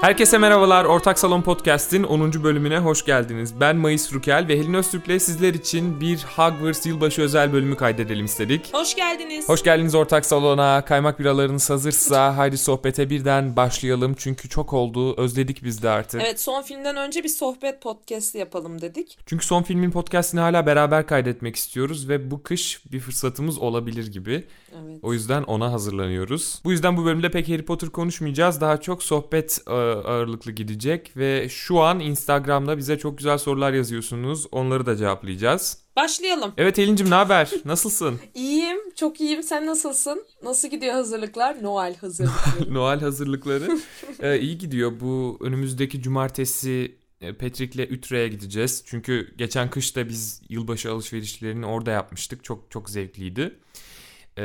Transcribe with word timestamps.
Herkese 0.00 0.38
merhabalar. 0.38 0.84
Ortak 0.84 1.18
Salon 1.18 1.42
Podcast'in 1.42 2.02
10. 2.02 2.32
bölümüne 2.44 2.78
hoş 2.78 3.04
geldiniz. 3.04 3.60
Ben 3.60 3.76
Mayıs 3.76 4.12
Rukel 4.12 4.48
ve 4.48 4.58
Helin 4.58 4.74
Öztürk'le 4.74 5.22
sizler 5.22 5.54
için 5.54 6.00
bir 6.00 6.18
Hogwarts 6.36 6.86
yılbaşı 6.86 7.22
özel 7.22 7.52
bölümü 7.52 7.76
kaydedelim 7.76 8.24
istedik. 8.24 8.74
Hoş 8.74 8.94
geldiniz. 8.94 9.48
Hoş 9.48 9.62
geldiniz 9.62 9.94
Ortak 9.94 10.26
Salon'a. 10.26 10.84
Kaymak 10.84 11.18
biralarınız 11.20 11.70
hazırsa 11.70 12.36
haydi 12.36 12.58
sohbete 12.58 13.10
birden 13.10 13.56
başlayalım. 13.56 14.14
Çünkü 14.18 14.48
çok 14.48 14.72
oldu. 14.72 15.16
Özledik 15.16 15.64
biz 15.64 15.82
de 15.82 15.88
artık. 15.90 16.22
Evet 16.22 16.40
son 16.40 16.62
filmden 16.62 16.96
önce 16.96 17.24
bir 17.24 17.28
sohbet 17.28 17.82
podcast 17.82 18.34
yapalım 18.34 18.80
dedik. 18.80 19.18
Çünkü 19.26 19.46
son 19.46 19.62
filmin 19.62 19.90
podcastini 19.90 20.40
hala 20.40 20.66
beraber 20.66 21.06
kaydetmek 21.06 21.56
istiyoruz 21.56 22.08
ve 22.08 22.30
bu 22.30 22.42
kış 22.42 22.82
bir 22.92 23.00
fırsatımız 23.00 23.58
olabilir 23.58 24.06
gibi. 24.06 24.44
Evet. 24.84 24.98
O 25.02 25.12
yüzden 25.12 25.42
ona 25.42 25.72
hazırlanıyoruz. 25.72 26.60
Bu 26.64 26.72
yüzden 26.72 26.96
bu 26.96 27.04
bölümde 27.04 27.30
pek 27.30 27.48
Harry 27.48 27.64
Potter 27.64 27.90
konuşmayacağız. 27.90 28.60
Daha 28.60 28.80
çok 28.80 29.02
sohbet 29.02 29.60
e, 29.70 29.89
ağırlıklı 29.90 30.52
gidecek 30.52 31.16
ve 31.16 31.48
şu 31.48 31.80
an 31.80 32.00
Instagram'da 32.00 32.78
bize 32.78 32.98
çok 32.98 33.18
güzel 33.18 33.38
sorular 33.38 33.72
yazıyorsunuz. 33.72 34.46
Onları 34.52 34.86
da 34.86 34.96
cevaplayacağız. 34.96 35.78
Başlayalım. 35.96 36.52
Evet 36.56 36.78
Elin'cim 36.78 37.10
ne 37.10 37.14
haber? 37.14 37.50
Nasılsın? 37.64 38.20
İyiyim, 38.34 38.78
çok 38.96 39.20
iyiyim. 39.20 39.42
Sen 39.42 39.66
nasılsın? 39.66 40.24
Nasıl 40.42 40.68
gidiyor 40.68 40.94
hazırlıklar? 40.94 41.62
Noel 41.62 41.96
hazırlıkları. 41.96 42.74
Noel 42.74 43.00
hazırlıkları 43.00 43.78
e, 44.20 44.40
iyi 44.40 44.58
gidiyor. 44.58 44.92
Bu 45.00 45.38
önümüzdeki 45.40 46.02
cumartesi 46.02 46.94
e, 47.20 47.32
Patrick'le 47.32 47.90
Ütre'ye 47.90 48.28
gideceğiz. 48.28 48.82
Çünkü 48.86 49.34
geçen 49.38 49.70
kışta 49.70 50.08
biz 50.08 50.42
yılbaşı 50.48 50.92
alışverişlerini 50.92 51.66
orada 51.66 51.90
yapmıştık. 51.90 52.44
Çok 52.44 52.70
çok 52.70 52.90
zevkliydi. 52.90 53.58
E, 54.38 54.42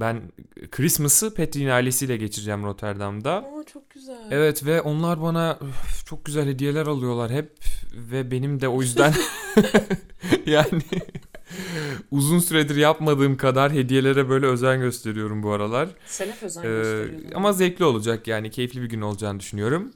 ben 0.00 0.22
Christmas'ı 0.70 1.34
Patrick'in 1.34 1.68
ailesiyle 1.68 2.16
geçireceğim 2.16 2.64
Rotterdam'da. 2.64 3.32
Aa, 3.32 3.64
çok 3.72 3.90
güzel. 3.90 4.16
Evet 4.30 4.66
ve 4.66 4.80
onlar 4.80 5.22
bana 5.22 5.58
üf, 5.68 6.06
çok 6.06 6.24
güzel 6.24 6.48
hediyeler 6.48 6.86
alıyorlar 6.86 7.30
hep 7.30 7.52
ve 7.94 8.30
benim 8.30 8.60
de 8.60 8.68
o 8.68 8.82
yüzden 8.82 9.14
yani 10.46 10.82
uzun 12.10 12.38
süredir 12.38 12.76
yapmadığım 12.76 13.36
kadar 13.36 13.72
hediyelere 13.72 14.28
böyle 14.28 14.46
özen 14.46 14.80
gösteriyorum 14.80 15.42
bu 15.42 15.50
aralar. 15.52 15.88
Sen 16.06 16.26
hep 16.26 16.42
özen 16.42 16.62
Ee, 16.62 16.66
gösteriyorsun. 16.68 17.30
ama 17.34 17.52
zevkli 17.52 17.84
olacak 17.84 18.26
yani 18.28 18.50
keyifli 18.50 18.82
bir 18.82 18.88
gün 18.88 19.00
olacağını 19.00 19.40
düşünüyorum. 19.40 19.92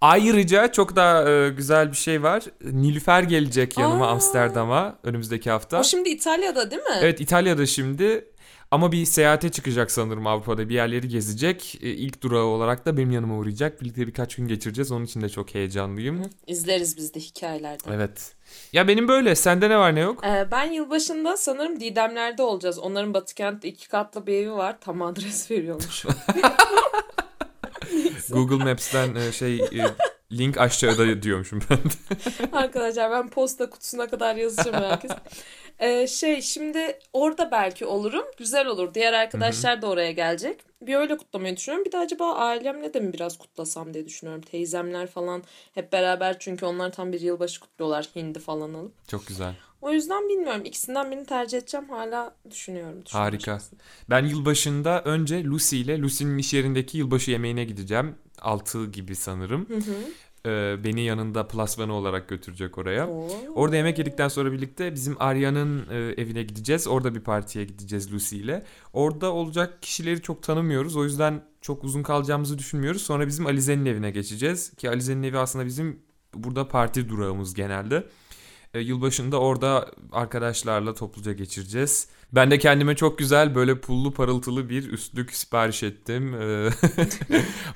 Ayrıca 0.00 0.72
çok 0.72 0.96
da 0.96 1.30
e, 1.30 1.48
güzel 1.48 1.90
bir 1.90 1.96
şey 1.96 2.22
var. 2.22 2.44
Nilüfer 2.64 3.22
gelecek 3.22 3.78
yanıma 3.78 4.06
Aa. 4.06 4.10
Amsterdam'a 4.10 4.98
önümüzdeki 5.02 5.50
hafta. 5.50 5.80
O 5.80 5.84
şimdi 5.84 6.08
İtalya'da 6.08 6.70
değil 6.70 6.82
mi? 6.82 6.96
Evet 7.00 7.20
İtalya'da 7.20 7.66
şimdi 7.66 8.24
ama 8.70 8.92
bir 8.92 9.04
seyahate 9.04 9.48
çıkacak 9.48 9.90
sanırım 9.90 10.26
Avrupa'da 10.26 10.68
bir 10.68 10.74
yerleri 10.74 11.08
gezecek. 11.08 11.78
E, 11.82 11.88
ilk 11.88 12.22
durağı 12.22 12.44
olarak 12.44 12.86
da 12.86 12.96
benim 12.96 13.10
yanıma 13.10 13.36
uğrayacak. 13.36 13.80
Birlikte 13.80 14.06
birkaç 14.06 14.36
gün 14.36 14.48
geçireceğiz. 14.48 14.92
Onun 14.92 15.04
için 15.04 15.20
de 15.20 15.28
çok 15.28 15.54
heyecanlıyım. 15.54 16.22
İzleriz 16.46 16.96
biz 16.96 17.14
de 17.14 17.20
hikayelerden. 17.20 17.92
Evet. 17.92 18.32
Ya 18.72 18.88
benim 18.88 19.08
böyle. 19.08 19.34
Sende 19.34 19.70
ne 19.70 19.78
var 19.78 19.94
ne 19.94 20.00
yok? 20.00 20.24
Ee, 20.24 20.48
ben 20.50 20.72
yılbaşında 20.72 21.36
sanırım 21.36 21.80
Didemler'de 21.80 22.42
olacağız. 22.42 22.78
Onların 22.78 23.14
Batıkent'te 23.14 23.68
iki 23.68 23.88
katlı 23.88 24.26
bir 24.26 24.34
evi 24.34 24.52
var. 24.52 24.76
Tam 24.80 25.02
adres 25.02 25.50
veriyormuş. 25.50 26.04
Google 28.30 28.64
Maps'ten 28.64 29.14
e, 29.14 29.32
şey 29.32 29.56
e, 29.56 29.94
link 30.32 30.58
aşağıda 30.58 31.22
diyormuşum 31.22 31.60
ben 31.70 31.78
de. 31.78 32.56
Arkadaşlar 32.56 33.10
ben 33.10 33.28
posta 33.28 33.70
kutusuna 33.70 34.06
kadar 34.06 34.36
yazacağım 34.36 34.84
herkes. 34.84 35.10
Ee, 35.80 36.06
şey 36.06 36.42
şimdi 36.42 36.98
orada 37.12 37.50
belki 37.50 37.86
olurum. 37.86 38.24
Güzel 38.38 38.66
olur. 38.66 38.94
Diğer 38.94 39.12
arkadaşlar 39.12 39.82
da 39.82 39.86
oraya 39.86 40.12
gelecek. 40.12 40.60
Bir 40.82 40.94
öyle 40.94 41.16
kutlamayı 41.16 41.56
düşünüyorum. 41.56 41.84
Bir 41.84 41.92
de 41.92 41.98
acaba 41.98 42.34
ailemle 42.34 42.94
de 42.94 43.00
mi 43.00 43.12
biraz 43.12 43.38
kutlasam 43.38 43.94
diye 43.94 44.06
düşünüyorum. 44.06 44.42
Teyzemler 44.42 45.06
falan 45.06 45.42
hep 45.74 45.92
beraber 45.92 46.36
çünkü 46.38 46.66
onlar 46.66 46.92
tam 46.92 47.12
bir 47.12 47.20
yılbaşı 47.20 47.60
kutluyorlar. 47.60 48.08
Hindi 48.16 48.38
falan 48.38 48.74
alıp. 48.74 49.08
Çok 49.08 49.26
güzel. 49.26 49.54
O 49.82 49.92
yüzden 49.92 50.28
bilmiyorum. 50.28 50.62
İkisinden 50.64 51.10
birini 51.10 51.26
tercih 51.26 51.58
edeceğim. 51.58 51.88
Hala 51.88 52.34
düşünüyorum. 52.50 53.04
düşünüyorum. 53.06 53.30
Harika. 53.32 53.58
Ben 54.10 54.24
yılbaşında 54.24 55.02
önce 55.02 55.44
Lucy 55.44 55.80
ile 55.80 55.98
Lucy'nin 55.98 56.38
iş 56.38 56.54
yerindeki 56.54 56.98
yılbaşı 56.98 57.30
yemeğine 57.30 57.64
gideceğim. 57.64 58.14
6 58.42 58.86
gibi 58.86 59.16
sanırım. 59.16 59.68
Hı 59.68 59.76
hı. 59.76 59.94
Ee, 60.46 60.84
beni 60.84 61.00
yanında 61.00 61.48
plus 61.48 61.78
one 61.78 61.92
olarak 61.92 62.28
götürecek 62.28 62.78
oraya. 62.78 63.08
Oo. 63.08 63.28
Orada 63.54 63.76
yemek 63.76 63.98
yedikten 63.98 64.28
sonra 64.28 64.52
birlikte 64.52 64.94
bizim 64.94 65.16
Arya'nın 65.22 65.86
e, 65.90 65.96
evine 65.96 66.42
gideceğiz. 66.42 66.88
Orada 66.88 67.14
bir 67.14 67.20
partiye 67.20 67.64
gideceğiz 67.64 68.12
Lucy 68.12 68.36
ile. 68.36 68.64
Orada 68.92 69.32
olacak 69.32 69.82
kişileri 69.82 70.22
çok 70.22 70.42
tanımıyoruz. 70.42 70.96
O 70.96 71.04
yüzden 71.04 71.44
çok 71.60 71.84
uzun 71.84 72.02
kalacağımızı 72.02 72.58
düşünmüyoruz. 72.58 73.02
Sonra 73.02 73.26
bizim 73.26 73.46
Alize'nin 73.46 73.86
evine 73.86 74.10
geçeceğiz. 74.10 74.70
Ki 74.70 74.90
Alize'nin 74.90 75.22
evi 75.22 75.38
aslında 75.38 75.66
bizim 75.66 76.02
burada 76.34 76.68
parti 76.68 77.08
durağımız 77.08 77.54
genelde. 77.54 78.06
E, 78.74 78.80
yılbaşında 78.80 79.40
orada 79.40 79.90
arkadaşlarla 80.12 80.94
topluca 80.94 81.32
geçireceğiz. 81.32 82.08
Ben 82.32 82.50
de 82.50 82.58
kendime 82.58 82.96
çok 82.96 83.18
güzel 83.18 83.54
böyle 83.54 83.80
pullu 83.80 84.12
parıltılı 84.12 84.68
bir 84.68 84.92
üstlük 84.92 85.34
sipariş 85.34 85.82
ettim. 85.82 86.34
E, 86.38 86.70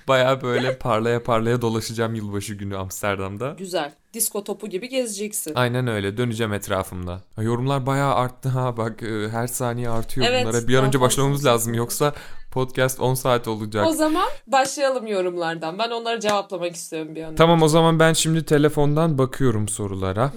Baya 0.09 0.43
böyle 0.43 0.79
parlaya 0.79 1.23
parlaya 1.23 1.63
dolaşacağım 1.63 2.15
yılbaşı 2.15 2.55
günü 2.55 2.77
Amsterdam'da. 2.77 3.55
Güzel. 3.59 3.93
Disko 4.15 4.45
topu 4.45 4.69
gibi 4.69 4.89
gezeceksin. 4.89 5.53
Aynen 5.55 5.87
öyle 5.87 6.17
döneceğim 6.17 6.53
etrafımda. 6.53 7.21
Yorumlar 7.41 7.87
bayağı 7.87 8.15
arttı 8.15 8.49
ha 8.49 8.77
bak 8.77 9.03
e, 9.03 9.29
her 9.29 9.47
saniye 9.47 9.89
artıyor 9.89 10.27
Evet, 10.31 10.47
bunlara. 10.47 10.69
Bir 10.69 10.77
an 10.77 10.85
önce 10.85 11.01
başlamamız 11.01 11.47
lazım 11.47 11.75
yoksa 11.75 12.15
podcast 12.51 13.01
10 13.01 13.15
saat 13.15 13.49
olacak. 13.49 13.87
O 13.87 13.93
zaman 13.93 14.29
başlayalım 14.47 15.07
yorumlardan. 15.07 15.79
Ben 15.79 15.91
onları 15.91 16.21
cevaplamak 16.21 16.75
istiyorum 16.77 17.15
bir 17.15 17.23
an. 17.23 17.35
Tamam 17.35 17.63
o 17.63 17.69
zaman 17.69 17.99
ben 17.99 18.13
şimdi 18.13 18.45
telefondan 18.45 19.19
bakıyorum 19.19 19.69
sorulara. 19.69 20.33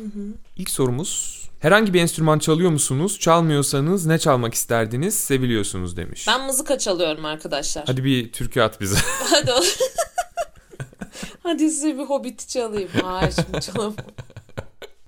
İlk 0.58 0.70
sorumuz 0.70 1.45
herhangi 1.60 1.94
bir 1.94 2.02
enstrüman 2.02 2.40
çalıyor 2.40 2.72
musunuz? 2.72 3.20
Çalmıyorsanız 3.20 4.06
ne 4.06 4.20
çalmak 4.20 4.54
isterdiniz? 4.54 5.16
Seviliyorsunuz 5.20 5.98
demiş. 5.98 6.28
Ben 6.28 6.46
mızıka 6.46 6.78
çalıyorum 6.78 7.26
arkadaşlar. 7.26 7.84
Hadi 7.88 8.04
bir 8.04 8.32
türkü 8.32 8.62
at 8.62 8.82
bize. 8.82 8.98
Hadi 9.30 9.52
o. 9.52 9.60
Hadi 11.44 11.70
size 11.72 11.98
bir 11.98 12.04
hobbit 12.04 12.48
çalayım. 12.48 12.90
Hayır 13.04 13.34
şimdi 13.46 13.62
çalamam. 13.62 13.96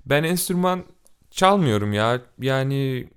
Ben 0.06 0.24
enstrüman 0.24 0.84
çalmıyorum 1.30 1.92
ya. 1.92 2.20
Yani 2.40 3.08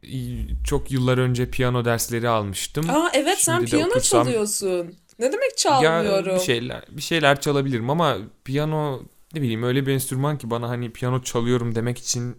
çok 0.63 0.91
yıllar 0.91 1.17
önce 1.17 1.49
piyano 1.49 1.85
dersleri 1.85 2.29
almıştım. 2.29 2.89
Aa 2.89 3.09
evet 3.13 3.37
sen 3.39 3.53
Şimdi 3.55 3.71
de 3.71 3.75
piyano 3.75 3.91
okursam- 3.93 4.23
çalıyorsun. 4.23 4.95
Ne 5.19 5.31
demek 5.31 5.49
Ya 5.51 5.55
çalmıyorum? 5.57 6.25
bir 6.35 6.39
şey- 6.39 6.45
şeyler 6.45 6.83
bir 6.91 7.01
şeyler 7.01 7.41
çalabilirim 7.41 7.89
ama 7.89 8.17
piyano 8.43 9.01
ne 9.35 9.41
bileyim 9.41 9.63
öyle 9.63 9.85
bir 9.87 9.93
enstrüman 9.93 10.37
ki 10.37 10.49
bana 10.49 10.69
hani 10.69 10.91
piyano 10.93 11.21
çalıyorum 11.21 11.75
demek 11.75 11.97
için 11.97 12.35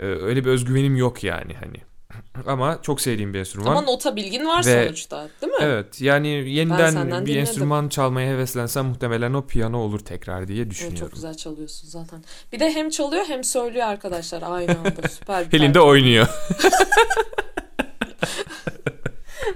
e, 0.00 0.04
öyle 0.06 0.44
bir 0.44 0.50
özgüvenim 0.50 0.96
yok 0.96 1.24
yani 1.24 1.54
hani. 1.54 1.76
Ama 2.46 2.78
çok 2.82 3.00
sevdiğim 3.00 3.34
bir 3.34 3.38
enstrüman. 3.38 3.70
Ama 3.70 3.80
nota 3.80 4.16
bilgin 4.16 4.46
var 4.46 4.66
Ve- 4.66 4.84
sonuçta 4.86 5.28
değil 5.42 5.52
mi? 5.52 5.58
Evet 5.60 6.00
yani 6.00 6.28
yeniden 6.28 7.06
bir 7.06 7.10
dinledim. 7.12 7.36
enstrüman 7.38 7.88
çalmaya 7.88 8.32
heveslensem 8.32 8.86
muhtemelen 8.86 9.34
o 9.34 9.46
piyano 9.46 9.78
olur 9.78 9.98
tekrar 9.98 10.48
diye 10.48 10.58
Evet, 10.58 10.70
düşünüyorum. 10.70 10.98
çok 11.00 11.12
güzel 11.12 11.34
çalıyorsun 11.36 11.88
zaten. 11.88 12.24
Bir 12.52 12.60
de 12.60 12.74
hem 12.74 12.90
çalıyor 12.90 13.24
hem 13.28 13.44
söylüyor 13.44 13.86
arkadaşlar 13.86 14.42
aynı 14.46 14.78
anda. 14.78 15.08
Süper 15.18 15.52
bir 15.52 15.60
Elinde 15.60 15.80
oynuyor. 15.80 16.26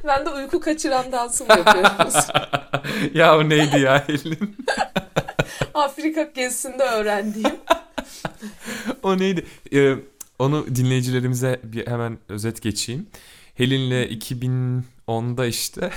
Ben 0.07 0.27
de 0.27 0.31
uyku 0.31 0.61
kaçıran 0.61 1.13
dansımı 1.13 1.51
yapıyorum. 1.51 1.91
ya 3.15 3.39
o 3.39 3.49
neydi 3.49 3.81
ya 3.81 4.09
Helin? 4.09 4.57
Afrika 5.75 6.23
gezisinde 6.23 6.83
öğrendiğim. 6.83 7.57
O 9.03 9.19
neydi? 9.19 9.47
Ee, 9.75 9.95
onu 10.43 10.67
dinleyicilerimize 10.77 11.61
bir 11.63 11.87
hemen 11.87 12.19
özet 12.29 12.63
geçeyim. 12.63 13.07
Helin'le 13.55 14.03
2010'da 15.09 15.47
işte. 15.47 15.91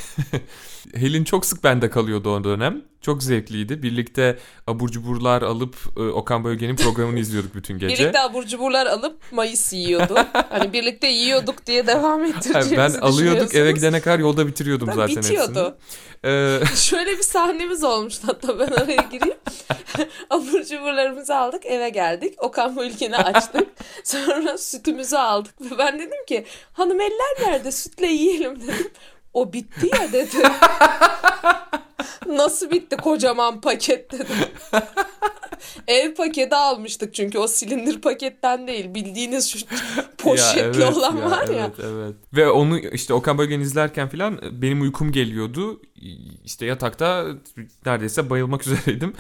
Helin 0.96 1.24
çok 1.24 1.46
sık 1.46 1.64
bende 1.64 1.90
kalıyordu 1.90 2.30
o 2.36 2.44
dönem. 2.44 2.82
Çok 3.02 3.24
zevkliydi. 3.24 3.84
Birlikte 3.84 4.38
abur 4.68 4.90
cuburlar 4.90 5.42
alıp 5.42 5.76
e, 5.98 6.02
Okan 6.02 6.44
Bölge'nin 6.44 6.76
programını 6.76 7.20
izliyorduk 7.20 7.56
bütün 7.56 7.80
gece. 7.80 8.04
Birlikte 8.04 8.20
abur 8.20 8.46
cuburlar 8.46 8.86
alıp 8.86 9.18
Mayıs 9.32 9.74
yiyordu. 9.74 10.16
Hani 10.50 10.74
birlikte 10.74 11.08
yiyorduk 11.08 11.66
diye 11.66 11.88
devam 11.88 12.24
ettireceğimizi 12.24 12.78
ben 12.78 13.02
alıyorduk 13.02 13.56
eve 13.56 13.72
gidene 13.72 14.02
kadar 14.02 14.20
yolda 14.20 14.48
bitiriyordum 14.48 14.88
Ben 14.88 14.94
zaten 14.94 15.18
bitiyordu. 15.18 15.78
hepsini. 16.24 16.32
Ee, 16.32 16.60
Şöyle 16.76 17.18
bir 17.18 17.24
sahnemiz 17.24 17.84
olmuştu 17.84 18.28
hatta 18.28 18.60
ben 18.60 18.68
araya 18.68 19.02
gireyim. 19.12 19.38
Abur 20.30 20.64
cuburlarımızı 20.64 21.36
aldık 21.36 21.66
eve 21.66 21.90
geldik. 21.90 22.44
Okan 22.44 22.76
Bölge'ni 22.76 23.18
açtık. 23.18 23.68
Sonra 24.04 24.58
sütümüzü 24.58 25.16
aldık. 25.16 25.62
Ve 25.62 25.78
ben 25.78 26.00
dedim 26.00 26.26
ki 26.28 26.46
hanım 26.74 27.02
eller 27.02 27.52
nerede 27.52 27.72
sütle 27.72 28.08
yiyelim 28.08 28.62
dedim. 28.62 28.92
O 29.34 29.54
bitti 29.54 29.90
ya 30.02 30.12
dedi. 30.12 30.38
Nasıl 32.28 32.72
bitti 32.72 32.98
kocaman 32.98 33.62
paket 33.62 34.12
dedim. 34.12 34.28
Ev 35.88 36.14
paketi 36.14 36.56
almıştık 36.56 37.14
çünkü 37.14 37.38
o 37.38 37.48
silindir 37.48 38.02
paketten 38.02 38.68
değil. 38.68 38.94
Bildiğiniz 38.94 39.50
şu 39.50 39.60
poşetli 40.18 40.60
Ya 40.82 40.88
evet 40.88 40.98
olan 40.98 41.18
ya, 41.18 41.32
var 41.32 41.48
ya. 41.48 41.72
Evet 41.76 41.80
evet. 41.80 42.16
Ve 42.34 42.50
onu 42.50 42.80
işte 42.80 43.14
Okan 43.14 43.38
Bölgen 43.38 43.60
izlerken 43.60 44.10
falan 44.10 44.40
benim 44.52 44.82
uykum 44.82 45.12
geliyordu. 45.12 45.82
İşte 46.46 46.66
yatakta 46.66 47.26
neredeyse 47.86 48.30
bayılmak 48.30 48.68
üzereydim. 48.68 49.14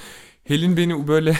Helin 0.47 0.77
beni 0.77 1.07
böyle 1.07 1.33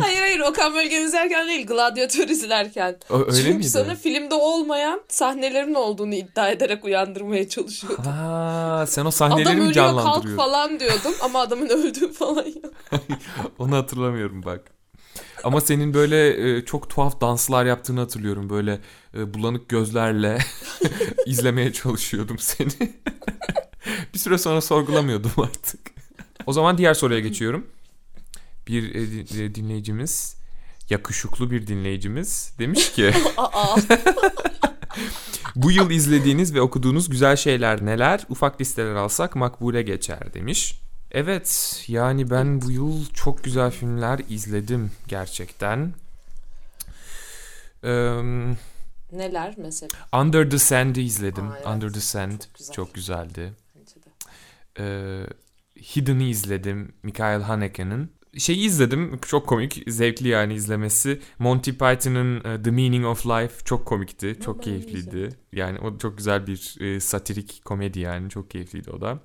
Hayır 0.00 0.20
hayır 0.20 0.40
Okan 0.40 0.74
Bölgen 0.74 1.02
izlerken 1.02 1.48
değil 1.48 1.66
Gladyatör 1.66 2.28
izlerken. 2.28 2.96
Ö- 3.10 3.18
öyle 3.20 3.32
Çünkü 3.36 3.54
miydi? 3.54 3.68
sana 3.68 3.94
filmde 3.94 4.34
olmayan 4.34 5.00
sahnelerin 5.08 5.74
olduğunu 5.74 6.14
iddia 6.14 6.50
ederek 6.50 6.84
uyandırmaya 6.84 7.48
çalışıyordu. 7.48 8.02
Ha, 8.10 8.84
sen 8.88 9.02
o 9.02 9.04
Adam 9.04 9.12
sahneleri 9.12 9.54
mi 9.54 9.60
ölüyor 9.60 9.74
kalk 9.74 9.74
canlandırıyorsun? 9.74 10.36
falan 10.36 10.80
diyordum 10.80 11.14
ama 11.22 11.40
adamın 11.40 11.68
öldüğü 11.68 12.12
falan 12.12 12.44
yok. 12.46 12.72
Onu 13.58 13.76
hatırlamıyorum 13.76 14.42
bak. 14.44 14.60
Ama 15.44 15.60
senin 15.60 15.94
böyle 15.94 16.56
e, 16.56 16.64
çok 16.64 16.90
tuhaf 16.90 17.20
danslar 17.20 17.64
yaptığını 17.66 18.00
hatırlıyorum. 18.00 18.50
Böyle 18.50 18.78
e, 19.14 19.34
bulanık 19.34 19.68
gözlerle 19.68 20.38
izlemeye 21.26 21.72
çalışıyordum 21.72 22.38
seni. 22.38 22.92
bir 24.14 24.18
süre 24.18 24.38
sonra 24.38 24.60
sorgulamıyordum 24.60 25.32
artık. 25.36 25.91
O 26.46 26.52
zaman 26.52 26.78
diğer 26.78 26.94
soruya 26.94 27.20
geçiyorum. 27.20 27.66
Bir 28.68 28.94
e, 28.94 29.44
e, 29.44 29.54
dinleyicimiz, 29.54 30.36
yakışıklı 30.90 31.50
bir 31.50 31.66
dinleyicimiz 31.66 32.54
demiş 32.58 32.92
ki... 32.92 33.12
Bu 35.56 35.70
yıl 35.70 35.90
izlediğiniz 35.90 36.54
ve 36.54 36.60
okuduğunuz 36.60 37.08
güzel 37.08 37.36
şeyler 37.36 37.86
neler? 37.86 38.26
Ufak 38.28 38.60
listeler 38.60 38.94
alsak 38.94 39.36
makbule 39.36 39.82
geçer 39.82 40.34
demiş. 40.34 40.80
Evet 41.10 41.82
yani 41.88 42.30
ben 42.30 42.62
bu 42.62 42.70
yıl 42.70 43.06
çok 43.14 43.44
güzel 43.44 43.70
filmler 43.70 44.20
izledim 44.28 44.90
gerçekten. 45.08 45.94
Eee, 47.84 48.22
neler 49.12 49.54
mesela? 49.56 49.90
Under 50.12 50.50
the 50.50 50.58
Sand'ı 50.58 51.00
izledim. 51.00 51.48
Aa, 51.48 51.56
evet. 51.56 51.66
Under 51.66 51.92
the 51.92 52.00
Sand 52.00 52.40
Çok 52.40 52.54
güzel. 52.58 52.74
çok 52.74 52.94
güzeldi. 52.94 53.52
Eee 54.78 55.26
Hidden'ı 55.82 56.22
izledim. 56.22 56.92
Michael 57.02 57.42
Haneke'nin. 57.42 58.10
Şeyi 58.38 58.66
izledim. 58.66 59.18
Çok 59.26 59.46
komik. 59.46 59.82
Zevkli 59.86 60.28
yani 60.28 60.54
izlemesi. 60.54 61.20
Monty 61.38 61.70
Python'ın 61.70 62.44
e, 62.44 62.62
The 62.62 62.70
Meaning 62.70 63.06
of 63.06 63.26
Life 63.26 63.64
çok 63.64 63.86
komikti. 63.86 64.38
Çok 64.44 64.56
ben 64.56 64.62
keyifliydi. 64.62 65.28
Yani 65.52 65.78
o 65.78 65.98
çok 65.98 66.18
güzel 66.18 66.46
bir 66.46 66.76
e, 66.80 67.00
satirik 67.00 67.64
komedi 67.64 68.00
yani. 68.00 68.30
Çok 68.30 68.50
keyifliydi 68.50 68.90
o 68.90 69.00
da. 69.00 69.18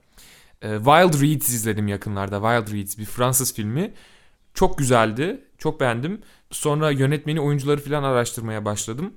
E, 0.62 0.78
Wild 0.78 1.22
Reeds 1.22 1.50
izledim 1.50 1.88
yakınlarda. 1.88 2.36
Wild 2.36 2.78
Reeds 2.78 2.98
bir 2.98 3.06
Fransız 3.06 3.54
filmi. 3.54 3.94
Çok 4.54 4.78
güzeldi. 4.78 5.42
Çok 5.58 5.80
beğendim. 5.80 6.22
Sonra 6.52 6.92
yönetmeni, 6.92 7.42
oyuncuları 7.42 7.82
falan 7.82 8.04
araştırmaya 8.04 8.66
başladım. 8.66 9.14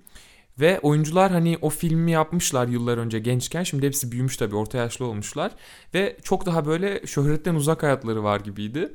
Ve 0.61 0.81
oyuncular 0.83 1.31
hani 1.31 1.59
o 1.61 1.71
filmi 1.71 2.11
yapmışlar 2.11 2.69
yıllar 2.69 2.99
önce 2.99 3.19
gençken. 3.19 3.63
Şimdi 3.63 3.87
hepsi 3.87 4.13
büyümüş 4.13 4.37
tabii 4.37 4.57
orta 4.57 4.79
yaşlı 4.79 5.05
olmuşlar. 5.05 5.53
Ve 5.95 6.17
çok 6.23 6.47
daha 6.47 6.67
böyle 6.67 7.07
şöhretten 7.07 7.55
uzak 7.55 7.83
hayatları 7.83 8.25
var 8.25 8.41
gibiydi. 8.41 8.93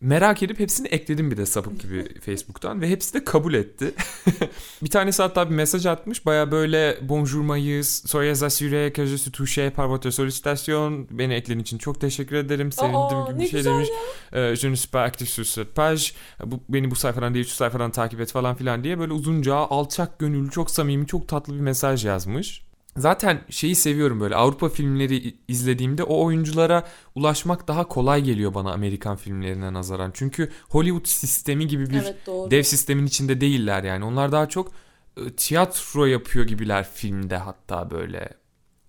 Merak 0.00 0.42
edip 0.42 0.58
hepsini 0.58 0.88
ekledim 0.88 1.30
bir 1.30 1.36
de 1.36 1.46
sapık 1.46 1.80
gibi 1.80 2.20
Facebook'tan 2.20 2.80
ve 2.80 2.88
hepsi 2.88 3.14
de 3.14 3.24
kabul 3.24 3.54
etti. 3.54 3.94
bir 4.82 4.90
tanesi 4.90 5.22
hatta 5.22 5.50
bir 5.50 5.54
mesaj 5.54 5.86
atmış. 5.86 6.26
Baya 6.26 6.50
böyle 6.50 6.98
bonjour 7.02 7.40
Mayıs, 7.40 8.06
soyez 8.06 8.42
assuré 8.42 8.92
que 8.92 9.06
je 9.06 9.18
suis 9.18 9.32
touché 9.32 9.70
par 9.70 9.88
votre 9.88 10.10
sollicitation. 10.10 11.06
Beni 11.10 11.34
eklediğin 11.34 11.60
için 11.60 11.78
çok 11.78 12.00
teşekkür 12.00 12.36
ederim. 12.36 12.72
Sevindim 12.72 12.96
Aa, 12.96 13.30
gibi 13.30 13.40
bir 13.40 13.48
şey 13.48 13.64
demiş. 13.64 13.88
Ee, 14.32 14.56
je 14.56 14.70
ne 14.70 14.76
suis 14.76 14.90
pas 14.90 15.08
actif 15.08 15.28
sur 15.28 15.44
cette 15.44 15.70
page. 15.70 16.02
Bu, 16.44 16.60
beni 16.68 16.90
bu 16.90 16.94
sayfadan 16.96 17.34
değil 17.34 17.44
şu 17.44 17.54
sayfadan 17.54 17.90
takip 17.90 18.20
et 18.20 18.32
falan 18.32 18.54
filan 18.54 18.84
diye 18.84 18.98
böyle 18.98 19.12
uzunca 19.12 19.54
alçak 19.54 20.18
gönüllü 20.18 20.50
çok 20.50 20.70
samimi 20.70 21.06
çok 21.06 21.28
tatlı 21.28 21.54
bir 21.54 21.60
mesaj 21.60 22.04
yazmış. 22.04 22.69
Zaten 22.96 23.40
şeyi 23.50 23.74
seviyorum 23.74 24.20
böyle 24.20 24.34
Avrupa 24.34 24.68
filmleri 24.68 25.36
izlediğimde 25.48 26.02
o 26.02 26.24
oyunculara 26.24 26.84
ulaşmak 27.14 27.68
daha 27.68 27.88
kolay 27.88 28.22
geliyor 28.22 28.54
bana 28.54 28.72
Amerikan 28.72 29.16
filmlerine 29.16 29.72
nazaran. 29.72 30.10
Çünkü 30.14 30.50
Hollywood 30.68 31.06
sistemi 31.06 31.66
gibi 31.66 31.90
bir 31.90 32.02
Evet 32.02 32.16
doğru. 32.26 32.50
dev 32.50 32.62
sistemin 32.62 33.06
içinde 33.06 33.40
değiller 33.40 33.84
yani. 33.84 34.04
Onlar 34.04 34.32
daha 34.32 34.48
çok 34.48 34.72
e, 35.16 35.30
tiyatro 35.32 36.06
yapıyor 36.06 36.46
gibiler 36.46 36.88
filmde 36.94 37.36
hatta 37.36 37.90
böyle. 37.90 38.28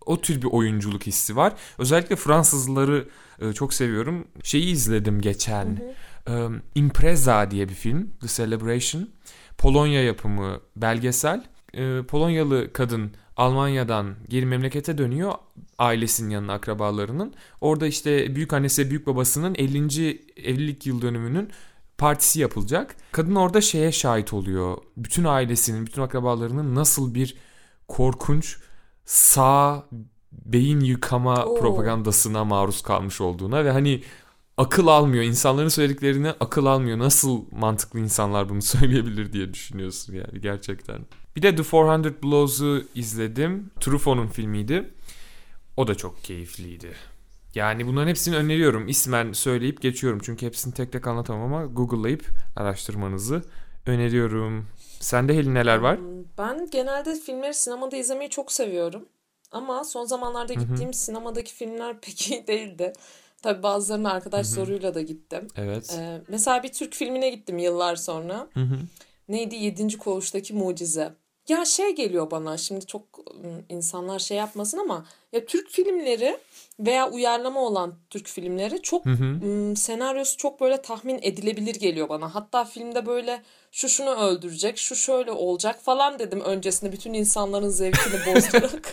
O 0.05 0.21
tür 0.21 0.41
bir 0.41 0.47
oyunculuk 0.47 1.03
hissi 1.07 1.35
var. 1.35 1.53
Özellikle 1.77 2.15
Fransızları 2.15 3.07
e, 3.41 3.53
çok 3.53 3.73
seviyorum. 3.73 4.27
Şeyi 4.43 4.71
izledim 4.71 5.21
geçen. 5.21 5.93
E, 6.27 6.47
Impreza 6.75 7.51
diye 7.51 7.69
bir 7.69 7.73
film. 7.73 8.09
The 8.21 8.27
Celebration. 8.27 9.09
Polonya 9.57 10.03
yapımı 10.03 10.59
belgesel. 10.75 11.43
Polonyalı 12.07 12.73
kadın 12.73 13.11
Almanya'dan 13.41 14.15
geri 14.29 14.45
memlekete 14.45 14.97
dönüyor 14.97 15.33
ailesinin 15.77 16.29
yanına 16.29 16.53
akrabalarının. 16.53 17.33
Orada 17.61 17.87
işte 17.87 18.35
büyük 18.35 18.53
annesi 18.53 18.89
büyük 18.89 19.07
babasının 19.07 19.55
50. 19.55 20.09
evlilik 20.35 20.85
yıl 20.85 21.01
dönümünün 21.01 21.49
partisi 21.97 22.39
yapılacak. 22.39 22.95
Kadın 23.11 23.35
orada 23.35 23.61
şeye 23.61 23.91
şahit 23.91 24.33
oluyor. 24.33 24.77
Bütün 24.97 25.23
ailesinin, 25.23 25.85
bütün 25.85 26.01
akrabalarının 26.01 26.75
nasıl 26.75 27.15
bir 27.15 27.35
korkunç 27.87 28.57
sağ 29.05 29.85
beyin 30.31 30.79
yıkama 30.79 31.45
Oo. 31.45 31.59
propagandasına 31.59 32.45
maruz 32.45 32.81
kalmış 32.81 33.21
olduğuna 33.21 33.65
ve 33.65 33.71
hani 33.71 34.03
akıl 34.57 34.87
almıyor. 34.87 35.23
İnsanların 35.23 35.67
söylediklerine 35.67 36.31
akıl 36.39 36.65
almıyor. 36.65 36.99
Nasıl 36.99 37.41
mantıklı 37.51 37.99
insanlar 37.99 38.49
bunu 38.49 38.61
söyleyebilir 38.75 39.33
diye 39.33 39.53
düşünüyorsun 39.53 40.13
yani 40.13 40.41
gerçekten. 40.41 41.05
Bir 41.35 41.41
de 41.41 41.55
The 41.55 41.63
400 41.63 42.23
Blows'u 42.23 42.83
izledim. 42.95 43.71
Truffaut'un 43.79 44.27
filmiydi. 44.27 44.93
O 45.77 45.87
da 45.87 45.95
çok 45.95 46.23
keyifliydi. 46.23 46.93
Yani 47.55 47.87
bunların 47.87 48.07
hepsini 48.07 48.35
öneriyorum. 48.35 48.87
İsmen 48.87 49.33
söyleyip 49.33 49.81
geçiyorum. 49.81 50.19
Çünkü 50.23 50.45
hepsini 50.45 50.73
tek 50.73 50.91
tek 50.91 51.07
anlatamam 51.07 51.53
ama 51.53 51.65
Google'layıp 51.65 52.25
araştırmanızı 52.55 53.41
öneriyorum. 53.85 54.67
Sende 54.99 55.33
Helin 55.37 55.55
neler 55.55 55.77
var? 55.77 55.97
Hmm, 55.97 56.23
Ben 56.37 56.69
genelde 56.69 57.15
filmleri 57.15 57.53
sinemada 57.53 57.97
izlemeyi 57.97 58.29
çok 58.29 58.51
seviyorum. 58.51 59.05
Ama 59.51 59.83
son 59.83 60.05
zamanlarda 60.05 60.53
gittiğim 60.53 60.93
sinemadaki 60.93 61.53
filmler 61.53 62.01
pek 62.01 62.31
iyi 62.31 62.47
değildi. 62.47 62.93
Tabii 63.41 63.63
bazılarını 63.63 64.11
arkadaş 64.11 64.47
zoruyla 64.47 64.93
da 64.93 65.01
gittim. 65.01 65.47
Evet. 65.55 65.97
Ee, 65.99 66.21
mesela 66.27 66.63
bir 66.63 66.71
Türk 66.71 66.93
filmine 66.93 67.29
gittim 67.29 67.57
yıllar 67.57 67.95
sonra. 67.95 68.47
Hı 68.53 68.59
hı. 68.59 68.77
Neydi? 69.29 69.55
Yedinci 69.55 69.97
Koğuş'taki 69.97 70.53
Mucize. 70.53 71.13
Ya 71.47 71.65
şey 71.65 71.95
geliyor 71.95 72.31
bana 72.31 72.57
şimdi 72.57 72.85
çok 72.85 73.03
insanlar 73.69 74.19
şey 74.19 74.37
yapmasın 74.37 74.77
ama 74.77 75.05
ya 75.31 75.45
Türk 75.45 75.69
filmleri 75.69 76.37
veya 76.79 77.11
uyarlama 77.11 77.59
olan 77.59 77.93
Türk 78.09 78.27
filmleri 78.27 78.81
çok 78.81 79.05
Hı 79.05 79.09
hı. 79.09 79.75
senaryosu 79.75 80.37
çok 80.37 80.61
böyle 80.61 80.81
tahmin 80.81 81.19
edilebilir 81.21 81.75
geliyor 81.75 82.09
bana. 82.09 82.35
Hatta 82.35 82.65
filmde 82.65 83.05
böyle 83.05 83.41
şu 83.71 83.89
şunu 83.89 84.09
öldürecek, 84.09 84.77
şu 84.77 84.95
şöyle 84.95 85.31
olacak 85.31 85.81
falan 85.81 86.19
dedim 86.19 86.41
öncesinde 86.41 86.91
bütün 86.91 87.13
insanların 87.13 87.69
zevkini 87.69 88.13
bozdurarak. 88.35 88.91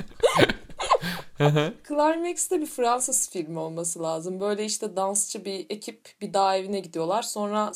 Climax 1.88 2.50
de 2.50 2.60
bir 2.60 2.66
Fransız 2.66 3.30
filmi 3.30 3.58
olması 3.58 4.02
lazım. 4.02 4.40
Böyle 4.40 4.64
işte 4.64 4.96
dansçı 4.96 5.44
bir 5.44 5.66
ekip 5.70 6.08
bir 6.20 6.34
dağ 6.34 6.56
evine 6.56 6.80
gidiyorlar. 6.80 7.22
Sonra 7.22 7.72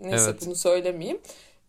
neyse 0.00 0.30
Evet. 0.30 0.46
bunu 0.46 0.54
söylemeyeyim. 0.54 1.20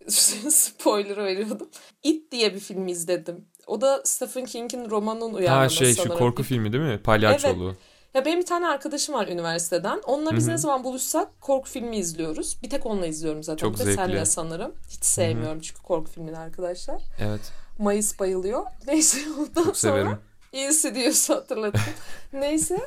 Spoiler 0.50 1.18
veriyordum. 1.18 1.70
It 2.04 2.32
diye 2.32 2.54
bir 2.54 2.60
film 2.60 2.88
izledim. 2.88 3.46
O 3.68 3.82
da 3.82 4.02
Stephen 4.06 4.46
King'in 4.46 4.90
romanının 4.90 5.34
Ha 5.34 5.38
uyarlaması 5.38 5.76
şey 5.76 5.90
şu 5.96 6.02
sanırım. 6.02 6.18
korku 6.18 6.44
filmi 6.44 6.74
değil 6.74 6.84
mi? 6.84 7.00
Palyaçolu. 7.04 7.76
Ya 8.14 8.26
benim 8.26 8.40
bir 8.40 8.46
tane 8.46 8.68
arkadaşım 8.68 9.16
var 9.16 9.28
üniversiteden. 9.28 10.02
Onunla 10.06 10.36
biz 10.36 10.48
ne 10.48 10.58
zaman 10.58 10.84
buluşsak 10.84 11.42
korku 11.42 11.70
filmi 11.70 11.98
izliyoruz. 11.98 12.58
Bir 12.64 12.70
tek 12.70 12.86
onunla 12.86 13.06
izliyorum 13.08 13.44
zaten. 13.44 13.58
Çok 13.68 13.80
bir 13.80 13.86
de 13.86 13.94
senle 13.96 14.26
sanırım. 14.26 14.74
Hiç 14.90 15.06
sevmiyorum 15.06 15.62
çünkü 15.62 15.82
korku 15.82 16.12
filmini 16.12 16.38
arkadaşlar. 16.38 17.02
Evet. 17.20 17.52
Mayıs 17.80 18.20
bayılıyor. 18.20 18.66
Neyse 18.88 19.18
ondan 19.40 19.64
Çok 19.64 19.78
sonra 19.78 19.94
severim. 19.94 20.18
iyisi 20.54 20.96
diyorsa 20.96 21.36
hatırladım. 21.36 21.82
Neyse. 22.34 22.78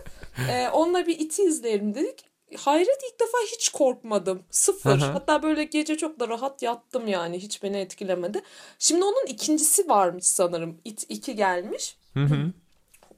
Ee, 0.50 0.68
onunla 0.68 1.06
bir 1.06 1.18
iti 1.18 1.42
izleyelim 1.42 1.94
dedik. 1.94 2.24
Hayret 2.56 2.98
ilk 3.12 3.20
defa 3.20 3.38
hiç 3.52 3.68
korkmadım. 3.68 4.42
Sıfır. 4.50 5.00
Hı. 5.00 5.04
Hatta 5.04 5.42
böyle 5.42 5.64
gece 5.64 5.96
çok 5.96 6.20
da 6.20 6.28
rahat 6.28 6.62
yattım 6.62 7.08
yani. 7.08 7.38
Hiç 7.38 7.62
beni 7.62 7.76
etkilemedi. 7.76 8.42
Şimdi 8.78 9.04
onun 9.04 9.26
ikincisi 9.26 9.88
varmış 9.88 10.24
sanırım. 10.26 10.80
It 10.84 11.06
2 11.08 11.36
gelmiş. 11.36 11.96
Hı 12.14 12.24
hı. 12.24 12.52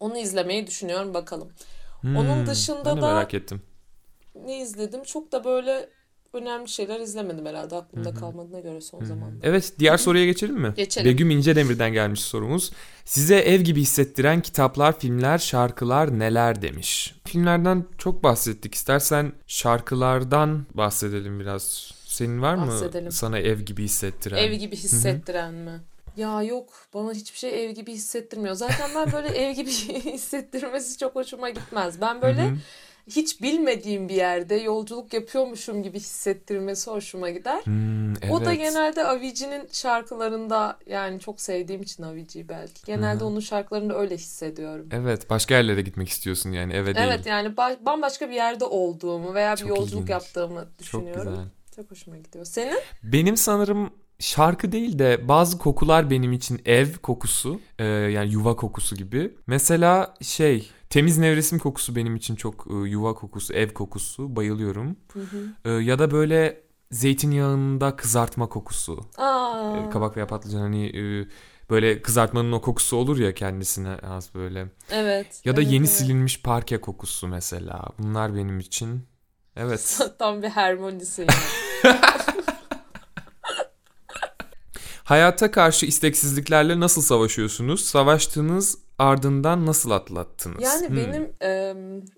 Onu 0.00 0.18
izlemeyi 0.18 0.66
düşünüyorum 0.66 1.14
bakalım. 1.14 1.52
Hmm, 2.00 2.16
Onun 2.16 2.46
dışında 2.46 2.84
ben 2.84 2.96
de 2.96 3.00
da- 3.00 3.06
merak 3.14 3.34
ettim. 3.34 3.62
Ne 4.34 4.58
izledim? 4.58 5.02
Çok 5.02 5.32
da 5.32 5.44
böyle 5.44 5.88
önemli 6.32 6.68
şeyler 6.68 7.00
izlemedim 7.00 7.46
herhalde. 7.46 7.76
Aklımda 7.76 8.14
kalmadığına 8.14 8.60
göre 8.60 8.80
son 8.80 9.04
zamanlarda. 9.04 9.46
Evet 9.46 9.72
diğer 9.78 9.96
soruya 9.96 10.24
geçelim 10.24 10.56
mi? 10.60 10.72
Geçelim. 10.76 11.10
Begüm 11.10 11.30
İncedemir'den 11.30 11.92
gelmiş 11.92 12.20
sorumuz. 12.20 12.72
Size 13.04 13.36
ev 13.36 13.60
gibi 13.60 13.80
hissettiren 13.80 14.40
kitaplar, 14.40 14.98
filmler, 14.98 15.38
şarkılar 15.38 16.18
neler 16.18 16.62
demiş. 16.62 17.14
Filmlerden 17.26 17.84
çok 17.98 18.22
bahsettik. 18.24 18.74
İstersen 18.74 19.32
şarkılardan 19.46 20.66
bahsedelim 20.74 21.40
biraz. 21.40 21.92
Senin 22.04 22.42
var 22.42 22.54
mı 22.54 22.66
Bahsedelim. 22.66 23.12
sana 23.12 23.38
ev 23.38 23.60
gibi 23.60 23.84
hissettiren? 23.84 24.36
Ev 24.36 24.52
gibi 24.52 24.76
hissettiren 24.76 25.54
mi? 25.54 25.80
Ya 26.16 26.42
yok 26.42 26.72
bana 26.94 27.12
hiçbir 27.12 27.38
şey 27.38 27.64
ev 27.64 27.70
gibi 27.70 27.92
hissettirmiyor. 27.92 28.54
Zaten 28.54 28.90
ben 28.94 29.12
böyle 29.12 29.28
ev 29.46 29.52
gibi 29.52 29.70
hissettirmesi 29.70 30.98
çok 30.98 31.14
hoşuma 31.14 31.50
gitmez. 31.50 32.00
Ben 32.00 32.22
böyle 32.22 32.42
Hı 32.42 32.50
hı. 32.50 32.56
Hiç 33.08 33.42
bilmediğim 33.42 34.08
bir 34.08 34.14
yerde 34.14 34.54
yolculuk 34.54 35.12
yapıyormuşum 35.14 35.82
gibi 35.82 35.96
hissettirmesi 36.00 36.90
hoşuma 36.90 37.30
gider. 37.30 37.60
Hmm, 37.64 38.12
O 38.30 38.44
da 38.44 38.52
evet. 38.52 38.58
genelde 38.58 39.04
Avicii'nin 39.04 39.68
şarkılarında 39.72 40.78
yani 40.86 41.20
çok 41.20 41.40
sevdiğim 41.40 41.82
için 41.82 42.02
Avicii'yi 42.02 42.48
belki. 42.48 42.84
Genelde 42.86 43.20
hı. 43.20 43.26
onun 43.26 43.40
şarkılarında 43.40 43.98
öyle 43.98 44.14
hissediyorum. 44.14 44.88
Evet, 44.92 45.30
başka 45.30 45.54
yerlere 45.54 45.82
gitmek 45.82 46.08
istiyorsun 46.08 46.52
yani 46.52 46.72
eve 46.72 46.94
değil. 46.94 47.06
Evet 47.08 47.26
yani 47.26 47.48
ba- 47.48 47.86
bambaşka 47.86 48.28
bir 48.30 48.34
yerde 48.34 48.64
olduğumu 48.64 49.34
veya 49.34 49.52
bir 49.52 49.58
Çok 49.60 49.68
yolculuk 49.68 49.92
ilginç. 49.92 50.10
yaptığımı 50.10 50.60
Çok 50.60 50.78
düşünüyorum. 50.78 51.30
güzel. 51.32 51.44
Çok 51.76 51.90
hoşuma 51.90 52.16
gidiyor. 52.16 52.44
Senin? 52.44 52.78
Benim 53.02 53.36
sanırım 53.36 53.90
şarkı 54.18 54.72
değil 54.72 54.98
de 54.98 55.28
bazı 55.28 55.58
kokular 55.58 56.10
benim 56.10 56.32
için 56.32 56.60
ev 56.66 56.92
kokusu 57.02 57.60
e, 57.78 57.84
yani 57.84 58.32
yuva 58.32 58.56
kokusu 58.56 58.96
gibi. 58.96 59.34
Mesela 59.46 60.14
şey 60.22 60.70
temiz 60.90 61.18
nevresim 61.18 61.58
kokusu 61.58 61.96
benim 61.96 62.16
için 62.16 62.34
çok 62.36 62.66
e, 62.70 62.74
yuva 62.88 63.14
kokusu, 63.14 63.54
ev 63.54 63.68
kokusu 63.68 64.36
bayılıyorum. 64.36 64.96
Hı 65.12 65.20
hı. 65.20 65.70
E, 65.70 65.70
ya 65.70 65.98
da 65.98 66.10
böyle 66.10 66.62
zeytinyağında 66.90 67.96
kızartma 67.96 68.48
kokusu. 68.48 69.00
Aa, 69.18 69.76
E, 69.86 69.90
kabak 69.90 70.16
veya 70.16 70.26
patlıcan 70.26 70.60
hani 70.60 70.86
e, 70.86 71.28
böyle 71.70 72.02
kızartmanın 72.02 72.52
o 72.52 72.60
kokusu 72.60 72.96
olur 72.96 73.18
ya 73.18 73.34
kendisine 73.34 73.96
az 73.96 74.34
böyle. 74.34 74.68
evet. 74.90 75.40
Ya 75.44 75.56
da 75.56 75.60
evet, 75.60 75.72
yeni 75.72 75.84
evet. 75.84 75.94
silinmiş 75.96 76.42
parke 76.42 76.80
kokusu 76.80 77.28
mesela. 77.28 77.84
Bunlar 77.98 78.34
benim 78.34 78.60
için 78.60 79.06
evet. 79.56 80.00
Tam 80.18 80.42
bir 80.42 80.48
harmonisi 80.48 81.20
yani. 81.20 81.96
Hayata 85.04 85.50
karşı 85.50 85.86
isteksizliklerle 85.86 86.80
nasıl 86.80 87.02
savaşıyorsunuz? 87.02 87.84
Savaştığınız 87.84 88.78
ardından 88.98 89.66
nasıl 89.66 89.90
atlattınız? 89.90 90.62
Yani 90.62 90.88
Hmm. 90.88 90.96
benim 90.96 91.32
e, 91.42 91.74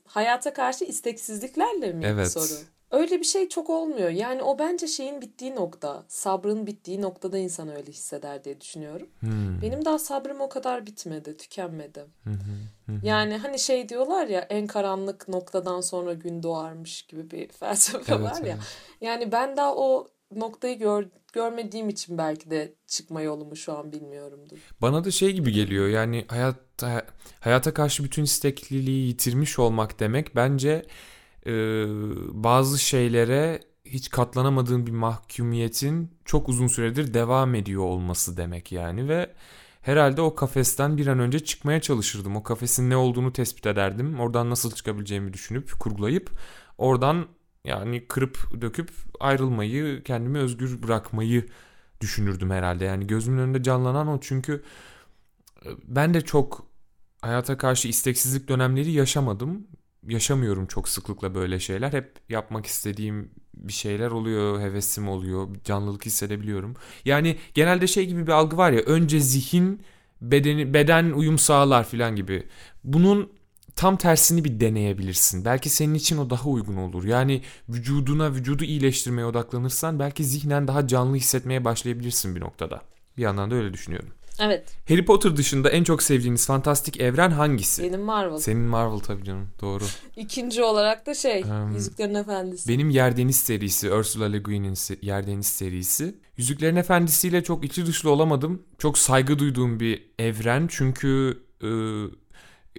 hayata 0.06 0.52
karşı 0.52 0.84
isteksizliklerle 0.84 1.92
mi 1.92 2.04
Evet. 2.06 2.32
soru? 2.32 2.60
Öyle 2.90 3.18
bir 3.18 3.24
şey 3.24 3.48
çok 3.48 3.70
olmuyor. 3.70 4.08
Yani 4.10 4.42
o 4.42 4.58
bence 4.58 4.86
şeyin 4.86 5.20
bittiği 5.20 5.54
nokta, 5.54 6.04
sabrın 6.08 6.66
bittiği 6.66 7.02
noktada 7.02 7.38
insan 7.38 7.68
öyle 7.76 7.92
hisseder 7.92 8.44
diye 8.44 8.60
düşünüyorum. 8.60 9.06
Hmm. 9.20 9.62
Benim 9.62 9.84
daha 9.84 9.98
sabrım 9.98 10.40
o 10.40 10.48
kadar 10.48 10.86
bitmedi, 10.86 11.36
tükenmedi. 11.36 12.04
Hı 12.24 12.30
hı. 12.30 12.92
Yani 13.02 13.36
hani 13.36 13.58
şey 13.58 13.88
diyorlar 13.88 14.26
ya 14.26 14.40
en 14.40 14.66
karanlık 14.66 15.28
noktadan 15.28 15.80
sonra 15.80 16.12
gün 16.14 16.42
doğarmış 16.42 17.02
gibi 17.02 17.30
bir 17.30 17.48
felsefe 17.52 18.14
Evet, 18.14 18.24
var 18.24 18.40
ya. 18.42 18.46
evet. 18.54 18.58
Yani 19.00 19.32
ben 19.32 19.56
daha 19.56 19.74
o 19.76 20.08
noktayı 20.36 20.78
gör, 20.78 21.06
görmediğim 21.32 21.88
için 21.88 22.18
belki 22.18 22.50
de 22.50 22.74
çıkma 22.86 23.22
yolumu 23.22 23.56
şu 23.56 23.78
an 23.78 23.92
bilmiyorumdur. 23.92 24.58
Bana 24.82 25.04
da 25.04 25.10
şey 25.10 25.32
gibi 25.32 25.52
geliyor 25.52 25.88
yani 25.88 26.24
hayatta 26.28 27.06
hayata 27.40 27.74
karşı 27.74 28.04
bütün 28.04 28.24
istekliliği 28.24 29.06
yitirmiş 29.06 29.58
olmak 29.58 30.00
demek 30.00 30.36
bence 30.36 30.86
e, 31.46 31.52
bazı 32.32 32.78
şeylere 32.78 33.60
hiç 33.84 34.10
katlanamadığın 34.10 34.86
bir 34.86 34.92
mahkumiyetin 34.92 36.10
çok 36.24 36.48
uzun 36.48 36.66
süredir 36.66 37.14
devam 37.14 37.54
ediyor 37.54 37.82
olması 37.82 38.36
demek 38.36 38.72
yani 38.72 39.08
ve 39.08 39.30
herhalde 39.82 40.20
o 40.20 40.34
kafesten 40.34 40.96
bir 40.96 41.06
an 41.06 41.18
önce 41.18 41.38
çıkmaya 41.38 41.80
çalışırdım. 41.80 42.36
O 42.36 42.42
kafesin 42.42 42.90
ne 42.90 42.96
olduğunu 42.96 43.32
tespit 43.32 43.66
ederdim. 43.66 44.20
Oradan 44.20 44.50
nasıl 44.50 44.72
çıkabileceğimi 44.72 45.32
düşünüp 45.32 45.80
kurgulayıp 45.80 46.30
oradan 46.78 47.26
yani 47.64 48.06
kırıp 48.08 48.38
döküp 48.60 48.90
ayrılmayı, 49.20 50.02
kendimi 50.02 50.38
özgür 50.38 50.82
bırakmayı 50.82 51.46
düşünürdüm 52.00 52.50
herhalde. 52.50 52.84
Yani 52.84 53.06
gözümün 53.06 53.38
önünde 53.38 53.62
canlanan 53.62 54.08
o 54.08 54.20
çünkü 54.20 54.62
e, 55.66 55.68
ben 55.84 56.14
de 56.14 56.20
çok 56.20 56.66
hayata 57.22 57.58
karşı 57.58 57.88
isteksizlik 57.88 58.48
dönemleri 58.48 58.92
yaşamadım. 58.92 59.66
Yaşamıyorum 60.08 60.66
çok 60.66 60.88
sıklıkla 60.88 61.34
böyle 61.34 61.60
şeyler. 61.60 61.92
Hep 61.92 62.12
yapmak 62.28 62.66
istediğim 62.66 63.30
bir 63.54 63.72
şeyler 63.72 64.10
oluyor, 64.10 64.60
hevesim 64.60 65.08
oluyor, 65.08 65.48
canlılık 65.64 66.06
hissedebiliyorum. 66.06 66.76
Yani 67.04 67.36
genelde 67.54 67.86
şey 67.86 68.06
gibi 68.06 68.26
bir 68.26 68.32
algı 68.32 68.56
var 68.56 68.72
ya, 68.72 68.80
önce 68.80 69.20
zihin, 69.20 69.82
bedeni, 70.20 70.74
beden 70.74 71.10
uyum 71.10 71.38
sağlar 71.38 71.84
falan 71.84 72.16
gibi. 72.16 72.48
Bunun 72.84 73.32
tam 73.80 73.96
tersini 73.96 74.44
bir 74.44 74.60
deneyebilirsin. 74.60 75.44
Belki 75.44 75.68
senin 75.68 75.94
için 75.94 76.18
o 76.18 76.30
daha 76.30 76.48
uygun 76.48 76.76
olur. 76.76 77.04
Yani 77.04 77.42
vücuduna, 77.68 78.34
vücudu 78.34 78.64
iyileştirmeye 78.64 79.26
odaklanırsan 79.26 79.98
belki 79.98 80.24
zihnen 80.24 80.68
daha 80.68 80.86
canlı 80.86 81.16
hissetmeye 81.16 81.64
başlayabilirsin 81.64 82.36
bir 82.36 82.40
noktada. 82.40 82.80
Bir 83.16 83.22
yandan 83.22 83.50
da 83.50 83.54
öyle 83.54 83.72
düşünüyorum. 83.72 84.08
Evet, 84.40 84.68
Harry 84.88 85.04
Potter 85.04 85.36
dışında 85.36 85.70
en 85.70 85.84
çok 85.84 86.02
sevdiğiniz 86.02 86.46
fantastik 86.46 87.00
evren 87.00 87.30
hangisi? 87.30 87.82
benim 87.82 88.00
Marvel. 88.00 88.38
Senin 88.38 88.62
Marvel 88.62 88.98
tabii 88.98 89.24
canım 89.24 89.48
doğru. 89.60 89.84
İkinci 90.16 90.62
olarak 90.62 91.06
da 91.06 91.14
şey, 91.14 91.44
Hmm. 91.44 91.74
Yüzüklerin 91.74 92.14
Efendisi. 92.14 92.68
Benim 92.68 92.90
Yer 92.90 93.16
Deniz 93.16 93.36
serisi, 93.36 93.92
Ursula 93.92 94.24
Le 94.24 94.38
Guin'in 94.38 94.74
se- 94.74 94.98
Yer 95.06 95.26
Deniz 95.26 95.46
serisi. 95.46 96.14
Yüzüklerin 96.36 96.76
Efendisi 96.76 97.28
ile 97.28 97.44
çok 97.44 97.64
içi 97.64 97.86
dışlı 97.86 98.10
olamadım. 98.10 98.62
Çok 98.78 98.98
saygı 98.98 99.38
duyduğum 99.38 99.80
bir 99.80 100.10
evren 100.18 100.66
çünkü 100.70 101.38
e, 101.62 101.68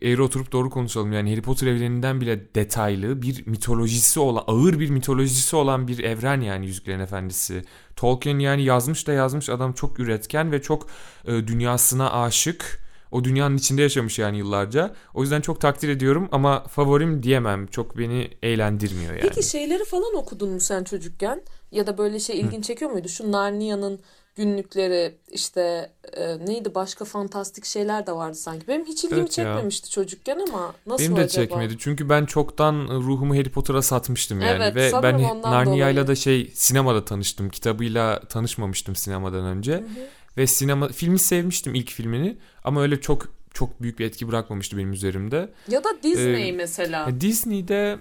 eğri 0.02 0.22
oturup 0.22 0.52
doğru 0.52 0.70
konuşalım. 0.70 1.14
Yani 1.14 1.30
Harry 1.30 1.42
Potter 1.42 1.68
evreninden 1.68 2.22
bile 2.22 2.56
detaylı 2.56 3.22
bir 3.22 3.48
mitolojisi 3.48 4.20
olan, 4.20 4.44
ağır 4.48 4.80
bir 4.80 4.90
mitolojisi 4.90 5.56
olan 5.56 5.88
bir 5.88 6.04
evren 6.04 6.42
yani 6.42 6.66
Yüzüklerin 6.66 7.00
Efendisi. 7.00 7.62
Tolkien 7.96 8.40
yani 8.40 8.64
yazmış 8.64 9.08
da 9.08 9.14
yazmış 9.14 9.50
adam 9.50 9.74
çok 9.74 10.00
üretken 10.00 10.52
ve 10.52 10.62
çok 10.62 10.88
e, 11.26 11.48
dünyasına 11.48 12.24
aşık. 12.24 12.82
O 13.12 13.24
dünyanın 13.24 13.58
içinde 13.58 13.82
yaşamış 13.82 14.20
yani 14.20 14.38
yıllarca. 14.38 14.96
O 15.14 15.22
yüzden 15.22 15.42
çok 15.42 15.62
takdir 15.62 15.90
ediyorum 15.90 16.30
ama 16.32 16.64
favorim 16.64 17.24
diyemem. 17.24 17.68
Çok 17.68 17.98
beni 17.98 18.30
eğlendirmiyor 18.44 19.12
yani. 19.12 19.22
Peki 19.22 19.44
şeyleri 19.44 19.86
falan 19.86 20.16
okudun 20.16 20.50
mu 20.50 20.60
sen 20.60 20.84
çocukken? 20.84 21.42
Ya 21.72 21.88
da 21.88 21.98
böyle 21.98 22.20
şey 22.20 22.40
ilgin 22.40 22.62
çekiyor 22.62 22.92
muydu? 22.92 23.10
Şu 23.10 23.32
Narnia'nın 23.32 24.00
günlükleri 24.36 25.16
işte 25.32 25.92
e, 26.14 26.46
neydi 26.46 26.76
başka 26.76 27.06
fantastik 27.06 27.66
şeyler 27.66 28.08
de 28.08 28.12
vardı 28.12 28.36
sanki. 28.36 28.68
Benim 28.68 28.86
hiç 28.86 29.04
ilgimi 29.04 29.20
Evet 29.22 29.38
ya. 29.38 29.46
çekmemişti 29.46 29.90
çocukken 29.90 30.40
ama 30.50 30.74
nasıl 30.88 31.04
Benim 31.04 31.16
de 31.18 31.22
acaba? 31.22 31.46
çekmedi. 31.46 31.76
Çünkü 31.80 32.10
ben 32.10 32.26
çoktan 32.26 32.88
ruhumu 32.88 33.36
Harry 33.36 33.50
Potter'a 33.50 33.82
satmıştım 33.82 34.42
yani. 34.42 34.64
Evet, 34.64 34.76
Ve 34.76 35.04
ben 35.04 35.42
Narnia'yla 35.42 36.08
da 36.08 36.16
şey 36.16 36.52
sinemada 36.54 37.06
tanıştım. 37.06 37.50
Kitabıyla 37.50 38.20
tanışmamıştım 38.20 38.96
sinemadan 38.96 39.46
önce. 39.46 39.74
Hı 39.74 39.78
hı. 39.78 40.08
Ve 40.38 40.48
sinema 40.48 40.88
filmi 40.88 41.20
sevmiştim 41.20 41.76
ilk 41.76 41.90
filmini 41.92 42.38
ama 42.64 42.82
öyle 42.82 43.02
çok 43.02 43.28
çok 43.54 43.82
büyük 43.82 44.00
bir 44.00 44.06
etki 44.06 44.28
bırakmamıştı 44.28 44.78
benim 44.78 44.94
üzerimde. 44.94 45.50
Ya 45.68 45.84
da 45.84 45.90
Disney 46.04 46.50
Ee, 46.50 46.52
mesela. 46.52 47.22
Disney'de 47.22 48.00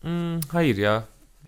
hmm, 0.00 0.40
hayır 0.40 0.76
ya. 0.76 1.04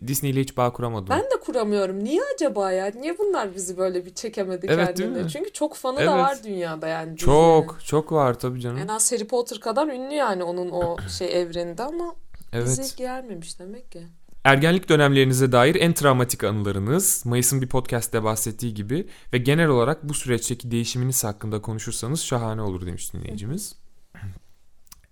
Disney 0.06 0.30
ile 0.30 0.40
hiç 0.40 0.56
bağ 0.56 0.72
kuramadım. 0.72 1.06
Ben 1.10 1.20
de 1.22 1.40
kuramıyorum. 1.46 2.04
Niye 2.04 2.20
acaba 2.34 2.72
ya? 2.72 2.92
Niye 3.00 3.18
bunlar 3.18 3.54
bizi 3.54 3.78
böyle 3.78 4.06
bir 4.06 4.14
çekemedi 4.14 4.66
Evet, 4.70 4.98
kendine? 4.98 5.28
Çünkü 5.28 5.52
çok 5.52 5.74
fanı 5.76 5.96
da 5.96 6.00
Evet. 6.02 6.12
var 6.12 6.38
dünyada 6.44 6.88
yani 6.88 7.16
Disney'nin. 7.18 7.62
çok 7.62 7.78
çok 7.84 8.12
var 8.12 8.38
tabii 8.38 8.60
canım. 8.60 8.78
En 8.78 8.88
az 8.88 9.12
Harry 9.12 9.26
Potter 9.26 9.60
kadar 9.60 9.86
ünlü 9.88 10.14
yani 10.14 10.42
onun 10.44 10.70
o 10.70 10.96
şey 11.18 11.40
evreninde 11.42 11.82
ama 11.82 12.14
bize 12.54 12.82
Evet. 12.82 12.94
gelmemiş 12.96 13.58
demek 13.60 13.92
ki. 13.92 14.02
Ergenlik 14.44 14.88
dönemlerinize 14.88 15.52
dair 15.52 15.74
en 15.74 15.92
travmatik 15.92 16.44
anılarınız, 16.44 17.22
Mayıs'ın 17.26 17.62
bir 17.62 17.68
podcast'te 17.68 18.24
bahsettiği 18.24 18.74
gibi 18.74 19.08
ve 19.32 19.38
genel 19.38 19.68
olarak 19.68 20.08
bu 20.08 20.14
süreçteki 20.14 20.70
değişiminiz 20.70 21.24
hakkında 21.24 21.62
konuşursanız 21.62 22.20
şahane 22.20 22.62
olur 22.62 22.86
demiş 22.86 23.12
dinleyicimiz. 23.14 23.76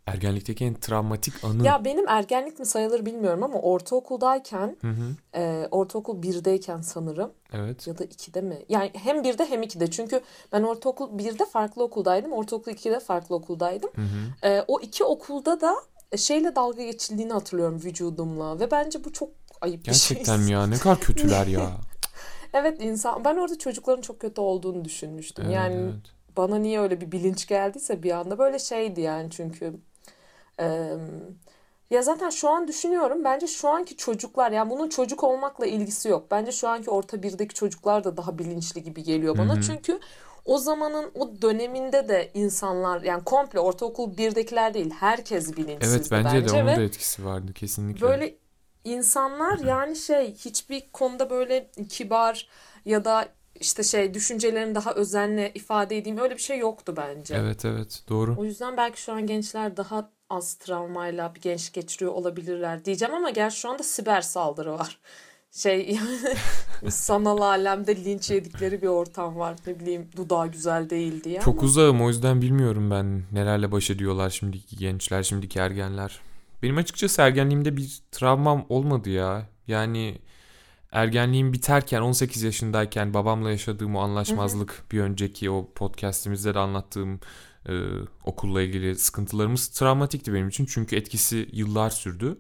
Ergenlikteki 0.07 0.65
en 0.65 0.75
travmatik 0.75 1.45
anı. 1.45 1.67
Ya 1.67 1.85
benim 1.85 2.09
ergenlik 2.09 2.59
mi 2.59 2.67
sayılır 2.67 3.07
bilmiyorum 3.07 3.43
ama 3.43 3.59
ortaokuldayken, 3.59 4.77
Hı 4.81 4.89
hı, 4.89 5.41
e, 5.41 5.69
ortaokul 5.71 6.23
1'deyken 6.23 6.81
sanırım 6.81 7.33
evet. 7.53 7.87
ya 7.87 7.99
da 7.99 8.05
2'de 8.05 8.41
mi? 8.41 8.59
Yani 8.69 8.91
hem 8.95 9.17
1'de 9.17 9.51
hem 9.51 9.63
2'de. 9.63 9.91
Çünkü 9.91 10.21
ben 10.53 10.63
ortaokul 10.63 11.19
1'de 11.19 11.47
farklı 11.47 11.83
okuldaydım, 11.83 12.33
ortaokul 12.33 12.73
2'de 12.73 13.01
farklı 13.01 13.35
okuldaydım. 13.35 13.91
Hı 13.95 14.03
hı. 14.03 14.49
E, 14.49 14.65
o 14.69 14.81
iki 14.81 15.05
okulda 15.05 15.61
da 15.61 15.75
şeyle 16.17 16.57
dalga 16.57 16.83
geçildiğini 16.83 17.33
hatırlıyorum 17.33 17.81
vücudumla 17.85 18.61
ve 18.61 18.71
bence 18.71 19.05
bu 19.05 19.13
çok 19.13 19.29
ayıp 19.61 19.79
bir 19.79 19.85
şey. 19.85 19.93
Gerçekten 19.93 20.41
mi 20.41 20.53
ya? 20.53 20.67
Ne 20.67 20.79
kadar 20.79 21.01
kötüler 21.01 21.47
ya. 21.47 21.71
Evet 22.53 22.83
insan 22.83 23.25
ben 23.25 23.37
orada 23.37 23.59
çocukların 23.59 24.03
çok 24.03 24.21
kötü 24.21 24.41
olduğunu 24.41 24.85
düşünmüştüm. 24.85 25.45
Evet, 25.45 25.55
yani 25.55 25.75
evet. 25.75 25.95
bana 26.37 26.59
niye 26.59 26.81
öyle 26.81 27.01
bir 27.01 27.13
bilinç 27.13 27.47
geldiyse 27.47 28.03
bir 28.03 28.11
anda 28.11 28.39
böyle 28.39 28.59
şeydi 28.59 29.01
yani 29.01 29.31
çünkü 29.31 29.75
Eee, 30.61 30.99
ya 31.91 32.03
zaten 32.03 32.31
şu 32.31 32.49
an 32.49 32.69
düşünüyorum 32.69 33.25
bence 33.25 33.47
şu 33.47 33.69
anki 33.69 33.97
çocuklar 33.97 34.53
yani 34.53 34.71
bunun 34.71 34.89
çocuk 34.89 35.25
olmakla 35.25 35.67
ilgisi 35.67 36.09
yok. 36.09 36.27
Bence 36.31 36.53
şu 36.53 36.69
anki 36.69 36.91
orta 36.91 37.23
birdeki 37.23 37.55
çocuklar 37.55 38.05
da 38.05 38.17
daha 38.17 38.39
bilinçli 38.39 38.83
gibi 38.83 39.03
geliyor 39.03 39.39
bana. 39.39 39.55
Hı 39.55 39.57
hı. 39.59 39.63
Çünkü 39.63 40.01
o 40.45 40.59
zamanın 40.59 41.11
o 41.15 41.43
döneminde 41.43 42.09
de 42.09 42.31
insanlar 42.35 43.03
yani 43.03 43.25
komple 43.25 43.61
ortaokul 43.61 44.17
birdekiler 44.17 44.75
değil 44.75 44.91
herkes 44.91 45.57
bilinçsizdi 45.57 45.87
Evet 45.87 46.25
bence, 46.25 46.49
de 46.49 46.53
onun 46.53 46.77
da 46.77 46.83
etkisi 46.83 47.25
vardı 47.25 47.53
kesinlikle. 47.53 48.07
böyle 48.07 48.35
insanlar 48.85 49.59
yani 49.59 49.97
şey 49.97 50.35
hiçbir 50.35 50.91
konuda 50.93 51.31
böyle 51.31 51.71
kibar 51.89 52.49
ya 52.85 53.05
da 53.05 53.29
işte 53.61 53.83
şey 53.83 54.15
düşüncelerini 54.15 54.75
daha 54.75 54.95
özenle 54.95 55.53
ifade 55.55 55.97
edeyim 55.99 56.19
öyle 56.19 56.35
bir 56.35 56.43
şey 56.43 56.59
yoktu 56.59 56.95
bence. 56.97 57.35
Evet 57.35 57.65
evet 57.65 58.03
doğru. 58.09 58.37
O 58.39 58.45
yüzden 58.45 58.77
belki 58.77 59.03
şu 59.03 59.13
an 59.13 59.27
gençler 59.27 59.77
daha 59.77 60.11
az 60.31 60.55
travmayla 60.55 61.35
bir 61.35 61.41
genç 61.41 61.73
geçiriyor 61.73 62.13
olabilirler 62.13 62.85
diyeceğim 62.85 63.15
ama 63.15 63.31
gerçi 63.31 63.61
şu 63.61 63.71
anda 63.71 63.83
siber 63.83 64.21
saldırı 64.21 64.73
var. 64.73 64.99
Şey 65.51 65.91
yani 65.91 66.91
sanal 66.93 67.39
alemde 67.39 68.05
linç 68.05 68.31
yedikleri 68.31 68.83
bir 68.83 68.87
ortam 68.87 69.37
var. 69.39 69.57
Ne 69.67 69.81
bileyim 69.81 70.11
dudağı 70.17 70.47
güzel 70.49 70.91
değil 70.91 71.25
diye 71.25 71.41
Çok 71.41 71.55
ama. 71.55 71.63
uzağım 71.63 72.03
o 72.03 72.09
yüzden 72.09 72.43
bilmiyorum 72.43 72.91
ben 72.91 73.23
nelerle 73.33 73.73
baş 73.73 73.91
ediyorlar 73.91 74.31
şimdiki 74.31 74.77
gençler, 74.77 75.23
şimdiki 75.23 75.59
ergenler. 75.59 76.21
Benim 76.63 76.77
açıkçası 76.77 77.23
ergenliğimde 77.23 77.77
bir 77.77 78.01
travmam 78.13 78.67
olmadı 78.69 79.11
ya. 79.11 79.47
Yani 79.67 80.19
ergenliğim 80.93 81.53
biterken 81.53 82.01
18 82.01 82.43
yaşındayken 82.43 83.15
babamla 83.15 83.51
yaşadığım 83.51 83.97
o 83.97 84.01
anlaşmazlık 84.01 84.85
bir 84.93 85.01
önceki 85.01 85.51
o 85.51 85.69
podcastimizde 85.75 86.55
de 86.55 86.59
anlattığım 86.59 87.21
e, 87.69 87.73
okulla 88.25 88.63
ilgili 88.63 88.97
sıkıntılarımız 88.97 89.69
travmatikti 89.69 90.35
benim 90.35 90.49
için. 90.49 90.67
Çünkü 90.67 90.97
etkisi 90.97 91.49
yıllar 91.53 91.91
sürdü. 91.91 92.39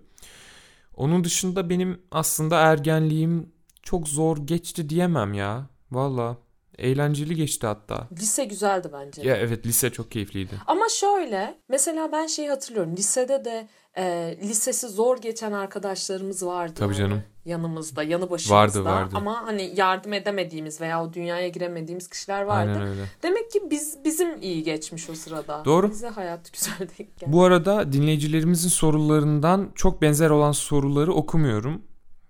Onun 0.96 1.24
dışında 1.24 1.70
benim 1.70 2.02
aslında 2.10 2.60
ergenliğim 2.60 3.52
çok 3.82 4.08
zor 4.08 4.36
geçti 4.46 4.88
diyemem 4.88 5.34
ya. 5.34 5.66
Valla 5.90 6.36
eğlenceli 6.78 7.34
geçti 7.34 7.66
hatta. 7.66 8.08
Lise 8.20 8.44
güzeldi 8.44 8.88
bence. 8.92 9.22
Ya 9.22 9.36
evet 9.36 9.66
lise 9.66 9.90
çok 9.90 10.10
keyifliydi. 10.10 10.54
Ama 10.66 10.88
şöyle 10.88 11.58
mesela 11.68 12.12
ben 12.12 12.26
şeyi 12.26 12.48
hatırlıyorum. 12.48 12.96
Lisede 12.96 13.44
de 13.44 13.68
e, 13.96 14.36
lisesi 14.42 14.88
zor 14.88 15.18
geçen 15.18 15.52
arkadaşlarımız 15.52 16.46
vardı. 16.46 16.74
Tabii 16.76 16.94
canım. 16.94 17.22
Yanımızda, 17.46 18.02
yanı 18.02 18.30
başımızda. 18.30 18.54
Vardı, 18.54 18.84
vardı. 18.84 19.14
Ama 19.14 19.42
hani 19.46 19.72
yardım 19.76 20.12
edemediğimiz 20.12 20.80
veya 20.80 21.04
o 21.04 21.12
dünyaya 21.12 21.48
giremediğimiz 21.48 22.08
kişiler 22.08 22.42
vardı. 22.42 22.70
Aynen 22.70 22.88
öyle. 22.88 23.02
Demek 23.22 23.50
ki 23.50 23.62
biz 23.70 23.98
bizim 24.04 24.42
iyi 24.42 24.62
geçmiş 24.62 25.10
o 25.10 25.14
sırada. 25.14 25.64
Doğru. 25.64 25.90
Bize 25.90 26.08
hayat 26.08 26.52
güzel 26.52 26.78
denk 26.78 27.18
geldi. 27.18 27.32
Bu 27.32 27.44
arada 27.44 27.92
dinleyicilerimizin 27.92 28.68
sorularından 28.68 29.70
çok 29.74 30.02
benzer 30.02 30.30
olan 30.30 30.52
soruları 30.52 31.12
okumuyorum. 31.12 31.82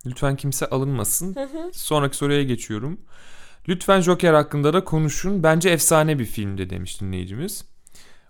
Lütfen 0.07 0.37
kimse 0.37 0.67
alınmasın. 0.67 1.37
Sonraki 1.73 2.17
soruya 2.17 2.43
geçiyorum. 2.43 3.01
Lütfen 3.69 4.01
Joker 4.01 4.35
hakkında 4.35 4.73
da 4.73 4.85
konuşun. 4.85 5.43
Bence 5.43 5.71
efsane 5.71 6.19
bir 6.19 6.25
filmdi 6.25 6.71
demiş 6.71 7.01
dinleyicimiz. 7.01 7.65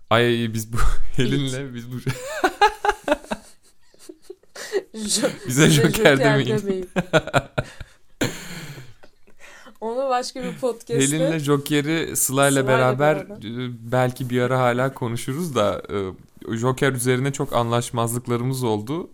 Ay 0.09 0.49
biz 0.53 0.73
bu 0.73 0.77
Helin'le 1.15 1.73
biz 1.75 1.91
bu 1.91 1.95
Jo- 4.93 5.29
bize 5.47 5.69
Joker 5.69 6.19
demeyin. 6.19 6.89
Onu 9.81 10.09
başka 10.09 10.43
bir 10.43 10.53
podcast'te 10.57 10.99
Helin'le 10.99 11.39
Joker'i 11.39 12.15
Sıla'yla 12.15 12.67
beraber 12.67 13.15
beraber. 13.29 13.35
e, 13.65 13.69
belki 13.91 14.29
bir 14.29 14.41
ara 14.41 14.59
hala 14.59 14.93
konuşuruz 14.93 15.55
da 15.55 15.81
e, 16.49 16.57
Joker 16.57 16.93
üzerine 16.93 17.33
çok 17.33 17.53
anlaşmazlıklarımız 17.53 18.63
oldu. 18.63 19.09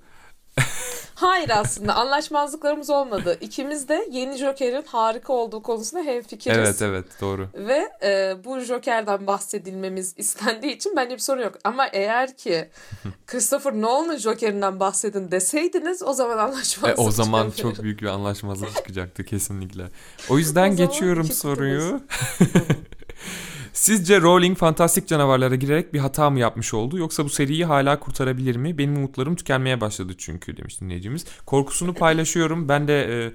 Hayır 1.15 1.50
aslında 1.50 1.96
anlaşmazlıklarımız 1.96 2.89
olmadı. 2.89 3.38
İkimiz 3.41 3.89
de 3.89 4.08
yeni 4.12 4.38
Joker'in 4.38 4.84
harika 4.88 5.34
olduğu 5.34 5.63
konusunda 5.63 6.03
hemfikiriz. 6.03 6.58
Evet 6.58 6.82
evet 6.82 7.05
doğru. 7.22 7.48
Ve 7.55 7.89
e, 8.03 8.36
bu 8.46 8.60
Joker'den 8.60 9.27
bahsedilmemiz 9.27 10.13
istendiği 10.17 10.75
için 10.75 10.96
bence 10.96 11.13
bir 11.15 11.20
sorun 11.20 11.41
yok. 11.41 11.53
Ama 11.63 11.88
eğer 11.88 12.38
ki 12.38 12.70
Christopher 13.27 13.74
Nolan'ın 13.74 14.17
Joker'inden 14.17 14.79
bahsedin 14.79 15.32
deseydiniz 15.32 16.03
o 16.03 16.13
zaman 16.13 16.38
E, 16.38 16.41
anlaşmazlık 16.41 17.00
o 17.00 17.12
zaman 17.12 17.50
çıkabilir. 17.51 17.75
çok 17.75 17.84
büyük 17.84 18.01
bir 18.01 18.08
anlaşmazlık 18.08 18.75
çıkacaktı 18.75 19.24
kesinlikle. 19.25 19.84
O 20.29 20.38
yüzden 20.38 20.72
O 20.72 20.75
geçiyorum 20.75 21.25
soruyu. 21.32 22.01
Sizce 23.73 24.21
Rowling 24.21 24.57
fantastik 24.57 25.07
canavarlara 25.07 25.55
girerek 25.55 25.93
bir 25.93 25.99
hata 25.99 26.29
mı 26.29 26.39
yapmış 26.39 26.73
oldu 26.73 26.97
yoksa 26.97 27.25
bu 27.25 27.29
seriyi 27.29 27.65
hala 27.65 27.99
kurtarabilir 27.99 28.55
mi? 28.55 28.77
Benim 28.77 28.97
umutlarım 28.97 29.35
tükenmeye 29.35 29.81
başladı 29.81 30.13
çünkü 30.17 30.57
demiş 30.57 30.81
dinleyicimiz. 30.81 31.25
Korkusunu 31.45 31.93
paylaşıyorum. 31.93 32.69
Ben 32.69 32.87
de 32.87 33.25
e, 33.25 33.31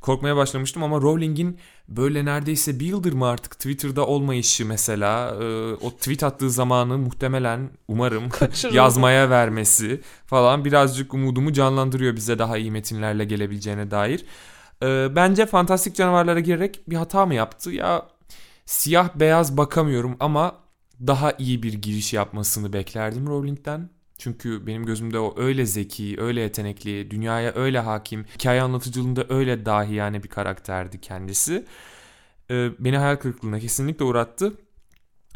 korkmaya 0.00 0.36
başlamıştım 0.36 0.82
ama 0.82 0.96
Rowling'in 0.96 1.58
böyle 1.88 2.24
neredeyse 2.24 2.80
bir 2.80 2.86
yıldır 2.86 3.12
mı 3.12 3.26
artık 3.26 3.52
Twitter'da 3.52 4.06
olmayışı 4.06 4.66
mesela 4.66 5.36
e, 5.40 5.44
o 5.72 5.90
tweet 5.90 6.22
attığı 6.22 6.50
zamanı 6.50 6.98
muhtemelen 6.98 7.70
umarım 7.88 8.28
yazmaya 8.72 9.30
vermesi 9.30 10.00
falan 10.26 10.64
birazcık 10.64 11.14
umudumu 11.14 11.52
canlandırıyor 11.52 12.16
bize 12.16 12.38
daha 12.38 12.58
iyi 12.58 12.70
metinlerle 12.70 13.24
gelebileceğine 13.24 13.90
dair. 13.90 14.24
Ee, 14.82 15.08
bence 15.16 15.46
fantastik 15.46 15.94
canavarlara 15.94 16.40
girerek 16.40 16.80
bir 16.88 16.96
hata 16.96 17.26
mı 17.26 17.34
yaptı? 17.34 17.70
Ya 17.70 18.02
siyah 18.68 19.14
beyaz 19.14 19.56
bakamıyorum 19.56 20.16
ama 20.20 20.56
daha 21.06 21.32
iyi 21.38 21.62
bir 21.62 21.72
giriş 21.72 22.12
yapmasını 22.12 22.72
beklerdim 22.72 23.26
Rowling'den. 23.26 23.90
Çünkü 24.18 24.66
benim 24.66 24.86
gözümde 24.86 25.18
o 25.18 25.34
öyle 25.36 25.66
zeki, 25.66 26.16
öyle 26.18 26.40
yetenekli, 26.40 27.10
dünyaya 27.10 27.52
öyle 27.54 27.78
hakim, 27.78 28.24
hikaye 28.24 28.62
anlatıcılığında 28.62 29.26
öyle 29.28 29.66
dahi 29.66 29.94
yani 29.94 30.22
bir 30.22 30.28
karakterdi 30.28 31.00
kendisi. 31.00 31.64
Ee, 32.50 32.70
beni 32.78 32.96
hayal 32.96 33.16
kırıklığına 33.16 33.58
kesinlikle 33.58 34.04
uğrattı. 34.04 34.52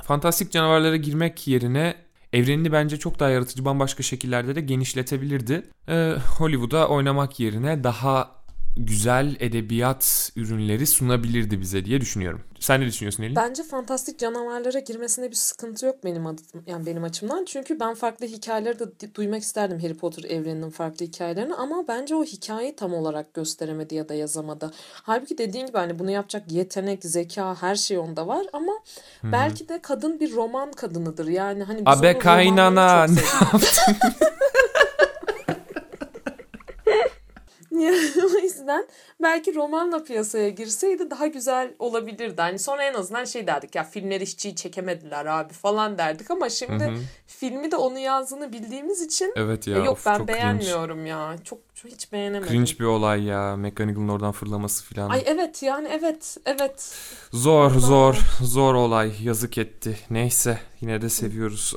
Fantastik 0.02 0.52
canavarlara 0.52 0.96
girmek 0.96 1.48
yerine 1.48 1.94
evrenini 2.32 2.72
bence 2.72 2.98
çok 2.98 3.20
daha 3.20 3.30
yaratıcı 3.30 3.64
bambaşka 3.64 4.02
şekillerde 4.02 4.54
de 4.54 4.60
genişletebilirdi. 4.60 5.62
Ee, 5.88 6.16
Hollywood'a 6.38 6.88
oynamak 6.88 7.40
yerine 7.40 7.84
daha 7.84 8.41
güzel 8.76 9.36
edebiyat 9.40 10.32
ürünleri 10.36 10.86
sunabilirdi 10.86 11.60
bize 11.60 11.84
diye 11.84 12.00
düşünüyorum. 12.00 12.40
Sen 12.60 12.80
ne 12.80 12.86
düşünüyorsun 12.86 13.22
Elin? 13.22 13.36
Bence 13.36 13.62
fantastik 13.62 14.18
canavarlara 14.18 14.78
girmesinde 14.78 15.30
bir 15.30 15.36
sıkıntı 15.36 15.86
yok 15.86 16.04
benim 16.04 16.26
adım 16.26 16.44
yani 16.66 16.86
benim 16.86 17.04
açımdan. 17.04 17.44
Çünkü 17.44 17.80
ben 17.80 17.94
farklı 17.94 18.26
hikayeleri 18.26 18.78
de 18.78 19.14
duymak 19.14 19.42
isterdim 19.42 19.80
Harry 19.80 19.94
Potter 19.94 20.30
evreninin 20.30 20.70
farklı 20.70 21.06
hikayelerini 21.06 21.54
ama 21.54 21.84
bence 21.88 22.14
o 22.14 22.24
hikayeyi 22.24 22.76
tam 22.76 22.94
olarak 22.94 23.34
gösteremedi 23.34 23.94
ya 23.94 24.08
da 24.08 24.14
yazamadı. 24.14 24.72
Halbuki 24.92 25.38
dediğin 25.38 25.66
gibi 25.66 25.78
hani 25.78 25.98
bunu 25.98 26.10
yapacak 26.10 26.52
yetenek, 26.52 27.04
zeka 27.04 27.62
her 27.62 27.74
şey 27.74 27.98
onda 27.98 28.26
var 28.26 28.46
ama 28.52 28.72
belki 29.24 29.68
de 29.68 29.82
kadın 29.82 30.20
bir 30.20 30.32
roman 30.32 30.72
kadınıdır. 30.72 31.28
Yani 31.28 31.62
hani 31.62 31.78
biz 31.86 31.98
Abe 31.98 32.18
kaynana 32.18 33.06
ne 33.06 33.16
çok 33.16 33.50
sevdik. 33.50 34.42
Yani 37.82 37.96
o 38.26 38.38
yüzden 38.62 38.86
belki 39.22 39.54
romanla 39.54 40.04
piyasaya 40.04 40.48
girseydi 40.48 41.10
daha 41.10 41.26
güzel 41.26 41.74
olabilirdi. 41.78 42.40
Hani 42.40 42.58
sonra 42.58 42.84
en 42.84 42.94
azından 42.94 43.24
şey 43.24 43.46
derdik 43.46 43.74
ya 43.74 43.84
filmler 43.84 44.20
işçiyi 44.20 44.56
çekemediler 44.56 45.26
abi 45.26 45.52
falan 45.52 45.98
derdik 45.98 46.30
ama 46.30 46.48
şimdi 46.48 46.84
Hı 46.84 46.88
hı. 46.88 46.98
filmi 47.26 47.70
de 47.70 47.76
onu 47.76 47.98
yazdığını 47.98 48.52
bildiğimiz 48.52 49.00
için 49.00 49.32
Evet 49.36 49.66
ya. 49.66 49.74
e, 49.74 49.78
yok 49.78 49.88
of, 49.88 50.06
ben 50.06 50.18
çok 50.18 50.26
cringe. 50.26 50.40
beğenmiyorum 50.40 51.06
ya. 51.06 51.36
Çok, 51.44 51.58
çok 51.74 51.90
hiç 51.92 52.12
beğenemedim. 52.12 52.52
Cringe 52.52 52.72
bir 52.80 52.84
olay 52.84 53.24
ya. 53.24 53.56
McGonagall'ın 53.56 54.08
oradan 54.08 54.32
fırlaması 54.32 54.94
falan. 54.94 55.10
Ay 55.10 55.22
evet 55.26 55.62
yani 55.62 55.88
evet 55.90 56.36
evet. 56.46 56.94
Zor 57.32 57.70
zor 57.70 58.18
zor 58.40 58.74
olay 58.74 59.12
yazık 59.22 59.58
etti. 59.58 59.98
Neyse 60.10 60.58
yine 60.82 61.02
de 61.02 61.08
seviyoruz. 61.08 61.74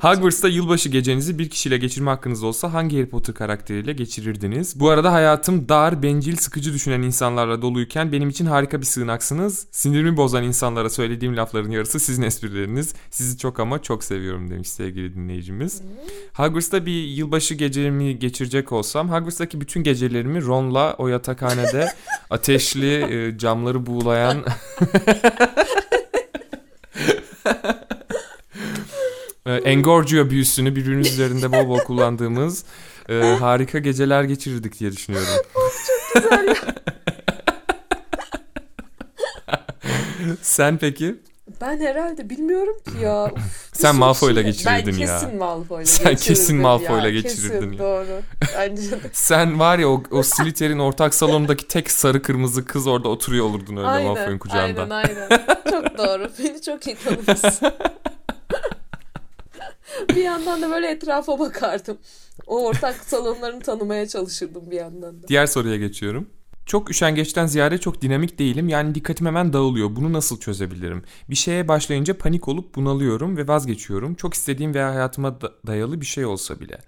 Hogwarts'ta 0.00 0.48
yılbaşı 0.48 0.88
gecenizi 0.88 1.38
bir 1.38 1.50
kişiyle 1.50 1.78
geçirme 1.78 2.10
hakkınız 2.10 2.42
olsa 2.42 2.72
hangi 2.72 2.96
Harry 2.96 3.08
Potter 3.08 3.34
karakteriyle 3.34 3.92
geçirirdiniz? 3.92 4.80
Bu 4.80 4.90
arada 4.90 5.12
hayatım 5.12 5.68
dar, 5.68 6.02
bencil, 6.02 6.36
sıkıcı 6.36 6.74
düşünen 6.74 7.02
insanlarla 7.02 7.62
doluyken 7.62 8.12
benim 8.12 8.28
için 8.28 8.46
harika 8.46 8.80
bir 8.80 8.86
sığınaksınız. 8.86 9.66
Sinirimi 9.70 10.16
bozan 10.16 10.44
insanlara 10.44 10.90
söylediğim 10.90 11.36
lafların 11.36 11.70
yarısı 11.70 12.00
sizin 12.00 12.22
esprileriniz. 12.22 12.94
Sizi 13.10 13.38
çok 13.38 13.60
ama 13.60 13.82
çok 13.82 14.04
seviyorum 14.04 14.50
demiş 14.50 14.68
sevgili 14.68 15.14
dinleyicimiz. 15.14 15.82
Hogwarts'ta 16.34 16.86
bir 16.86 17.04
yılbaşı 17.04 17.54
gecemi 17.54 18.18
geçirecek 18.18 18.72
olsam 18.72 19.10
Hogwarts'taki 19.10 19.60
bütün 19.60 19.82
gecelerimi 19.82 20.42
Ron'la 20.42 20.94
o 20.98 21.08
yatakhanede 21.08 21.88
ateşli 22.30 22.94
e, 22.94 23.38
camları 23.38 23.86
buğulayan 23.86 24.44
Engorgio 29.56 30.30
büyüsünü 30.30 30.76
birbirimiz 30.76 31.06
üzerinde 31.12 31.52
bol 31.52 31.68
bol 31.68 31.78
kullandığımız 31.78 32.64
e, 33.08 33.14
harika 33.40 33.78
geceler 33.78 34.22
geçirirdik 34.24 34.80
diye 34.80 34.92
düşünüyorum. 34.92 35.28
Sen 40.42 40.78
peki? 40.78 41.14
Ben 41.60 41.78
herhalde 41.80 42.30
bilmiyorum 42.30 42.76
ki 42.84 43.04
ya. 43.04 43.24
Uf, 43.24 43.40
Sen 43.72 43.96
Malfoy'la 43.96 44.42
şey- 44.42 44.50
geçirirdin 44.52 44.86
ben 44.86 44.98
ya. 45.06 45.06
kesin 45.20 45.36
Malfoy'la 45.38 45.86
Sen 45.86 46.16
kesin 46.16 46.56
Malfoy'la 46.56 47.10
geçirirdin 47.10 47.58
kesin, 47.60 47.72
ya. 47.72 47.78
doğru. 47.78 48.22
Bence 48.56 48.90
de. 48.90 48.96
Sen 49.12 49.58
var 49.58 49.78
ya 49.78 49.88
o, 49.88 50.02
o 50.10 50.22
Slytherin 50.22 50.78
ortak 50.78 51.14
salonundaki 51.14 51.68
tek 51.68 51.90
sarı 51.90 52.22
kırmızı 52.22 52.64
kız 52.64 52.86
orada 52.86 53.08
oturuyor 53.08 53.44
olurdun 53.44 53.76
öyle 53.76 53.86
Malfoy'un 53.88 54.16
Aynen, 54.16 54.38
kucağında. 54.38 54.80
aynen, 54.82 54.90
aynen. 54.90 55.28
Çok 55.70 55.98
doğru. 55.98 56.30
Beni 56.38 56.62
çok 56.62 56.86
iyi 56.86 56.96
tanımışsın. 56.96 57.70
bir 60.08 60.24
yandan 60.24 60.62
da 60.62 60.70
böyle 60.70 60.90
etrafa 60.90 61.38
bakardım. 61.38 61.98
O 62.46 62.66
ortak 62.66 62.94
salonlarını 62.96 63.60
tanımaya 63.60 64.08
çalışırdım 64.08 64.70
bir 64.70 64.76
yandan 64.76 65.22
da. 65.22 65.28
Diğer 65.28 65.46
soruya 65.46 65.76
geçiyorum. 65.76 66.28
Çok 66.66 66.90
üşengeçten 66.90 67.46
ziyade 67.46 67.78
çok 67.78 68.02
dinamik 68.02 68.38
değilim. 68.38 68.68
Yani 68.68 68.94
dikkatim 68.94 69.26
hemen 69.26 69.52
dağılıyor. 69.52 69.96
Bunu 69.96 70.12
nasıl 70.12 70.40
çözebilirim? 70.40 71.02
Bir 71.30 71.34
şeye 71.34 71.68
başlayınca 71.68 72.18
panik 72.18 72.48
olup 72.48 72.74
bunalıyorum 72.74 73.36
ve 73.36 73.48
vazgeçiyorum. 73.48 74.14
Çok 74.14 74.34
istediğim 74.34 74.74
veya 74.74 74.90
hayatıma 74.90 75.40
da- 75.40 75.52
dayalı 75.66 76.00
bir 76.00 76.06
şey 76.06 76.24
olsa 76.24 76.60
bile. 76.60 76.78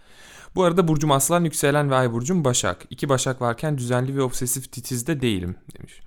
Bu 0.54 0.64
arada 0.64 0.88
Burcum 0.88 1.10
Aslan, 1.12 1.44
Yükselen 1.44 1.90
ve 1.90 1.94
Ay 1.94 2.12
Burcum 2.12 2.44
Başak. 2.44 2.86
İki 2.90 3.08
Başak 3.08 3.40
varken 3.40 3.78
düzenli 3.78 4.16
ve 4.16 4.22
obsesif 4.22 4.72
titizde 4.72 5.20
değilim 5.20 5.56
demiş. 5.78 6.00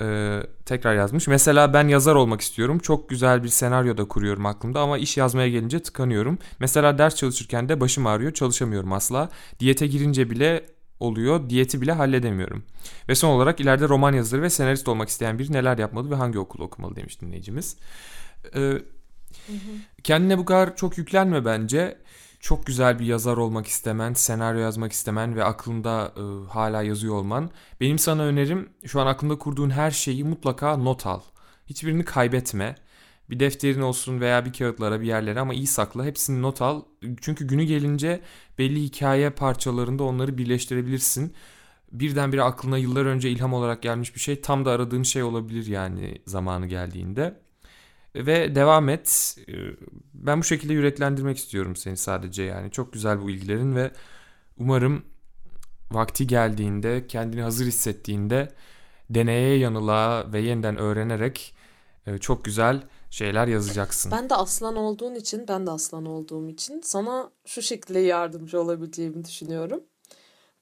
Ee, 0.00 0.42
tekrar 0.66 0.94
yazmış. 0.94 1.28
Mesela 1.28 1.72
ben 1.72 1.88
yazar 1.88 2.14
olmak 2.14 2.40
istiyorum. 2.40 2.78
Çok 2.78 3.08
güzel 3.08 3.44
bir 3.44 3.48
senaryo 3.48 3.96
da 3.96 4.04
kuruyorum 4.04 4.46
aklımda 4.46 4.80
ama 4.80 4.98
iş 4.98 5.16
yazmaya 5.16 5.48
gelince 5.48 5.82
tıkanıyorum. 5.82 6.38
Mesela 6.58 6.98
ders 6.98 7.16
çalışırken 7.16 7.68
de 7.68 7.80
başım 7.80 8.06
ağrıyor, 8.06 8.32
çalışamıyorum 8.32 8.92
asla. 8.92 9.28
Diyete 9.60 9.86
girince 9.86 10.30
bile 10.30 10.66
oluyor, 11.00 11.50
diyeti 11.50 11.80
bile 11.80 11.92
halledemiyorum. 11.92 12.62
Ve 13.08 13.14
son 13.14 13.28
olarak 13.28 13.60
ileride 13.60 13.88
roman 13.88 14.12
yazarı 14.12 14.42
ve 14.42 14.50
senarist 14.50 14.88
olmak 14.88 15.08
isteyen 15.08 15.38
biri 15.38 15.52
neler 15.52 15.78
yapmalı 15.78 16.10
ve 16.10 16.14
hangi 16.14 16.38
okulu 16.38 16.64
okumalı 16.64 16.96
demiş 16.96 17.20
dinleyicimiz. 17.20 17.76
Ee, 18.56 18.72
kendine 20.04 20.38
bu 20.38 20.44
kadar 20.44 20.76
çok 20.76 20.98
yüklenme 20.98 21.44
bence. 21.44 21.98
Çok 22.40 22.66
güzel 22.66 22.98
bir 22.98 23.06
yazar 23.06 23.36
olmak 23.36 23.66
istemen, 23.66 24.12
senaryo 24.12 24.60
yazmak 24.60 24.92
istemen 24.92 25.36
ve 25.36 25.44
aklında 25.44 26.12
e, 26.16 26.48
hala 26.52 26.82
yazıyor 26.82 27.14
olman. 27.14 27.50
Benim 27.80 27.98
sana 27.98 28.22
önerim 28.22 28.68
şu 28.86 29.00
an 29.00 29.06
aklında 29.06 29.38
kurduğun 29.38 29.70
her 29.70 29.90
şeyi 29.90 30.24
mutlaka 30.24 30.76
not 30.76 31.06
al. 31.06 31.20
Hiçbirini 31.66 32.04
kaybetme. 32.04 32.74
Bir 33.30 33.40
defterin 33.40 33.80
olsun 33.80 34.20
veya 34.20 34.44
bir 34.44 34.52
kağıtlara 34.52 35.00
bir 35.00 35.06
yerlere 35.06 35.40
ama 35.40 35.54
iyi 35.54 35.66
sakla. 35.66 36.04
Hepsini 36.04 36.42
not 36.42 36.62
al. 36.62 36.82
Çünkü 37.20 37.46
günü 37.46 37.64
gelince 37.64 38.20
belli 38.58 38.82
hikaye 38.82 39.30
parçalarında 39.30 40.04
onları 40.04 40.38
birleştirebilirsin. 40.38 41.34
Birdenbire 41.92 42.42
aklına 42.42 42.78
yıllar 42.78 43.04
önce 43.06 43.30
ilham 43.30 43.52
olarak 43.54 43.82
gelmiş 43.82 44.14
bir 44.14 44.20
şey 44.20 44.40
tam 44.40 44.64
da 44.64 44.70
aradığın 44.70 45.02
şey 45.02 45.22
olabilir 45.22 45.66
yani 45.66 46.18
zamanı 46.26 46.66
geldiğinde. 46.66 47.40
Ve 48.14 48.54
devam 48.54 48.88
et. 48.88 49.36
Ee, 49.48 49.52
Ben 50.14 50.40
bu 50.40 50.44
şekilde 50.44 50.72
yüreklendirmek 50.72 51.36
istiyorum 51.36 51.76
seni 51.76 51.96
sadece 51.96 52.42
yani. 52.42 52.70
Çok 52.70 52.92
güzel 52.92 53.22
bu 53.22 53.30
ilgilerin 53.30 53.76
ve 53.76 53.90
umarım 54.58 55.02
vakti 55.92 56.26
geldiğinde, 56.26 57.06
kendini 57.06 57.42
hazır 57.42 57.66
hissettiğinde 57.66 58.48
deneye 59.10 59.58
yanıla 59.58 60.32
ve 60.32 60.40
yeniden 60.40 60.76
öğrenerek 60.76 61.54
e, 62.06 62.18
çok 62.18 62.44
güzel 62.44 62.82
şeyler 63.10 63.46
yazacaksın. 63.48 64.12
Ben 64.12 64.30
de 64.30 64.34
aslan 64.34 64.76
olduğun 64.76 65.14
için, 65.14 65.48
ben 65.48 65.66
de 65.66 65.70
aslan 65.70 66.06
olduğum 66.06 66.48
için 66.48 66.80
sana 66.84 67.30
şu 67.46 67.62
şekilde 67.62 67.98
yardımcı 67.98 68.60
olabileceğimi 68.60 69.24
düşünüyorum. 69.24 69.80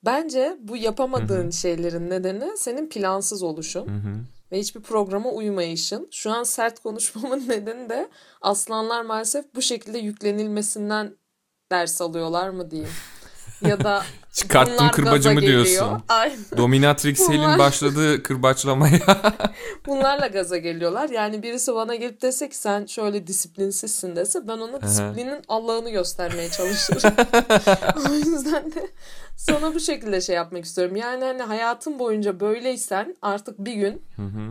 Bence 0.04 0.56
bu 0.60 0.76
yapamadığın 0.76 1.50
şeylerin 1.50 2.10
nedeni 2.10 2.56
senin 2.56 2.88
plansız 2.88 3.42
oluşun 3.42 3.86
Hı 3.86 4.08
hı. 4.08 4.14
Ve 4.52 4.58
hiçbir 4.58 4.80
programa 4.80 5.30
uymayışın. 5.30 6.08
Şu 6.10 6.30
an 6.32 6.42
sert 6.42 6.80
konuşmamın 6.80 7.44
nedeni 7.48 7.88
de 7.88 8.08
aslanlar 8.40 9.02
maalesef 9.02 9.44
bu 9.54 9.62
şekilde 9.62 9.98
yüklenilmesinden 9.98 11.16
ders 11.72 12.00
alıyorlar 12.00 12.48
mı 12.48 12.70
diyeyim. 12.70 12.90
Ya 13.62 13.84
da 13.84 14.02
Çıkarttım 14.32 14.88
kırbacımı 14.90 15.40
diyorsun. 15.40 16.02
Aynen. 16.08 16.38
Dominatrix 16.56 17.28
Hel'in 17.28 17.38
Bunlar- 17.40 17.58
başladığı 17.58 18.22
kırbaçlamaya. 18.22 19.00
Bunlarla 19.86 20.26
gaza 20.26 20.56
geliyorlar. 20.56 21.08
Yani 21.10 21.42
birisi 21.42 21.74
bana 21.74 21.94
gelip 21.94 22.22
dese 22.22 22.48
ki 22.48 22.56
sen 22.56 22.86
şöyle 22.86 23.26
disiplinsizsin 23.26 24.16
dese 24.16 24.48
ben 24.48 24.58
ona 24.58 24.82
disiplinin 24.82 25.42
Allah'ını 25.48 25.90
göstermeye 25.90 26.48
çalışırım. 26.50 27.14
o 28.10 28.14
yüzden 28.14 28.72
de 28.74 28.88
sana 29.38 29.74
bu 29.74 29.80
şekilde 29.80 30.20
şey 30.20 30.36
yapmak 30.36 30.64
istiyorum. 30.64 30.96
Yani 30.96 31.24
hani 31.24 31.42
hayatın 31.42 31.98
boyunca 31.98 32.40
böyleysen 32.40 33.16
artık 33.22 33.58
bir 33.58 33.74
gün 33.74 34.02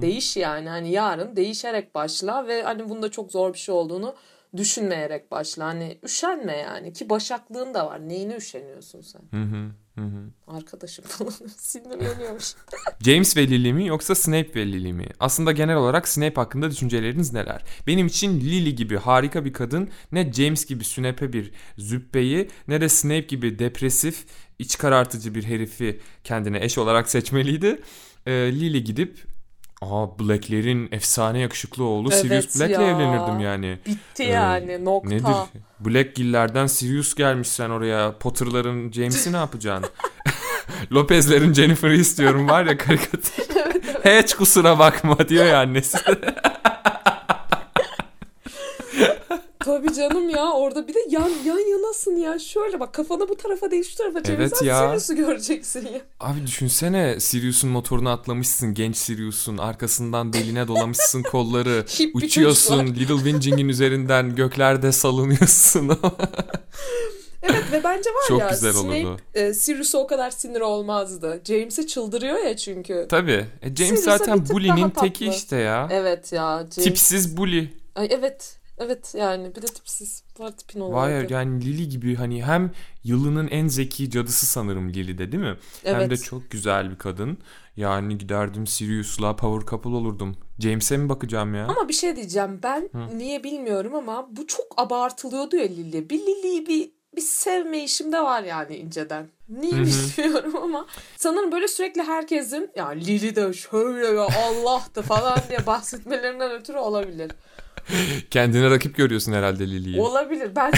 değiş 0.01 0.37
yani. 0.37 0.69
Hani 0.69 0.91
yarın 0.91 1.35
değişerek 1.35 1.95
başla 1.95 2.47
ve 2.47 2.63
hani 2.63 2.89
bunda 2.89 3.11
çok 3.11 3.31
zor 3.31 3.53
bir 3.53 3.59
şey 3.59 3.75
olduğunu 3.75 4.15
düşünmeyerek 4.57 5.31
başla. 5.31 5.65
Hani 5.65 5.99
üşenme 6.03 6.57
yani 6.57 6.93
ki 6.93 7.09
başaklığın 7.09 7.73
da 7.73 7.87
var. 7.87 8.09
Neyine 8.09 8.35
üşeniyorsun 8.35 9.01
sen? 9.01 9.21
Hı 9.31 9.43
hı, 9.43 9.71
hı 9.95 10.01
hı. 10.01 10.31
Arkadaşım 10.47 11.05
falan 11.05 11.31
sinirleniyormuş. 11.57 12.53
James 13.05 13.37
ve 13.37 13.47
Lily 13.47 13.73
mi 13.73 13.87
yoksa 13.87 14.15
Snape 14.15 14.55
ve 14.55 14.65
Lily 14.65 14.93
mi? 14.93 15.07
Aslında 15.19 15.51
genel 15.51 15.75
olarak 15.75 16.07
Snape 16.07 16.35
hakkında 16.35 16.71
düşünceleriniz 16.71 17.33
neler? 17.33 17.63
Benim 17.87 18.07
için 18.07 18.41
Lily 18.41 18.75
gibi 18.75 18.97
harika 18.97 19.45
bir 19.45 19.53
kadın 19.53 19.89
ne 20.11 20.33
James 20.33 20.65
gibi 20.65 20.83
sünepe 20.83 21.33
bir 21.33 21.51
züppeyi 21.77 22.49
ne 22.67 22.81
de 22.81 22.89
Snape 22.89 23.19
gibi 23.19 23.59
depresif, 23.59 24.25
iç 24.59 24.77
karartıcı 24.77 25.35
bir 25.35 25.43
herifi 25.43 25.99
kendine 26.23 26.63
eş 26.63 26.77
olarak 26.77 27.09
seçmeliydi. 27.09 27.81
Ee, 28.25 28.31
Lily 28.31 28.83
gidip 28.83 29.25
Aa 29.81 30.19
Black'lerin 30.19 30.89
efsane 30.91 31.39
yakışıklı 31.39 31.83
oğlu 31.83 32.09
Evet 32.11 32.21
Sirius 32.21 32.59
Black'le 32.59 32.71
ya. 32.81 32.81
evlenirdim 32.81 33.39
yani. 33.39 33.79
Bitti 33.85 34.23
Ee, 34.23 34.27
yani 34.29 34.85
nokta. 34.85 35.09
Nedir? 35.09 35.35
Blackgill'lerden 35.79 36.67
Sirius 36.67 37.15
gelmiş 37.15 37.47
sen 37.47 37.69
oraya. 37.69 38.17
Potter'ların 38.17 38.91
James'i 38.91 39.33
ne 39.33 39.37
yapacaksın? 39.37 39.91
Lopez'lerin 40.91 41.53
Jennifer'ı 41.53 41.95
istiyorum 41.95 42.49
var 42.49 42.65
ya 42.65 42.77
karikatür. 42.77 43.33
Hiç 44.23 44.33
kusura 44.33 44.79
bakma 44.79 45.29
diyor 45.29 45.45
ya 45.45 45.59
annesi. 45.59 45.97
Tabii 49.67 49.93
canım 49.93 50.29
ya 50.29 50.51
orada 50.51 50.87
bir 50.87 50.93
de 50.93 50.99
yan 51.09 51.29
yan 51.45 51.71
yanasın 51.71 52.15
ya. 52.15 52.39
Şöyle 52.39 52.79
bak 52.79 52.93
kafanı 52.93 53.29
bu 53.29 53.37
tarafa 53.37 53.71
değil 53.71 53.83
şu 53.83 53.95
tarafa 53.95 54.23
çevirsen 54.23 54.65
ya. 54.65 54.87
Sirius'u 54.87 55.15
göreceksin 55.15 55.87
ya. 55.93 56.01
Abi 56.19 56.47
düşünsene 56.47 57.19
Sirius'un 57.19 57.69
motoruna 57.69 58.13
atlamışsın 58.13 58.73
genç 58.73 58.95
Sirius'un 58.97 59.57
arkasından 59.57 60.33
beline 60.33 60.67
dolamışsın 60.67 61.23
kolları 61.31 61.85
uçuyorsun 62.13 62.87
Little 62.87 63.15
Winging'in 63.15 63.69
üzerinden 63.69 64.35
göklerde 64.35 64.91
salınıyorsun. 64.91 65.91
Evet 67.43 67.63
ve 67.71 67.83
bence 67.83 68.09
var 68.09 68.23
Çok 68.27 68.39
ya 68.39 68.49
güzel 68.49 68.73
Snape 68.73 69.07
olurdu. 69.07 69.21
e, 69.33 69.53
Sirius'a 69.53 69.97
o 69.97 70.07
kadar 70.07 70.31
sinir 70.31 70.61
olmazdı. 70.61 71.41
James'e 71.45 71.87
çıldırıyor 71.87 72.37
ya 72.37 72.57
çünkü. 72.57 73.05
Tabii. 73.09 73.45
E, 73.61 73.75
James 73.75 73.77
Sirius'a 73.99 74.17
zaten 74.17 74.49
bully'nin 74.49 74.89
teki 74.89 75.27
işte 75.27 75.55
ya. 75.55 75.87
Evet 75.91 76.33
ya 76.33 76.57
James. 76.57 76.75
Tipsiz 76.75 77.37
bully. 77.37 77.69
Ay 77.95 78.07
evet. 78.11 78.56
Evet 78.79 79.13
yani 79.17 79.55
bir 79.55 79.61
de 79.61 79.65
tipsiz. 79.65 80.23
Var 80.39 80.51
tipin 80.57 80.79
Vay 80.81 80.87
olaydı. 80.87 81.33
yani 81.33 81.65
Lily 81.65 81.89
gibi 81.89 82.15
hani 82.15 82.43
hem 82.45 82.71
yılının 83.03 83.47
en 83.47 83.67
zeki 83.67 84.09
cadısı 84.09 84.45
sanırım 84.45 84.89
Lily'de 84.89 85.31
değil 85.31 85.43
mi? 85.43 85.57
Hem 85.83 85.99
de 85.99 86.03
Evet. 86.03 86.23
çok 86.23 86.51
güzel 86.51 86.91
bir 86.91 86.97
kadın. 86.97 87.37
Yani 87.77 88.17
giderdim 88.17 88.67
Sirius'la 88.67 89.35
power 89.35 89.67
couple 89.69 89.89
olurdum. 89.89 90.37
James'e 90.59 90.97
mi 90.97 91.09
bakacağım 91.09 91.55
ya? 91.55 91.65
Ama 91.67 91.87
bir 91.87 91.93
şey 91.93 92.15
diyeceğim 92.15 92.59
ben 92.63 92.89
niye 93.15 93.43
bilmiyorum 93.43 93.95
ama 93.95 94.27
bu 94.31 94.47
çok 94.47 94.65
abartılıyordu 94.77 95.55
ya 95.55 95.63
Lily. 95.67 96.09
Bir 96.09 96.19
Lily'yi 96.19 96.67
bir 96.67 96.97
bir 97.15 97.21
sevme 97.21 97.83
işimde 97.83 98.19
var 98.21 98.43
yani 98.43 98.75
inceden. 98.75 99.29
Niye 99.49 99.71
bilmiyorum 99.73 100.55
ama 100.63 100.85
sanırım 101.17 101.51
böyle 101.51 101.67
sürekli 101.67 102.03
herkesin 102.03 102.69
ya 102.75 102.87
Lily 102.89 103.35
de 103.35 103.53
şöyle 103.53 104.07
ya 104.07 104.21
Allah 104.21 104.83
da 104.95 105.01
falan 105.01 105.39
diye 105.49 105.65
bahsetmelerinden 105.65 106.51
ötürü 106.51 106.77
olabilir. 106.77 107.31
Kendine 108.31 108.69
rakip 108.69 108.95
görüyorsun 108.95 109.33
herhalde 109.33 109.67
Lily'yi. 109.67 110.01
Olabilir. 110.01 110.51
Ben 110.55 110.71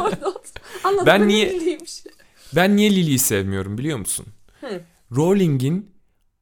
orada. 0.00 0.32
Anladım. 0.84 1.06
Ben 1.06 1.28
niye- 1.28 1.50
Lily'ymiş. 1.54 2.04
Ben 2.56 2.76
niye 2.76 2.90
Lily'yi 2.90 3.18
sevmiyorum 3.18 3.78
biliyor 3.78 3.98
musun? 3.98 4.26
Hı. 4.60 4.80
Rowling'in 5.16 5.90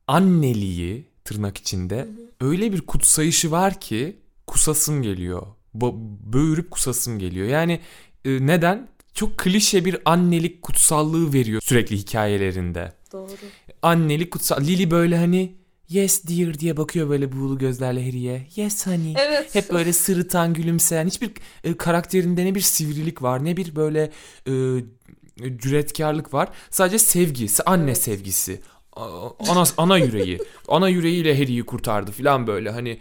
anneliği 0.06 1.04
tırnak 1.24 1.58
içinde 1.58 2.08
öyle 2.40 2.72
bir 2.72 2.80
kutsayışı 2.80 3.50
var 3.50 3.80
ki 3.80 4.16
kusasım 4.46 5.02
geliyor. 5.02 5.42
Bo- 5.76 6.16
böğürüp 6.32 6.70
kusasım 6.70 7.18
geliyor. 7.18 7.46
Yani 7.48 7.80
e, 8.24 8.46
neden? 8.46 8.88
Çok 9.14 9.38
klişe 9.38 9.84
bir 9.84 9.96
annelik 10.04 10.62
kutsallığı 10.62 11.32
veriyor 11.32 11.60
sürekli 11.64 11.96
hikayelerinde. 11.96 12.92
Doğru. 13.12 13.30
annelik 13.82 14.30
kutsal. 14.30 14.60
Lily 14.60 14.90
böyle 14.90 15.16
hani 15.16 15.54
yes 15.88 16.24
dear 16.28 16.58
diye 16.58 16.76
bakıyor 16.76 17.08
böyle 17.08 17.32
buğulu 17.32 17.58
gözlerle 17.58 18.06
Harry'e. 18.06 18.46
Yes 18.56 18.86
honey. 18.86 19.14
Evet. 19.18 19.54
Hep 19.54 19.72
böyle 19.72 19.92
sırıtan 19.92 20.54
gülümseyen 20.54 21.06
hiçbir 21.06 21.30
e, 21.64 21.76
karakterinde 21.76 22.44
ne 22.44 22.54
bir 22.54 22.60
sivrilik 22.60 23.22
var 23.22 23.44
ne 23.44 23.56
bir 23.56 23.76
böyle 23.76 24.10
e, 24.46 24.52
cüretkarlık 25.58 26.34
var. 26.34 26.48
Sadece 26.70 26.98
sevgisi, 26.98 27.62
anne 27.62 27.84
Evet. 27.84 27.98
sevgisi. 27.98 28.60
Ana, 29.48 29.64
ana 29.76 29.98
yüreği. 29.98 30.38
ana 30.68 30.88
yüreğiyle 30.88 31.38
Harry'yi 31.38 31.62
kurtardı 31.62 32.10
falan 32.12 32.46
böyle 32.46 32.70
hani 32.70 32.98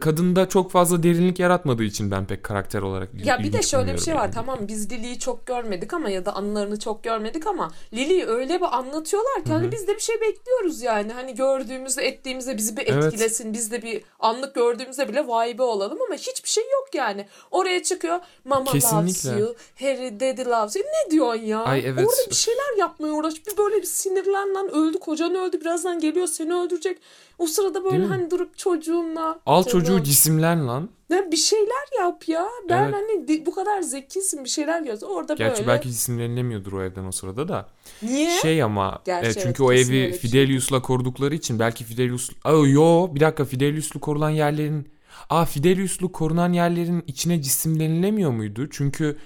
kadında 0.00 0.48
çok 0.48 0.70
fazla 0.70 1.02
derinlik 1.02 1.38
yaratmadığı 1.38 1.82
için 1.84 2.10
ben 2.10 2.26
pek 2.26 2.44
karakter 2.44 2.82
olarak 2.82 3.08
Ya 3.24 3.38
bir 3.38 3.52
de 3.52 3.62
şöyle 3.62 3.94
bir 3.94 3.98
şey 3.98 4.14
var. 4.14 4.20
bulmuyorum 4.22 4.46
Tamam 4.46 4.68
biz 4.68 4.90
Lily'yi 4.92 5.18
çok 5.18 5.46
görmedik 5.46 5.94
ama 5.94 6.10
ya 6.10 6.24
da 6.26 6.32
anılarını 6.34 6.78
çok 6.78 7.04
görmedik 7.04 7.46
ama 7.46 7.70
Lily'yi 7.92 8.26
öyle 8.26 8.60
bir 8.60 8.78
anlatıyorlar 8.78 9.44
ki 9.44 9.52
hani 9.52 9.72
biz 9.72 9.88
de 9.88 9.94
bir 9.94 10.00
şey 10.00 10.20
bekliyoruz 10.20 10.82
yani. 10.82 11.12
Hani 11.12 11.34
gördüğümüzde 11.34 12.06
ettiğimizde 12.06 12.56
bizi 12.56 12.76
bir 12.76 12.86
Evet. 12.86 13.04
etkilesin. 13.04 13.52
Biz 13.52 13.70
de 13.72 13.82
bir 13.82 14.02
anlık 14.20 14.54
gördüğümüzde 14.54 15.08
bile 15.08 15.26
vay 15.28 15.58
be 15.58 15.62
olalım 15.62 15.98
ama 16.06 16.14
hiçbir 16.14 16.48
şey 16.48 16.64
yok 16.64 16.88
yani. 16.94 17.26
Oraya 17.50 17.82
çıkıyor. 17.82 18.18
Mama 18.44 18.70
loves 18.70 18.72
Kesinlikle. 18.72 19.40
you. 19.40 19.54
Harry 19.80 20.20
daddy 20.20 20.44
loves 20.50 20.76
you. 20.76 20.84
Ne 20.84 21.10
diyorsun 21.10 21.42
ya? 21.42 21.64
Ay 21.64 21.82
evet. 21.86 22.06
Orada 22.08 22.30
bir 22.30 22.34
şeyler 22.34 22.78
yapmaya 22.78 23.12
uğraş. 23.12 23.34
Bir 23.46 23.56
böyle 23.56 23.76
bir 23.76 23.86
sinirlen 23.86 24.54
lan 24.54 24.68
öldü 24.74 24.98
kocan 24.98 25.34
öldü 25.34 25.60
birazdan 25.60 26.00
geliyor 26.00 26.26
seni 26.26 26.54
öldürecek. 26.54 26.98
O 27.38 27.46
sırada 27.46 27.84
böyle 27.84 27.96
Değil 27.96 28.02
mi? 28.08 28.08
hani 28.08 28.30
durup 28.30 28.58
çocuğunla. 28.58 29.40
Al 29.46 29.64
Canım. 29.64 29.72
çocuğu 29.78 30.02
cisimlen 30.02 30.68
lan. 30.68 30.88
Ya 31.10 31.32
bir 31.32 31.36
şeyler 31.36 31.98
yap 32.00 32.28
ya. 32.28 32.46
Ben 32.68 32.82
Evet. 32.84 32.94
hani 32.94 33.46
bu 33.46 33.54
kadar 33.54 33.82
zekisin 33.82 34.44
bir 34.44 34.48
şeyler 34.48 34.82
göz. 34.82 35.02
Orada 35.02 35.34
Gerçi 35.34 35.58
böyle. 35.58 35.66
belki 35.68 35.88
cisimlenilemiyordur 35.90 36.72
o 36.72 36.82
evden 36.82 37.04
o 37.04 37.12
sırada 37.12 37.48
da. 37.48 37.68
Niye? 38.02 38.30
Şey 38.30 38.62
ama 38.62 38.98
Gerçi 39.04 39.26
e, 39.26 39.30
evet, 39.32 39.40
çünkü 39.42 39.62
o 39.62 39.68
kesin 39.68 39.92
evi 39.92 40.10
şey. 40.10 40.18
Fidelius'la 40.18 40.82
korudukları 40.82 41.34
için 41.34 41.58
belki 41.58 41.84
Fidelius... 41.84 42.30
Aa, 42.44 42.52
yo 42.52 43.14
bir 43.14 43.20
dakika 43.20 43.44
Fidelius'lu 43.44 44.00
korunan 44.00 44.30
yerlerin... 44.30 44.88
Aa 45.30 45.44
Fidelius'lu 45.44 46.12
korunan 46.12 46.52
yerlerin 46.52 47.04
içine 47.06 47.42
cisimlenilemiyor 47.42 48.30
muydu? 48.30 48.68
Çünkü 48.70 49.16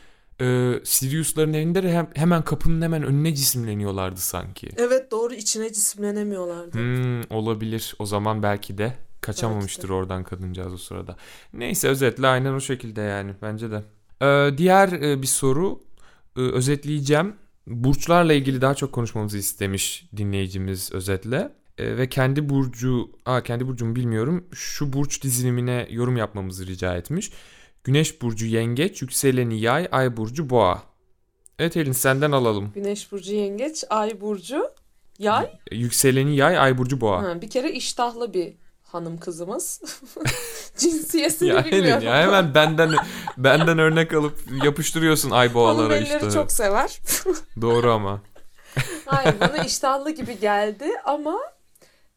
e, 0.40 0.74
Sirius'ların 0.84 1.52
evinde 1.52 1.82
de 1.82 1.92
hem, 1.92 2.10
hemen 2.14 2.42
kapının 2.42 2.82
hemen 2.82 3.02
önüne 3.02 3.34
cisimleniyorlardı 3.34 4.20
sanki. 4.20 4.68
Evet 4.76 5.10
doğru 5.10 5.34
içine 5.34 5.72
cisimlenemiyorlardı. 5.72 6.78
Hmm, 6.78 7.22
olabilir. 7.30 7.94
O 7.98 8.06
zaman 8.06 8.42
belki 8.42 8.78
de 8.78 8.94
kaçamamıştır 9.20 9.88
oradan 9.88 10.24
kadıncağız 10.24 10.74
o 10.74 10.76
sırada. 10.76 11.16
Neyse 11.52 11.88
özetle 11.88 12.26
aynen 12.26 12.52
o 12.52 12.60
şekilde 12.60 13.00
yani 13.00 13.32
bence 13.42 13.70
de. 13.70 13.82
Ee, 14.22 14.58
diğer 14.58 14.92
e, 14.92 15.22
bir 15.22 15.26
soru 15.26 15.80
e, 16.36 16.40
özetleyeceğim. 16.40 17.34
Burçlarla 17.66 18.32
ilgili 18.32 18.60
daha 18.60 18.74
çok 18.74 18.92
konuşmamızı 18.92 19.38
istemiş 19.38 20.08
dinleyicimiz 20.16 20.92
özetle. 20.92 21.52
E, 21.78 21.96
ve 21.96 22.08
kendi 22.08 22.48
burcu, 22.48 23.10
aa 23.26 23.42
kendi 23.42 23.66
burcumu 23.66 23.96
bilmiyorum. 23.96 24.44
Şu 24.52 24.92
burç 24.92 25.22
dizilimine 25.22 25.86
yorum 25.90 26.16
yapmamızı 26.16 26.66
rica 26.66 26.96
etmiş. 26.96 27.30
Güneş 27.88 28.22
burcu 28.22 28.46
yengeç, 28.46 29.02
yükseleni 29.02 29.60
yay, 29.60 29.88
ay 29.92 30.16
burcu 30.16 30.50
boğa. 30.50 30.82
Evet 31.58 31.76
Elin 31.76 31.92
senden 31.92 32.32
alalım. 32.32 32.72
Güneş 32.74 33.12
burcu 33.12 33.34
yengeç, 33.34 33.84
ay 33.90 34.20
burcu 34.20 34.70
yay. 35.18 35.50
Yükseleni 35.70 36.36
yay, 36.36 36.58
ay 36.58 36.78
burcu 36.78 37.00
boğa. 37.00 37.22
Ha, 37.22 37.40
bir 37.42 37.50
kere 37.50 37.72
iştahlı 37.72 38.34
bir 38.34 38.54
hanım 38.82 39.18
kızımız. 39.20 39.82
Cinsiyetini 40.76 41.48
Ya 41.48 41.64
bilmiyorum. 41.64 41.92
Helin 42.02 42.06
ya 42.06 42.22
hemen 42.22 42.54
benden 42.54 42.90
benden 43.36 43.78
örnek 43.78 44.14
alıp 44.14 44.38
yapıştırıyorsun 44.64 45.30
ay 45.30 45.38
Hanım 45.46 45.54
boğalara 45.54 45.96
elleri 45.96 46.16
işte. 46.26 46.30
çok 46.30 46.52
sever. 46.52 46.98
Doğru 47.60 47.92
ama. 47.92 48.22
Hayır 49.06 49.34
bana 49.40 49.64
iştahlı 49.64 50.10
gibi 50.10 50.40
geldi 50.40 50.90
ama 51.04 51.38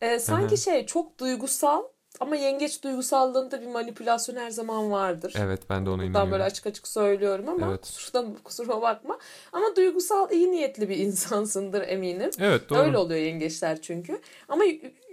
e, 0.02 0.20
sanki 0.20 0.58
şey 0.58 0.86
çok 0.86 1.20
duygusal 1.20 1.82
ama 2.22 2.36
yengeç 2.36 2.84
duygusallığında 2.84 3.62
bir 3.62 3.68
manipülasyon 3.68 4.36
her 4.36 4.50
zaman 4.50 4.92
vardır. 4.92 5.34
Evet 5.40 5.62
ben 5.70 5.86
de 5.86 5.90
ona 5.90 5.98
Buradan 5.98 6.10
inanıyorum. 6.10 6.32
böyle 6.32 6.44
açık 6.44 6.68
açık 6.68 6.88
söylüyorum 6.88 7.50
ama 7.50 7.70
Evet. 7.70 7.82
kusuruma, 7.82 8.34
kusuruma 8.44 8.82
bakma. 8.82 9.18
Ama 9.52 9.76
duygusal 9.76 10.32
iyi 10.32 10.52
niyetli 10.52 10.90
bir 10.90 10.98
insansındır 11.06 11.82
eminim. 11.88 12.30
Evet 12.40 12.70
doğru. 12.70 12.80
Öyle 12.80 12.98
oluyor 12.98 13.20
yengeçler 13.20 13.82
çünkü. 13.82 14.22
Ama 14.50 14.64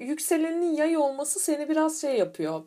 yükselenin 0.00 0.72
yay 0.76 0.96
olması 0.96 1.40
seni 1.40 1.68
biraz 1.68 2.00
şey 2.00 2.16
yapıyor. 2.16 2.62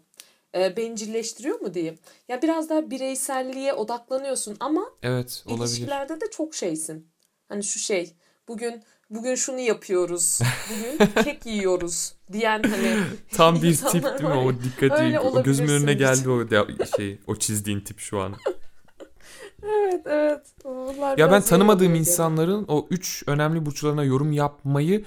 E, 0.55 0.77
bencilleştiriyor 0.77 1.59
mu 1.61 1.73
diyeyim. 1.73 1.99
Ya 2.27 2.41
biraz 2.41 2.69
daha 2.69 2.89
bireyselliğe 2.89 3.73
odaklanıyorsun 3.73 4.57
ama 4.59 4.85
Evet 5.03 5.43
olabilir. 5.47 5.65
ilişkilerde 5.67 6.21
de 6.21 6.25
çok 6.31 6.55
şeysin. 6.55 7.07
Hani 7.49 7.63
şu 7.63 7.79
şey 7.79 8.13
bugün 8.47 8.83
bugün 9.11 9.35
şunu 9.35 9.59
yapıyoruz. 9.59 10.39
Bugün 10.69 11.11
kek 11.23 11.45
yiyoruz 11.45 12.13
diyen 12.31 12.63
hani 12.63 12.97
Tam 13.33 13.61
bir 13.61 13.75
tip 13.75 14.03
değil 14.03 14.23
mi? 14.23 14.33
O 14.33 14.53
dikkati 14.53 15.03
Öyle 15.03 15.19
o 15.19 15.43
gözümün 15.43 15.69
önüne 15.69 15.93
geldi 15.93 16.29
o 16.29 16.47
şey 16.97 17.19
o 17.27 17.35
çizdiğin 17.35 17.79
tip 17.79 17.99
şu 17.99 18.19
an. 18.19 18.35
Evet 19.63 20.01
evet. 20.05 20.41
Bunlar 20.63 21.17
Ya 21.17 21.31
ben 21.31 21.41
tanımadığım 21.41 21.95
insanların 21.95 22.65
o 22.67 22.87
üç 22.89 23.23
önemli 23.27 23.65
burçlarına 23.65 24.03
yorum 24.03 24.31
yapmayı 24.31 25.05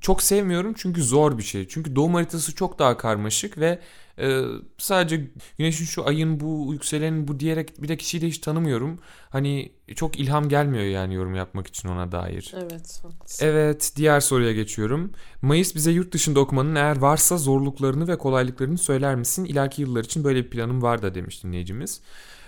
çok 0.00 0.22
sevmiyorum 0.22 0.74
çünkü 0.76 1.02
zor 1.02 1.38
bir 1.38 1.42
şey. 1.42 1.68
Çünkü 1.68 1.96
doğum 1.96 2.14
haritası 2.14 2.54
çok 2.54 2.78
daha 2.78 2.96
karmaşık 2.96 3.58
ve 3.58 3.78
e, 4.18 4.42
sadece 4.78 5.30
güneşin 5.58 5.84
şu 5.84 6.06
ayın 6.06 6.40
bu 6.40 6.72
yükselenin 6.72 7.28
bu 7.28 7.40
diyerek 7.40 7.82
bir 7.82 7.88
de 7.88 7.96
kişiyi 7.96 8.20
de 8.20 8.26
hiç 8.26 8.38
tanımıyorum. 8.38 8.98
Hani 9.30 9.72
çok 9.94 10.20
ilham 10.20 10.48
gelmiyor 10.48 10.84
yani 10.84 11.14
yorum 11.14 11.34
yapmak 11.34 11.66
için 11.66 11.88
ona 11.88 12.12
dair. 12.12 12.54
Evet 12.56 13.00
haklısın. 13.02 13.46
Evet, 13.46 13.92
diğer 13.96 14.20
soruya 14.20 14.52
geçiyorum. 14.52 15.12
Mayıs 15.42 15.74
bize 15.74 15.90
yurt 15.90 16.12
dışında 16.12 16.40
okumanın 16.40 16.74
eğer 16.74 16.98
varsa 16.98 17.36
zorluklarını 17.36 18.08
ve 18.08 18.18
kolaylıklarını 18.18 18.78
söyler 18.78 19.14
misin? 19.14 19.44
İleriki 19.44 19.82
yıllar 19.82 20.04
için 20.04 20.24
böyle 20.24 20.44
bir 20.44 20.50
planım 20.50 20.82
var 20.82 21.02
da 21.02 21.14
demiş 21.14 21.44
dinleyicimiz. 21.44 22.00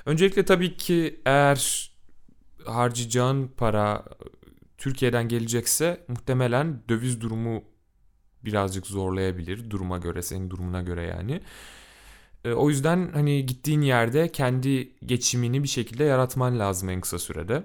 Öncelikle 0.06 0.44
tabii 0.44 0.76
ki 0.76 1.20
eğer 1.24 1.90
harcayacağın 2.64 3.48
para 3.56 4.04
Türkiye'den 4.80 5.28
gelecekse 5.28 6.04
muhtemelen 6.08 6.82
döviz 6.88 7.20
durumu 7.20 7.62
birazcık 8.44 8.86
zorlayabilir 8.86 9.70
duruma 9.70 9.98
göre, 9.98 10.22
senin 10.22 10.50
durumuna 10.50 10.82
göre 10.82 11.02
yani. 11.02 11.40
E, 12.44 12.52
o 12.52 12.70
yüzden 12.70 13.10
hani 13.12 13.46
gittiğin 13.46 13.80
yerde 13.80 14.28
kendi 14.32 14.92
geçimini 15.06 15.62
bir 15.62 15.68
şekilde 15.68 16.04
yaratman 16.04 16.58
lazım 16.58 16.88
en 16.88 17.00
kısa 17.00 17.18
sürede. 17.18 17.64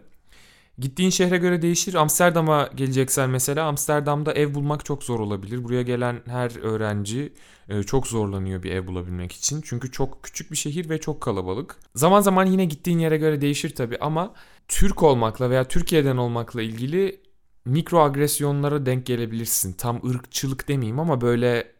Gittiğin 0.77 1.09
şehre 1.09 1.37
göre 1.37 1.61
değişir. 1.61 1.93
Amsterdam'a 1.93 2.69
geleceksen 2.75 3.29
mesela 3.29 3.65
Amsterdam'da 3.65 4.33
ev 4.33 4.53
bulmak 4.53 4.85
çok 4.85 5.03
zor 5.03 5.19
olabilir. 5.19 5.63
Buraya 5.63 5.81
gelen 5.81 6.21
her 6.25 6.63
öğrenci 6.63 7.33
e, 7.69 7.83
çok 7.83 8.07
zorlanıyor 8.07 8.63
bir 8.63 8.71
ev 8.71 8.87
bulabilmek 8.87 9.31
için. 9.31 9.61
Çünkü 9.65 9.91
çok 9.91 10.23
küçük 10.23 10.51
bir 10.51 10.57
şehir 10.57 10.89
ve 10.89 11.01
çok 11.01 11.21
kalabalık. 11.21 11.75
Zaman 11.95 12.21
zaman 12.21 12.45
yine 12.45 12.65
gittiğin 12.65 12.99
yere 12.99 13.17
göre 13.17 13.41
değişir 13.41 13.75
tabii 13.75 13.97
ama 13.97 14.33
Türk 14.67 15.03
olmakla 15.03 15.49
veya 15.49 15.67
Türkiye'den 15.67 16.17
olmakla 16.17 16.61
ilgili 16.61 17.21
mikro 17.65 17.99
agresyonlara 17.99 18.85
denk 18.85 19.05
gelebilirsin. 19.05 19.73
Tam 19.73 20.09
ırkçılık 20.09 20.67
demeyeyim 20.67 20.99
ama 20.99 21.21
böyle 21.21 21.75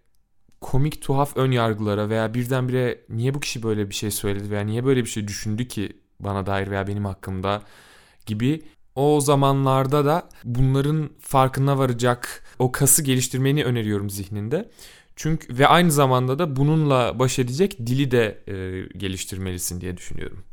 komik 0.61 1.01
tuhaf 1.01 1.37
ön 1.37 1.51
yargılara 1.51 2.09
veya 2.09 2.33
birdenbire 2.33 3.01
niye 3.09 3.33
bu 3.33 3.39
kişi 3.39 3.63
böyle 3.63 3.89
bir 3.89 3.95
şey 3.95 4.11
söyledi 4.11 4.51
veya 4.51 4.61
niye 4.61 4.85
böyle 4.85 5.03
bir 5.03 5.09
şey 5.09 5.27
düşündü 5.27 5.67
ki 5.67 5.97
bana 6.19 6.45
dair 6.45 6.71
veya 6.71 6.87
benim 6.87 7.05
hakkımda 7.05 7.61
gibi 8.25 8.61
o 8.95 9.21
zamanlarda 9.21 10.05
da 10.05 10.29
bunların 10.43 11.09
farkına 11.19 11.77
varacak 11.77 12.43
o 12.59 12.71
kası 12.71 13.03
geliştirmeni 13.03 13.63
öneriyorum 13.63 14.09
zihninde. 14.09 14.69
Çünkü 15.15 15.57
ve 15.57 15.67
aynı 15.67 15.91
zamanda 15.91 16.39
da 16.39 16.55
bununla 16.55 17.19
baş 17.19 17.39
edecek 17.39 17.77
dili 17.79 18.11
de 18.11 18.43
e, 18.47 18.53
geliştirmelisin 18.97 19.81
diye 19.81 19.97
düşünüyorum. 19.97 20.43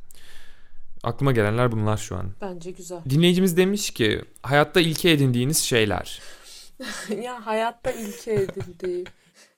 Aklıma 1.03 1.33
gelenler 1.33 1.73
bunlar 1.73 1.97
şu 1.97 2.17
an. 2.17 2.33
Bence 2.41 2.71
güzel. 2.71 3.01
Dinleyicimiz 3.11 3.57
demiş 3.57 3.91
ki 3.91 4.25
hayatta 4.43 4.81
ilke 4.81 5.11
edindiğiniz 5.11 5.59
şeyler. 5.59 6.23
ya 7.23 7.47
hayatta 7.47 7.91
ilke 7.91 8.33
edindiğim. 8.33 9.05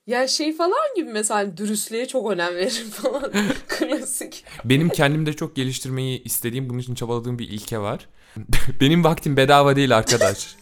Ya 0.07 0.27
şey 0.27 0.55
falan 0.55 0.95
gibi 0.95 1.09
mesela 1.09 1.39
hani 1.39 1.57
dürüstlüğe 1.57 2.07
çok 2.07 2.31
önem 2.31 2.55
veririm 2.55 2.89
falan. 2.89 3.31
Klasik. 3.67 4.45
Benim 4.65 4.89
kendimde 4.89 5.33
çok 5.33 5.55
geliştirmeyi 5.55 6.23
istediğim, 6.23 6.69
bunun 6.69 6.79
için 6.79 6.95
çabaladığım 6.95 7.39
bir 7.39 7.49
ilke 7.49 7.79
var. 7.79 8.07
Benim 8.81 9.03
vaktim 9.03 9.37
bedava 9.37 9.75
değil 9.75 9.97
arkadaş. 9.97 10.55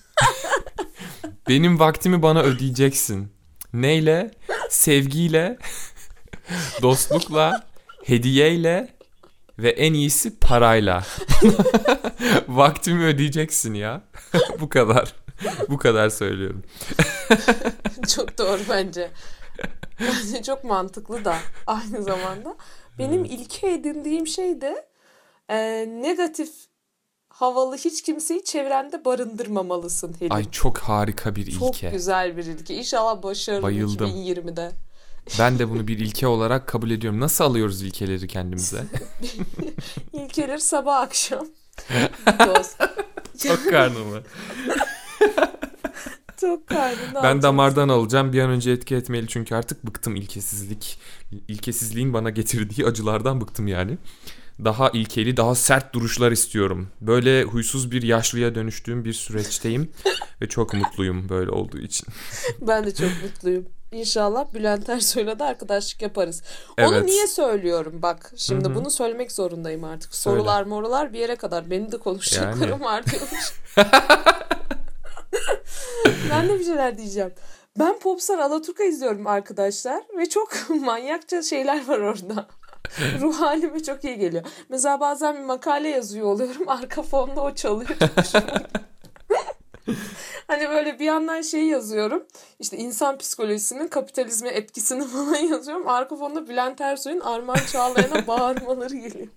Benim 1.49 1.79
vaktimi 1.79 2.21
bana 2.21 2.41
ödeyeceksin. 2.41 3.31
Neyle? 3.73 4.31
Sevgiyle, 4.69 5.57
dostlukla, 6.81 7.67
hediyeyle 8.05 8.92
ve 9.59 9.69
en 9.69 9.93
iyisi 9.93 10.39
parayla. 10.39 11.03
vaktimi 12.47 13.05
ödeyeceksin 13.05 13.73
ya. 13.73 14.01
Bu 14.59 14.69
kadar. 14.69 15.13
Bu 15.69 15.77
kadar 15.77 16.09
söylüyorum. 16.09 16.63
çok 18.07 18.37
doğru 18.37 18.61
bence. 18.69 19.11
Bence 19.99 20.43
çok 20.43 20.63
mantıklı 20.63 21.25
da 21.25 21.35
aynı 21.67 22.03
zamanda. 22.03 22.55
Benim 22.99 23.25
ilke 23.25 23.73
edindiğim 23.73 24.27
şey 24.27 24.61
de 24.61 24.87
e, 25.49 25.55
negatif 25.87 26.49
havalı 27.29 27.75
hiç 27.77 28.01
kimseyi 28.01 28.43
çevrende 28.43 29.05
barındırmamalısın 29.05 30.15
Helin. 30.19 30.29
Ay 30.29 30.51
çok 30.51 30.77
harika 30.77 31.35
bir 31.35 31.51
çok 31.51 31.75
ilke. 31.75 31.89
güzel 31.89 32.37
bir 32.37 32.45
ilke. 32.45 32.75
İnşallah 32.75 33.23
başarırım 33.23 33.63
Bayıldım. 33.63 34.07
2020'de. 34.09 34.71
Ben 35.39 35.59
de 35.59 35.69
bunu 35.69 35.87
bir 35.87 35.99
ilke 35.99 36.27
olarak 36.27 36.67
kabul 36.67 36.91
ediyorum. 36.91 37.19
Nasıl 37.19 37.43
alıyoruz 37.43 37.81
ilkeleri 37.81 38.27
kendimize? 38.27 38.83
İlkeleri 40.13 40.61
sabah 40.61 41.01
akşam. 41.01 41.47
Çok 43.37 43.69
karnımı. 43.69 44.21
Çok 46.41 46.67
kaydı. 46.67 46.99
ne 47.13 47.23
Ben 47.23 47.41
damardan 47.41 47.89
alacağım. 47.89 48.33
Bir 48.33 48.41
an 48.41 48.49
önce 48.49 48.71
etki 48.71 48.95
etmeli 48.95 49.27
çünkü 49.27 49.55
artık 49.55 49.87
bıktım 49.87 50.15
ilkesizlik. 50.15 50.99
İlkesizliğin 51.47 52.13
bana 52.13 52.29
getirdiği 52.29 52.85
acılardan 52.85 53.41
bıktım 53.41 53.67
yani. 53.67 53.97
Daha 54.63 54.89
ilkeli, 54.89 55.37
daha 55.37 55.55
sert 55.55 55.93
duruşlar 55.93 56.31
istiyorum. 56.31 56.87
Böyle 57.01 57.43
huysuz 57.43 57.91
bir 57.91 58.01
yaşlıya 58.01 58.55
dönüştüğüm 58.55 59.05
bir 59.05 59.13
süreçteyim 59.13 59.91
ve 60.41 60.49
çok 60.49 60.73
mutluyum 60.73 61.29
böyle 61.29 61.51
olduğu 61.51 61.79
için. 61.79 62.07
Ben 62.61 62.85
de 62.85 62.93
çok 62.93 63.09
mutluyum. 63.23 63.65
İnşallah 63.93 64.53
Bülent 64.53 64.89
Ersoy'la 64.89 65.39
da 65.39 65.45
arkadaşlık 65.45 66.01
yaparız. 66.01 66.41
Onu 66.79 66.95
Evet. 66.95 67.05
niye 67.05 67.27
söylüyorum 67.27 68.01
bak. 68.01 68.33
Şimdi 68.35 68.65
Hı 68.65 68.69
hı. 68.71 68.75
bunu 68.75 68.91
söylemek 68.91 69.31
zorundayım 69.31 69.83
artık. 69.83 70.15
Söyle. 70.15 70.37
Sorular 70.37 70.63
morular 70.63 71.13
bir 71.13 71.19
yere 71.19 71.35
kadar. 71.35 71.69
Benim 71.71 71.91
de 71.91 71.97
konuşacaklarım 71.97 72.69
Yani. 72.71 72.83
var 72.83 73.03
diyormuş. 73.05 73.53
ben 76.31 76.49
de 76.49 76.59
bir 76.59 76.65
şeyler 76.65 76.97
diyeceğim. 76.97 77.33
Ben 77.79 77.99
Popstar 77.99 78.37
Alaturka 78.39 78.83
izliyorum 78.83 79.27
arkadaşlar 79.27 80.01
ve 80.17 80.29
çok 80.29 80.49
manyakça 80.69 81.41
şeyler 81.41 81.87
var 81.87 81.99
orada. 81.99 82.47
Ruh 83.21 83.41
halime 83.41 83.83
çok 83.83 84.03
iyi 84.03 84.17
geliyor. 84.17 84.43
Mesela 84.69 84.99
bazen 84.99 85.35
bir 85.35 85.43
makale 85.43 85.89
yazıyor 85.89 86.25
oluyorum. 86.27 86.69
Arka 86.69 87.03
fonda 87.03 87.41
o 87.41 87.55
çalıyor. 87.55 87.89
Hani 90.47 90.69
böyle 90.69 90.99
bir 90.99 91.05
yandan 91.05 91.41
şey 91.41 91.63
yazıyorum. 91.63 92.23
İşte 92.59 92.77
insan 92.77 93.17
psikolojisinin 93.17 93.87
kapitalizme 93.87 94.49
etkisini 94.49 95.07
falan 95.07 95.35
yazıyorum. 95.35 95.87
Arka 95.87 96.15
fonda 96.15 96.47
Bülent 96.47 96.81
Ersoy'un 96.81 97.19
Arman 97.19 97.57
Çağlayan'a 97.71 98.27
bağırmaları 98.27 98.95
geliyor. 98.95 99.27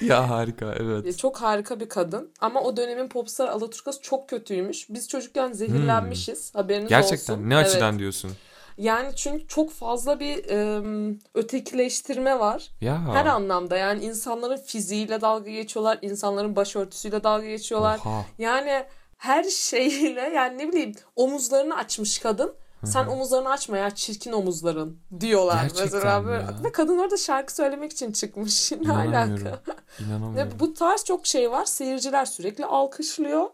ya 0.00 0.30
harika 0.30 0.66
Ya 0.66 0.74
evet. 0.80 1.18
Çok 1.18 1.36
harika 1.42 1.80
bir 1.80 1.88
kadın. 1.88 2.30
Ama 2.40 2.60
o 2.60 2.76
dönemin 2.76 3.08
popstar 3.08 3.48
Alaturkası 3.48 4.02
çok 4.02 4.28
kötüymüş. 4.28 4.90
Biz 4.90 5.08
çocukken 5.08 5.52
zehirlenmişiz. 5.52 6.54
Haberiniz 6.54 6.88
Gerçekten 6.88 7.34
olsun. 7.34 7.50
ne 7.50 7.54
Evet. 7.54 7.66
açıdan 7.66 7.98
diyorsun? 7.98 8.32
Yani 8.78 9.16
çünkü 9.16 9.46
çok 9.48 9.70
fazla 9.72 10.20
bir 10.20 10.48
em, 10.50 11.18
ötekileştirme 11.34 12.38
var. 12.38 12.70
Ya. 12.80 13.00
Her 13.14 13.26
anlamda 13.26 13.76
yani 13.76 14.04
insanların 14.04 14.56
fiziğiyle 14.56 15.20
dalga 15.20 15.50
geçiyorlar. 15.50 15.98
insanların 16.02 16.56
başörtüsüyle 16.56 17.24
dalga 17.24 17.46
geçiyorlar. 17.46 17.98
Oha. 18.06 18.24
Yani 18.38 18.84
her 19.16 19.44
şeyiyle 19.44 20.20
yani 20.20 20.58
ne 20.58 20.68
bileyim 20.68 20.94
omuzlarını 21.16 21.76
açmış 21.76 22.18
kadın. 22.18 22.54
Sen 22.84 23.06
omuzlarını 23.06 23.50
açma 23.50 23.78
ya 23.78 23.90
çirkin 23.90 24.32
omuzların 24.32 24.98
diyorlar 25.20 25.62
Gerçekten 25.62 25.84
mesela 25.84 26.24
böyle. 26.24 26.42
ya? 26.42 26.54
Ve 26.64 26.72
kadın 26.72 26.98
orada 26.98 27.16
şarkı 27.16 27.54
söylemek 27.54 27.92
için 27.92 28.12
çıkmış. 28.12 28.72
Ne 28.82 28.92
alaka? 28.92 29.60
İnanamıyorum. 30.00 30.52
Bu 30.60 30.74
tarz 30.74 31.04
çok 31.04 31.26
şey 31.26 31.50
var. 31.50 31.64
Seyirciler 31.64 32.24
sürekli 32.24 32.64
alkışlıyor. 32.66 33.46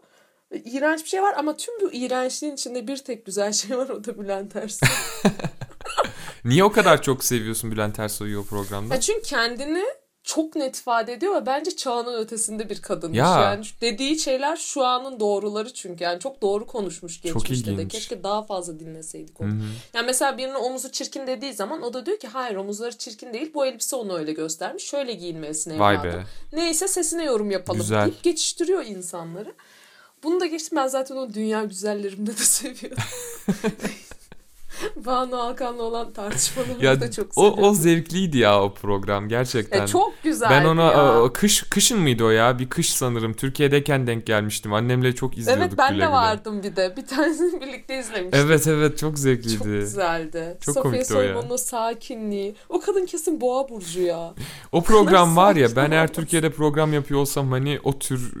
İğrenç 0.65 1.03
bir 1.03 1.09
şey 1.09 1.21
var 1.21 1.33
ama 1.37 1.57
tüm 1.57 1.81
bu 1.81 1.91
iğrençliğin 1.93 2.53
içinde 2.53 2.87
bir 2.87 2.97
tek 2.97 3.25
güzel 3.25 3.53
şey 3.53 3.77
var 3.77 3.89
o 3.89 4.03
da 4.03 4.19
Bülent 4.19 4.55
Ersoy. 4.55 4.89
Niye 6.45 6.63
o 6.63 6.71
kadar 6.71 7.01
çok 7.01 7.23
seviyorsun 7.23 7.71
Bülent 7.71 7.99
Ersoy'u 7.99 8.39
o 8.39 8.43
programda? 8.43 8.93
Ya 8.95 9.01
çünkü 9.01 9.21
kendini 9.21 9.85
çok 10.23 10.55
net 10.55 10.77
ifade 10.77 11.13
ediyor 11.13 11.35
ve 11.41 11.45
bence 11.45 11.75
çağının 11.75 12.13
ötesinde 12.13 12.69
bir 12.69 12.81
kadınmış. 12.81 13.17
Ya. 13.17 13.41
Yani 13.41 13.65
dediği 13.81 14.19
şeyler 14.19 14.55
şu 14.55 14.85
anın 14.85 15.19
doğruları 15.19 15.73
çünkü. 15.73 16.03
Yani 16.03 16.19
çok 16.19 16.41
doğru 16.41 16.67
konuşmuş 16.67 17.21
geçmişte 17.21 17.77
de. 17.77 17.87
Keşke 17.87 18.23
daha 18.23 18.43
fazla 18.43 18.79
dinleseydik 18.79 19.41
onu. 19.41 19.49
Hı 19.49 19.53
hı. 19.53 19.63
Yani 19.93 20.05
mesela 20.05 20.37
birinin 20.37 20.53
omuzu 20.55 20.91
çirkin 20.91 21.27
dediği 21.27 21.53
zaman 21.53 21.81
o 21.81 21.93
da 21.93 22.05
diyor 22.05 22.19
ki 22.19 22.27
hayır 22.27 22.55
omuzları 22.55 22.97
çirkin 22.97 23.33
değil. 23.33 23.51
Bu 23.53 23.65
elbise 23.65 23.95
onu 23.95 24.17
öyle 24.17 24.33
göstermiş. 24.33 24.83
Şöyle 24.83 25.13
giyinmelisin 25.13 25.79
Vay 25.79 25.95
evladım. 25.95 26.11
be. 26.11 26.25
Neyse 26.53 26.87
sesine 26.87 27.23
yorum 27.23 27.51
yapalım 27.51 27.81
Güzel. 27.81 28.05
deyip 28.05 28.23
geçiştiriyor 28.23 28.85
insanları. 28.85 29.53
Bunu 30.23 30.39
da 30.39 30.45
geçtim 30.45 30.75
ben 30.77 30.87
zaten 30.87 31.15
onu 31.15 31.33
dünya 31.33 31.63
güzellerimde 31.63 32.31
de 32.31 32.41
seviyorum. 32.43 33.03
Banu 35.05 35.41
Alkan'la 35.41 35.83
olan 35.83 36.13
tartışmalarımı 36.13 36.85
Ya 36.85 37.01
da 37.01 37.11
çok 37.11 37.27
o 37.37 37.41
seviyorum. 37.41 37.63
o 37.63 37.73
zevkliydi 37.73 38.37
ya 38.37 38.61
o 38.63 38.73
program 38.73 39.27
gerçekten. 39.29 39.79
Ya 39.79 39.87
çok 39.87 40.23
güzeldi 40.23 40.49
ben 40.53 40.65
ona 40.65 40.83
ya. 40.83 41.03
o- 41.19 41.23
o 41.23 41.33
kış 41.33 41.63
kışın 41.63 41.99
mıydı 41.99 42.23
o 42.23 42.29
ya? 42.29 42.59
Bir 42.59 42.69
kış 42.69 42.93
sanırım. 42.93 43.33
Türkiye'deyken 43.33 44.07
denk 44.07 44.25
gelmiştim. 44.25 44.73
Annemle 44.73 45.15
çok 45.15 45.37
izliyorduk 45.37 45.63
Evet 45.67 45.77
ben 45.77 45.93
güle 45.93 46.03
de 46.03 46.11
vardım 46.11 46.63
bir 46.63 46.75
de. 46.75 46.93
Bir 46.97 47.05
tanesini 47.05 47.61
birlikte 47.61 47.99
izlemiştik. 47.99 48.45
Evet 48.45 48.67
evet 48.67 48.97
çok 48.97 49.19
zevkliydi. 49.19 49.57
Çok 49.57 49.65
güzeldi. 49.67 50.57
Çok 50.61 50.73
Safiye 50.75 50.91
komikti 50.93 51.15
o 51.15 51.21
ya. 51.21 51.39
O 51.49 51.57
sakinliği. 51.57 52.55
O 52.69 52.79
kadın 52.79 53.05
kesin 53.05 53.41
boğa 53.41 53.69
burcu 53.69 54.01
ya. 54.01 54.33
O 54.71 54.83
program 54.83 55.35
var 55.35 55.55
ya 55.55 55.67
ben 55.75 55.91
eğer. 55.91 56.13
Türkiye'de 56.13 56.49
program 56.49 56.93
yapıyor 56.93 57.19
olsam 57.19 57.51
hani 57.51 57.79
o 57.83 57.99
tür 57.99 58.33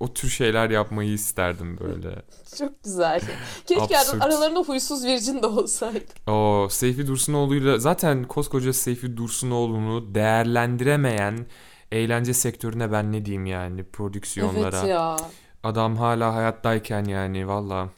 o 0.00 0.14
tür 0.14 0.28
şeyler 0.28 0.70
yapmayı 0.70 1.12
isterdim 1.12 1.78
böyle. 1.80 2.22
Çok 2.58 2.84
güzeldi. 2.84 3.24
Keşke 3.66 3.98
Absürt. 3.98 4.22
aralarında 4.22 4.60
huysuz 4.60 5.04
virgin 5.04 5.42
de 5.42 5.46
olsaydı. 5.46 6.30
O 6.30 6.68
Seyfi 6.70 7.06
Dursunoğlu'yla 7.06 7.78
zaten 7.78 8.24
koskoca 8.24 8.72
Seyfi 8.72 9.16
Dursunoğlu'nu 9.16 10.14
değerlendiremeyen 10.14 11.46
eğlence 11.92 12.34
sektörüne 12.34 12.92
ben 12.92 13.12
ne 13.12 13.24
diyeyim 13.24 13.46
yani 13.46 13.84
prodüksiyonlara. 13.84 14.78
Evet 14.78 14.88
ya. 14.88 15.16
Adam 15.62 15.96
hala 15.96 16.34
hayattayken 16.34 17.04
yani 17.04 17.48
valla. 17.48 17.88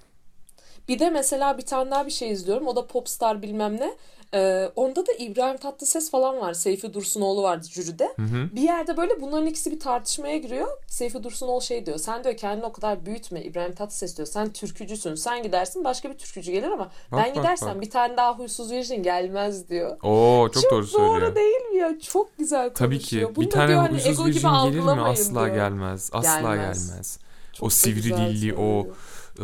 Bir 0.88 0.98
de 0.98 1.10
mesela 1.10 1.58
bir 1.58 1.66
tane 1.66 1.90
daha 1.90 2.06
bir 2.06 2.10
şey 2.10 2.30
izliyorum. 2.30 2.66
O 2.66 2.76
da 2.76 2.86
Popstar 2.86 3.42
bilmem 3.42 3.76
ne. 3.76 3.96
Ee, 4.34 4.70
onda 4.76 5.06
da 5.06 5.12
İbrahim 5.12 5.56
Tatlıses 5.56 6.10
falan 6.10 6.40
var. 6.40 6.54
Seyfi 6.54 6.94
Dursunoğlu 6.94 7.42
vardı 7.42 7.66
jüride. 7.70 8.12
Hı 8.16 8.22
hı. 8.22 8.48
Bir 8.56 8.60
yerde 8.60 8.96
böyle 8.96 9.20
bunların 9.20 9.46
ikisi 9.46 9.70
bir 9.70 9.80
tartışmaya 9.80 10.38
giriyor. 10.38 10.68
Seyfi 10.86 11.22
Dursunoğlu 11.22 11.62
şey 11.62 11.86
diyor. 11.86 11.98
Sen 11.98 12.24
diyor 12.24 12.36
kendini 12.36 12.66
o 12.66 12.72
kadar 12.72 13.06
büyütme. 13.06 13.42
İbrahim 13.42 13.74
Tatlıses 13.74 14.16
diyor. 14.16 14.28
Sen 14.28 14.52
türkücüsün. 14.52 15.14
Sen 15.14 15.42
gidersin 15.42 15.84
başka 15.84 16.10
bir 16.10 16.18
türkücü 16.18 16.52
gelir 16.52 16.66
ama 16.70 16.84
Bak, 16.84 16.90
ben 17.12 17.18
bak, 17.18 17.34
gidersem 17.34 17.68
bak. 17.74 17.80
bir 17.80 17.90
tane 17.90 18.16
daha 18.16 18.38
huysuz 18.38 18.70
virgin 18.70 19.02
gelmez 19.02 19.68
diyor. 19.68 19.96
Oo 20.02 20.48
çok, 20.54 20.70
doğru 20.70 20.86
söylüyor. 20.86 21.20
doğru 21.20 21.34
değil 21.34 21.60
mi 21.60 21.76
ya? 21.78 21.98
Çok 22.00 22.38
güzel 22.38 22.58
konuşuyor. 22.58 22.74
Tabii 22.74 22.98
ki. 22.98 23.28
Bunu 23.36 23.44
bir 23.44 23.50
tane 23.50 23.68
diyor, 23.68 23.80
hani 23.80 23.92
huysuz 23.92 24.26
virgin 24.26 24.48
gelir 24.64 24.80
mi? 24.80 24.90
Asla 24.90 25.44
diyor. 25.44 25.54
gelmez. 25.54 26.10
Asla 26.12 26.40
Gelmez. 26.40 26.90
gelmez. 26.90 27.18
Çok 27.52 27.66
o 27.66 27.70
sivri 27.70 28.02
dilli, 28.16 28.54
o 28.58 28.86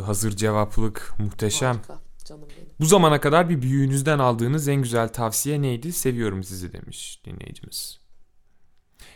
hazır 0.00 0.30
cevaplık 0.36 1.12
muhteşem. 1.18 1.74
Harika. 1.76 1.98
Canım. 2.24 2.42
Bu 2.80 2.84
zamana 2.84 3.20
kadar 3.20 3.48
bir 3.48 3.62
büyüğünüzden 3.62 4.18
aldığınız 4.18 4.68
en 4.68 4.82
güzel 4.82 5.08
tavsiye 5.08 5.62
neydi? 5.62 5.92
Seviyorum 5.92 6.44
sizi 6.44 6.72
demiş 6.72 7.20
dinleyicimiz. 7.24 7.98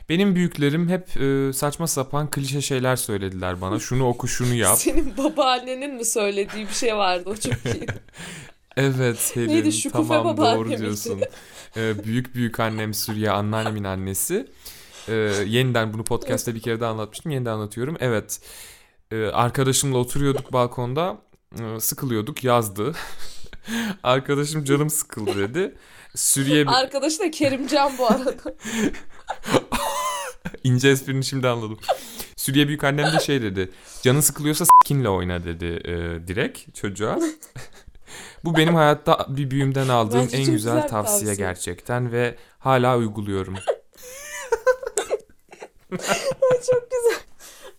Benim 0.09 0.35
büyüklerim 0.35 0.89
hep 0.89 1.17
e, 1.21 1.53
saçma 1.53 1.87
sapan 1.87 2.31
klişe 2.31 2.61
şeyler 2.61 2.97
söylediler 2.97 3.61
bana. 3.61 3.79
Şunu 3.79 4.09
oku 4.09 4.29
şunu 4.29 4.55
yap. 4.55 4.79
Senin 4.79 5.17
babaannenin 5.17 5.95
mi 5.95 6.05
söylediği 6.05 6.69
bir 6.69 6.75
şey 6.75 6.97
vardı 6.97 7.25
o 7.27 7.37
çok 7.37 7.65
iyi. 7.65 7.87
Evet 8.77 9.33
Helin 9.35 9.49
Neydi, 9.49 9.73
Şükufe 9.73 10.09
tamam 10.09 10.37
doğru 10.37 10.79
diyorsun. 10.79 11.21
Ee, 11.77 12.05
büyük 12.05 12.35
büyük 12.35 12.61
annem 12.61 12.95
Sürya 12.95 13.35
anneannemin 13.35 13.85
annesi. 13.85 14.47
Ee, 15.09 15.13
yeniden 15.47 15.93
bunu 15.93 16.05
podcast'te 16.05 16.55
bir 16.55 16.61
kere 16.61 16.81
daha 16.81 16.91
anlatmıştım. 16.91 17.33
Yeniden 17.33 17.51
anlatıyorum. 17.51 17.97
Evet. 18.01 18.41
Ee, 19.11 19.25
arkadaşımla 19.25 19.99
oturuyorduk 19.99 20.53
balkonda. 20.53 21.23
Ee, 21.61 21.81
sıkılıyorduk. 21.81 22.45
Yazdı. 22.45 22.93
Arkadaşım 24.03 24.65
canım 24.65 24.91
sıkıldı 24.91 25.39
dedi. 25.39 25.75
Sürüye 26.15 26.67
Arkadaşı 26.67 27.21
da 27.21 27.31
Kerimcan 27.31 27.99
bu 27.99 28.07
arada. 28.07 28.35
ince 30.65 30.89
esprini 30.89 31.25
şimdi 31.25 31.49
anladım. 31.49 31.79
Sürüye 32.37 32.69
büyük 32.69 32.85
annem 32.85 33.13
de 33.13 33.21
şey 33.21 33.43
dedi. 33.43 33.71
Canın 34.03 34.21
sıkılıyorsa 34.21 34.65
skinle 34.65 35.09
oyna 35.09 35.45
dedi 35.45 35.65
e, 35.65 35.93
direkt 36.29 36.75
çocuğa. 36.75 37.19
Bu 38.45 38.57
benim 38.57 38.75
hayatta 38.75 39.27
bir 39.29 39.51
büyüğümden 39.51 39.89
aldığım 39.89 40.21
Bence 40.21 40.37
en 40.37 40.45
güzel 40.45 40.55
güzel 40.55 40.89
tavsiye, 40.89 41.19
tavsiye. 41.19 41.35
gerçekten 41.35 42.13
ve 42.13 42.37
hala 42.59 42.99
uyguluyorum. 42.99 43.55
çok 46.71 46.91
güzel. 46.91 47.32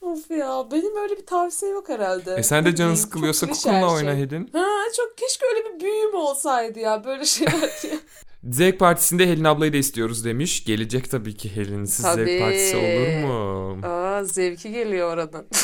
Of 0.04 0.32
ya 0.32 0.68
benim 0.72 0.98
öyle 0.98 1.18
bir 1.18 1.26
tavsiye 1.26 1.72
yok 1.72 1.89
herhalde. 1.89 2.36
E 2.36 2.44
sen 2.44 2.66
de 2.66 2.76
canın 2.76 2.96
sıkılıyorsa 2.96 3.48
kukunla 3.48 3.94
oyna 3.94 4.12
şey. 4.16 4.24
Helin. 4.24 4.50
Ha 4.54 4.66
çok 4.98 5.18
keşke 5.18 5.46
öyle 5.46 5.66
bir 5.66 5.80
büyüğüm 5.86 6.16
olsaydı 6.16 6.80
ya 6.80 7.04
böyle 7.06 7.26
şeyler 7.26 7.72
diye. 7.84 8.00
Zevk 8.52 8.80
Partisi'nde 8.80 9.28
Helin 9.28 9.44
ablayı 9.44 9.74
da 9.74 9.78
istiyoruz 9.78 10.26
demiş. 10.26 10.66
Gelecek 10.66 11.12
tabii 11.12 11.34
ki 11.38 11.56
Helin'siz 11.56 12.06
Tabii. 12.06 12.26
Zevk 12.26 12.42
Partisi 12.42 12.78
olur 12.78 13.28
mu? 13.28 13.80
Aa 13.88 14.24
zevki 14.24 14.72
geliyor 14.72 15.13
oradan. 15.13 15.46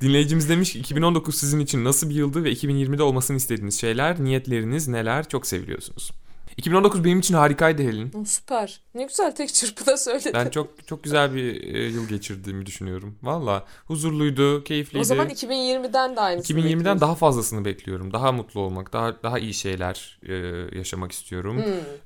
Dinleyicimiz 0.00 0.48
demiş 0.48 0.72
ki 0.72 0.78
2019 0.78 1.34
sizin 1.34 1.60
için 1.60 1.84
nasıl 1.84 2.10
bir 2.10 2.14
yıldı 2.14 2.44
ve 2.44 2.52
2020'de 2.52 3.02
olmasını 3.02 3.36
istediğiniz 3.36 3.80
şeyler, 3.80 4.24
niyetleriniz 4.24 4.88
neler? 4.88 5.28
Çok 5.28 5.46
seviliyorsunuz. 5.46 6.10
2019 6.56 7.04
benim 7.04 7.18
için 7.18 7.34
harikaydı 7.34 7.82
Helin. 7.82 8.24
Süper. 8.24 8.80
Ne 8.94 9.04
güzel 9.04 9.34
tek 9.34 9.54
çırpıda 9.54 9.96
söyledin. 9.96 10.32
Ben 10.34 10.50
çok 10.50 10.86
çok 10.88 11.04
güzel 11.04 11.34
bir 11.34 11.74
e, 11.74 11.78
yıl 11.88 12.08
geçirdiğimi 12.08 12.66
düşünüyorum. 12.66 13.14
Valla 13.22 13.64
huzurluydu, 13.86 14.64
keyifliydi. 14.64 15.00
O 15.00 15.04
zaman 15.04 15.28
2020'den 15.28 16.16
de 16.16 16.20
aynısını 16.20 16.56
2020'den 16.58 16.74
bekliyorsun. 16.74 17.00
daha 17.00 17.14
fazlasını 17.14 17.64
bekliyorum. 17.64 18.12
Daha 18.12 18.32
mutlu 18.32 18.60
olmak, 18.60 18.92
daha 18.92 19.22
daha 19.22 19.38
iyi 19.38 19.54
şeyler 19.54 20.18
e, 20.28 20.34
yaşamak 20.78 21.12
istiyorum. 21.12 21.56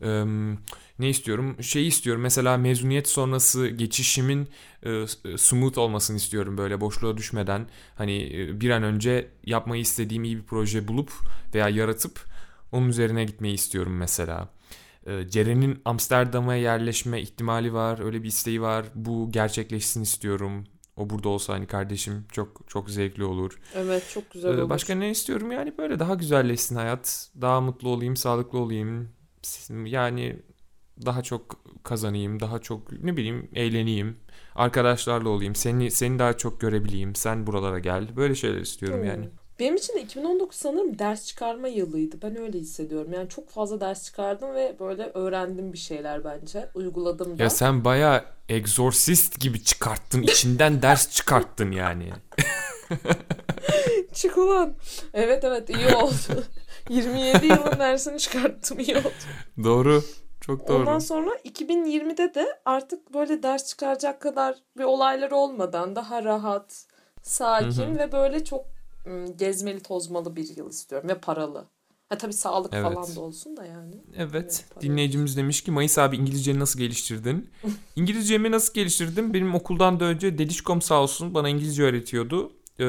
Hmm. 0.00 0.08
Eee, 0.08 0.56
ne 0.98 1.08
istiyorum? 1.08 1.62
Şeyi 1.62 1.86
istiyorum. 1.88 2.22
Mesela 2.22 2.56
mezuniyet 2.56 3.08
sonrası 3.08 3.68
geçişimin 3.68 4.48
e, 4.82 5.06
s- 5.06 5.38
smooth 5.38 5.78
olmasını 5.78 6.16
istiyorum. 6.16 6.58
Böyle 6.58 6.80
boşluğa 6.80 7.16
düşmeden 7.16 7.66
hani 7.96 8.22
e, 8.40 8.60
bir 8.60 8.70
an 8.70 8.82
önce 8.82 9.28
yapmayı 9.44 9.82
istediğim 9.82 10.24
iyi 10.24 10.36
bir 10.36 10.42
proje 10.42 10.88
bulup 10.88 11.12
veya 11.54 11.68
yaratıp 11.68 12.20
onun 12.72 12.88
üzerine 12.88 13.24
gitmeyi 13.24 13.54
istiyorum 13.54 13.96
mesela. 13.96 14.48
E, 15.06 15.28
Ceren'in 15.28 15.82
Amsterdam'a 15.84 16.54
yerleşme 16.54 17.20
ihtimali 17.20 17.72
var. 17.74 18.04
Öyle 18.04 18.22
bir 18.22 18.28
isteği 18.28 18.62
var. 18.62 18.86
Bu 18.94 19.28
gerçekleşsin 19.32 20.02
istiyorum. 20.02 20.64
O 20.96 21.10
burada 21.10 21.28
olsa 21.28 21.54
hani 21.54 21.66
kardeşim 21.66 22.24
çok 22.32 22.62
çok 22.68 22.90
zevkli 22.90 23.24
olur. 23.24 23.58
Evet 23.74 24.10
çok 24.14 24.30
güzel 24.30 24.58
Ee, 24.58 24.62
olur. 24.62 24.70
Başka 24.70 24.94
ne 24.94 25.10
istiyorum 25.10 25.52
yani 25.52 25.78
böyle 25.78 25.98
daha 25.98 26.14
güzelleşsin 26.14 26.76
hayat. 26.76 27.30
Daha 27.40 27.60
mutlu 27.60 27.88
olayım, 27.88 28.16
sağlıklı 28.16 28.58
olayım. 28.58 29.08
Yani 29.84 30.36
daha 31.06 31.22
çok 31.22 31.64
kazanayım, 31.84 32.40
daha 32.40 32.58
çok 32.58 32.92
ne 32.92 33.16
bileyim 33.16 33.48
eğleneyim. 33.54 34.16
Arkadaşlarla 34.54 35.28
olayım. 35.28 35.54
Seni 35.54 35.90
seni 35.90 36.18
daha 36.18 36.36
çok 36.36 36.60
görebileyim. 36.60 37.14
Sen 37.14 37.46
buralara 37.46 37.78
gel. 37.78 38.16
Böyle 38.16 38.34
şeyler 38.34 38.60
istiyorum 38.60 39.00
Hmm. 39.00 39.06
yani. 39.08 39.28
Benim 39.58 39.76
için 39.76 39.94
de 39.94 40.00
2019 40.02 40.56
sanırım 40.56 40.98
ders 40.98 41.26
çıkarma 41.26 41.68
yılıydı. 41.68 42.16
Ben 42.22 42.40
öyle 42.40 42.58
hissediyorum. 42.58 43.12
Yani 43.12 43.28
çok 43.28 43.50
fazla 43.50 43.80
ders 43.80 44.04
çıkardım 44.04 44.54
ve 44.54 44.76
böyle 44.80 45.10
öğrendim 45.14 45.72
bir 45.72 45.78
şeyler 45.78 46.24
bence. 46.24 46.68
Uyguladım 46.74 47.38
da. 47.38 47.42
Ya 47.42 47.50
sen 47.50 47.84
baya 47.84 48.24
egzorsist 48.48 49.40
gibi 49.40 49.64
çıkarttın. 49.64 50.22
içinden 50.22 50.82
ders 50.82 51.10
çıkarttın 51.10 51.70
yani. 51.70 52.10
Çık 54.12 54.38
ulan. 54.38 54.74
Evet 55.14 55.44
evet 55.44 55.70
iyi 55.70 55.94
oldu. 55.96 56.44
27 56.88 57.46
yılın 57.46 57.78
dersini 57.78 58.18
çıkarttım 58.18 58.78
iyi 58.78 58.96
oldu. 58.96 59.12
Doğru. 59.64 60.02
Çok 60.40 60.68
doğru. 60.68 60.78
Ondan 60.78 60.98
sonra 60.98 61.30
2020'de 61.44 62.34
de 62.34 62.46
artık 62.64 63.14
böyle 63.14 63.42
ders 63.42 63.66
çıkaracak 63.68 64.20
kadar 64.20 64.56
bir 64.78 64.84
olaylar 64.84 65.30
olmadan 65.30 65.96
daha 65.96 66.24
rahat, 66.24 66.86
sakin 67.22 67.70
Hı 67.70 67.94
hı. 67.94 67.98
ve 67.98 68.12
böyle 68.12 68.44
çok 68.44 68.77
gezmeli 69.36 69.80
tozmalı 69.80 70.36
bir 70.36 70.56
yıl 70.56 70.70
istiyorum 70.70 71.08
ve 71.08 71.14
paralı. 71.18 71.64
Ha 72.08 72.18
tabii 72.18 72.32
sağlık 72.32 72.74
Evet. 72.74 72.84
falan 72.84 73.16
da 73.16 73.20
olsun 73.20 73.56
da 73.56 73.64
yani. 73.64 73.94
Evet. 74.16 74.30
Evet, 74.34 74.64
Dinleyicimiz 74.80 75.36
demiş 75.36 75.60
ki 75.62 75.70
Mayıs 75.70 75.98
abi 75.98 76.16
İngilizceni 76.16 76.58
nasıl 76.58 76.78
geliştirdin? 76.78 77.50
İngilizcemi 77.96 78.50
nasıl 78.50 78.74
geliştirdim? 78.74 79.34
Benim 79.34 79.54
okuldan 79.54 80.00
da 80.00 80.04
önce 80.04 80.38
Dedişkom 80.38 80.82
sağ 80.82 81.02
olsun 81.02 81.34
bana 81.34 81.48
İngilizce 81.48 81.82
öğretiyordu. 81.82 82.52
Ee, 82.80 82.84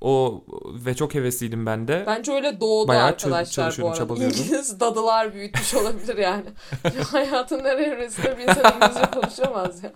o 0.00 0.44
ve 0.84 0.94
çok 0.94 1.14
hevesliydim 1.14 1.66
ben 1.66 1.88
de. 1.88 2.04
Bence 2.06 2.32
öyle 2.32 2.60
doğdu 2.60 2.88
Bayağı 2.88 3.06
arkadaşlar 3.06 3.76
bu 3.80 3.90
arada. 3.90 4.14
İngiliz 4.14 4.80
dadılar 4.80 5.34
büyütmüş 5.34 5.74
olabilir 5.74 6.16
yani. 6.16 6.46
Hayatın 7.04 7.64
her 7.64 7.78
evresinde 7.78 8.38
bir 8.38 8.42
insan 8.42 8.74
İngilizce 8.76 9.10
konuşamaz 9.10 9.84
ya. 9.84 9.92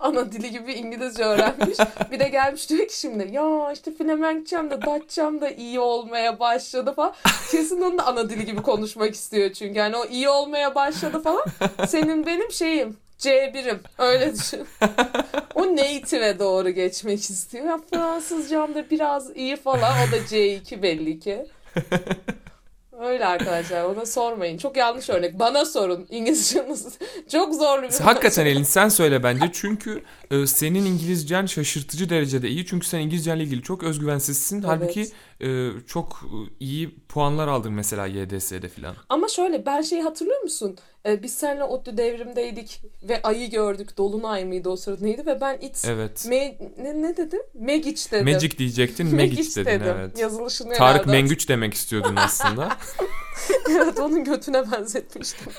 Ana 0.00 0.32
dili 0.32 0.50
gibi 0.50 0.72
İngilizce 0.72 1.24
öğrenmiş. 1.24 1.78
Bir 2.10 2.20
de 2.20 2.28
gelmiş 2.28 2.70
diyor 2.70 2.88
ki 2.88 3.00
şimdi 3.00 3.28
ya 3.32 3.72
işte 3.72 3.90
Flemenkçem 3.94 4.70
de 4.70 4.82
Datçam 4.82 5.40
da 5.40 5.50
iyi 5.50 5.80
olmaya 5.80 6.40
başladı 6.40 6.92
falan. 6.96 7.14
Kesin 7.50 7.82
onun 7.82 7.98
da 7.98 8.06
ana 8.06 8.30
dili 8.30 8.46
gibi 8.46 8.62
konuşmak 8.62 9.14
istiyor 9.14 9.52
çünkü. 9.52 9.78
Yani 9.78 9.96
o 9.96 10.06
iyi 10.06 10.28
olmaya 10.28 10.74
başladı 10.74 11.22
falan. 11.22 11.44
Senin 11.88 12.26
benim 12.26 12.52
şeyim 12.52 12.96
C1'im. 13.18 13.80
Öyle 13.98 14.34
düşün. 14.34 14.66
O 15.54 15.76
native'e 15.76 16.38
doğru 16.38 16.70
geçmek 16.70 17.20
istiyor. 17.20 17.64
Ya 17.64 17.78
Fransızcam 17.90 18.74
da 18.74 18.90
biraz 18.90 19.36
iyi 19.36 19.56
falan. 19.56 19.92
O 20.08 20.12
da 20.12 20.16
C2 20.16 20.82
belli 20.82 21.20
ki. 21.20 21.46
Öyle 23.00 23.26
arkadaşlar 23.26 23.84
ona 23.84 24.06
sormayın. 24.06 24.58
Çok 24.58 24.76
yanlış 24.76 25.10
örnek. 25.10 25.38
Bana 25.38 25.64
sorun. 25.64 26.06
İngilizce 26.10 26.68
nasıl? 26.68 26.90
Çok 27.32 27.54
zorlu 27.54 27.82
bir 27.82 27.92
Hakikaten 27.92 28.46
Elin 28.46 28.62
sen 28.62 28.88
söyle 28.88 29.22
bence 29.22 29.50
çünkü 29.52 30.02
e, 30.30 30.46
senin 30.46 30.84
İngilizcen 30.84 31.46
şaşırtıcı 31.46 32.10
derecede 32.10 32.48
iyi 32.48 32.66
çünkü 32.66 32.86
sen 32.86 33.00
İngilizcenle 33.00 33.42
ilgili 33.42 33.62
çok 33.62 33.82
özgüvensizsin. 33.82 34.56
Evet. 34.56 34.68
Halbuki 34.68 35.08
e, 35.40 35.70
çok 35.86 36.20
iyi 36.60 36.98
puanlar 37.08 37.48
aldın 37.48 37.72
mesela 37.72 38.06
YDS'de 38.06 38.68
filan. 38.68 38.94
Ama 39.08 39.28
şöyle 39.28 39.66
ben 39.66 39.82
şeyi 39.82 40.02
hatırlıyor 40.02 40.42
musun? 40.42 40.78
Ee, 41.06 41.22
biz 41.22 41.34
seninle 41.34 41.64
ODTÜ 41.64 41.96
devrimdeydik 41.96 42.82
ve 43.02 43.22
ayı 43.22 43.50
gördük. 43.50 43.96
Dolunay 43.98 44.44
mıydı 44.44 44.68
o 44.68 44.76
sırada 44.76 45.04
neydi? 45.04 45.26
Ve 45.26 45.40
ben 45.40 45.58
it 45.60 45.84
Evet. 45.88 46.26
me, 46.28 46.58
ne, 46.78 47.02
ne 47.02 47.16
dedim? 47.16 47.40
Megiç 47.54 48.12
dedim. 48.12 48.32
Magic 48.32 48.58
diyecektin, 48.58 49.14
Magic 49.14 49.56
dedin 49.56 49.64
dedim. 49.70 49.94
evet. 49.98 50.18
Yazılışını 50.18 50.72
Tarık 50.74 50.80
herhalde- 51.00 51.10
Mengüç 51.10 51.48
demek 51.48 51.74
istiyordun 51.74 52.16
aslında. 52.16 52.68
evet 53.70 54.00
onun 54.00 54.24
götüne 54.24 54.72
benzetmiştim. 54.72 55.52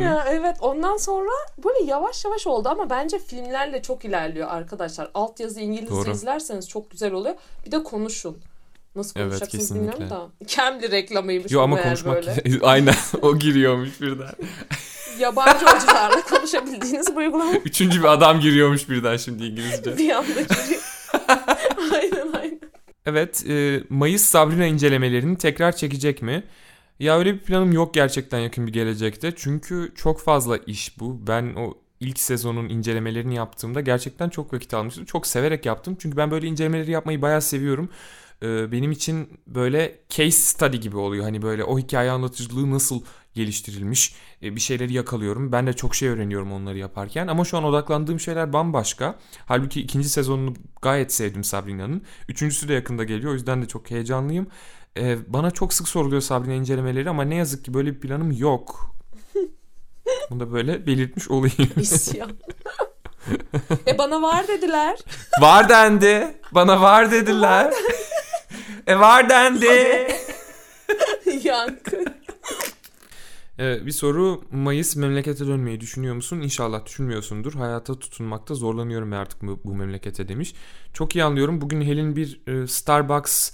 Ya 0.00 0.24
evet 0.30 0.56
ondan 0.60 0.96
sonra 0.96 1.30
böyle 1.64 1.84
yavaş 1.84 2.24
yavaş 2.24 2.46
oldu 2.46 2.68
ama 2.68 2.90
bence 2.90 3.18
filmlerle 3.18 3.82
çok 3.82 4.04
ilerliyor 4.04 4.48
arkadaşlar. 4.48 5.10
Altyazı 5.14 5.60
İngilizce 5.60 5.94
Doğru. 5.94 6.10
izlerseniz 6.10 6.68
çok 6.68 6.90
güzel 6.90 7.12
oluyor. 7.12 7.34
Bir 7.66 7.72
de 7.72 7.82
konuşun. 7.82 8.38
Nasıl 8.94 9.20
Evet, 9.20 9.28
konuşacaksınız 9.28 9.68
kesinlikle. 9.68 9.92
bilmiyorum 10.00 10.30
da. 10.40 10.46
Cambly 10.46 10.90
reklamıymış 10.90 11.52
Yo 11.52 11.60
ama 11.60 11.82
konuşmak 11.82 12.14
böyle. 12.14 12.60
aynen 12.62 12.94
o 13.22 13.38
giriyormuş 13.38 14.00
birden. 14.00 14.32
Yabancı 15.18 15.66
hocalarla 15.66 16.22
konuşabildiğiniz 16.22 17.14
bu 17.14 17.18
uygulama 17.18 17.52
Üçüncü 17.52 18.00
bir 18.02 18.12
adam 18.12 18.40
giriyormuş 18.40 18.88
birden 18.88 19.16
şimdi 19.16 19.44
İngilizce. 19.44 19.96
bir 19.98 20.10
anda 20.10 20.40
giriyor. 20.40 20.82
aynen 21.92 22.32
aynen. 22.32 22.60
Evet, 23.06 23.44
e, 23.48 23.82
Mayıs 23.88 24.22
Sabrina 24.24 24.66
incelemelerini 24.66 25.38
tekrar 25.38 25.76
çekecek 25.76 26.22
mi? 26.22 26.44
Ya 27.00 27.18
öyle 27.18 27.34
bir 27.34 27.38
planım 27.38 27.72
yok 27.72 27.94
gerçekten 27.94 28.38
yakın 28.38 28.66
bir 28.66 28.72
gelecekte. 28.72 29.32
Çünkü 29.36 29.92
çok 29.96 30.20
fazla 30.20 30.56
iş 30.56 31.00
bu. 31.00 31.26
Ben 31.26 31.54
o 31.56 31.74
ilk 32.00 32.18
sezonun 32.20 32.68
incelemelerini 32.68 33.34
yaptığımda 33.34 33.80
gerçekten 33.80 34.28
çok 34.28 34.54
vakit 34.54 34.74
almıştım. 34.74 35.04
Çok 35.04 35.26
severek 35.26 35.66
yaptım. 35.66 35.96
Çünkü 36.00 36.16
ben 36.16 36.30
böyle 36.30 36.46
incelemeleri 36.46 36.90
yapmayı 36.90 37.22
bayağı 37.22 37.42
seviyorum. 37.42 37.88
E, 38.42 38.72
benim 38.72 38.92
için 38.92 39.40
böyle 39.46 40.00
case 40.08 40.30
study 40.30 40.76
gibi 40.76 40.96
oluyor. 40.96 41.24
Hani 41.24 41.42
böyle 41.42 41.64
o 41.64 41.78
hikaye 41.78 42.10
anlatıcılığı 42.10 42.70
nasıl 42.70 43.02
geliştirilmiş 43.34 44.14
e, 44.42 44.56
bir 44.56 44.60
şeyleri 44.60 44.92
yakalıyorum. 44.92 45.52
Ben 45.52 45.66
de 45.66 45.72
çok 45.72 45.94
şey 45.94 46.08
öğreniyorum 46.08 46.52
onları 46.52 46.78
yaparken. 46.78 47.26
Ama 47.26 47.44
şu 47.44 47.58
an 47.58 47.64
odaklandığım 47.64 48.20
şeyler 48.20 48.52
bambaşka. 48.52 49.18
Halbuki 49.46 49.80
ikinci 49.80 50.08
sezonunu 50.08 50.54
gayet 50.82 51.12
sevdim 51.12 51.44
Sabrina'nın. 51.44 52.02
Üçüncüsü 52.28 52.68
de 52.68 52.74
yakında 52.74 53.04
geliyor. 53.04 53.30
O 53.30 53.34
yüzden 53.34 53.62
de 53.62 53.68
çok 53.68 53.90
heyecanlıyım. 53.90 54.46
Ee, 54.96 55.18
bana 55.26 55.50
çok 55.50 55.72
sık 55.72 55.88
soruluyor 55.88 56.20
Sabrina 56.22 56.54
incelemeleri 56.54 57.10
ama 57.10 57.24
ne 57.24 57.34
yazık 57.34 57.64
ki 57.64 57.74
böyle 57.74 57.94
bir 57.94 58.00
planım 58.00 58.32
yok. 58.32 58.96
Bunu 60.30 60.40
da 60.40 60.52
böyle 60.52 60.86
belirtmiş 60.86 61.30
olayım. 61.30 61.70
İsyan. 61.76 62.30
e 63.86 63.98
bana 63.98 64.22
var 64.22 64.48
dediler. 64.48 64.98
var 65.40 65.68
dendi. 65.68 66.36
Bana 66.52 66.80
var 66.80 67.10
dediler. 67.10 67.74
E 68.86 69.00
var 69.00 69.28
dendi. 69.28 70.08
Yankı. 71.44 72.04
Ee, 73.58 73.86
bir 73.86 73.92
soru 73.92 74.44
Mayıs 74.52 74.96
memlekete 74.96 75.46
dönmeyi 75.46 75.80
düşünüyor 75.80 76.14
musun? 76.14 76.40
İnşallah 76.40 76.86
düşünmüyorsundur. 76.86 77.52
Hayata 77.54 77.98
tutunmakta 77.98 78.54
zorlanıyorum 78.54 79.12
artık 79.12 79.42
bu, 79.42 79.60
bu 79.64 79.74
memlekete 79.74 80.28
demiş. 80.28 80.54
Çok 80.92 81.16
iyi 81.16 81.24
anlıyorum. 81.24 81.60
Bugün 81.60 81.82
Helin 81.82 82.16
bir 82.16 82.40
e, 82.46 82.66
Starbucks 82.66 83.52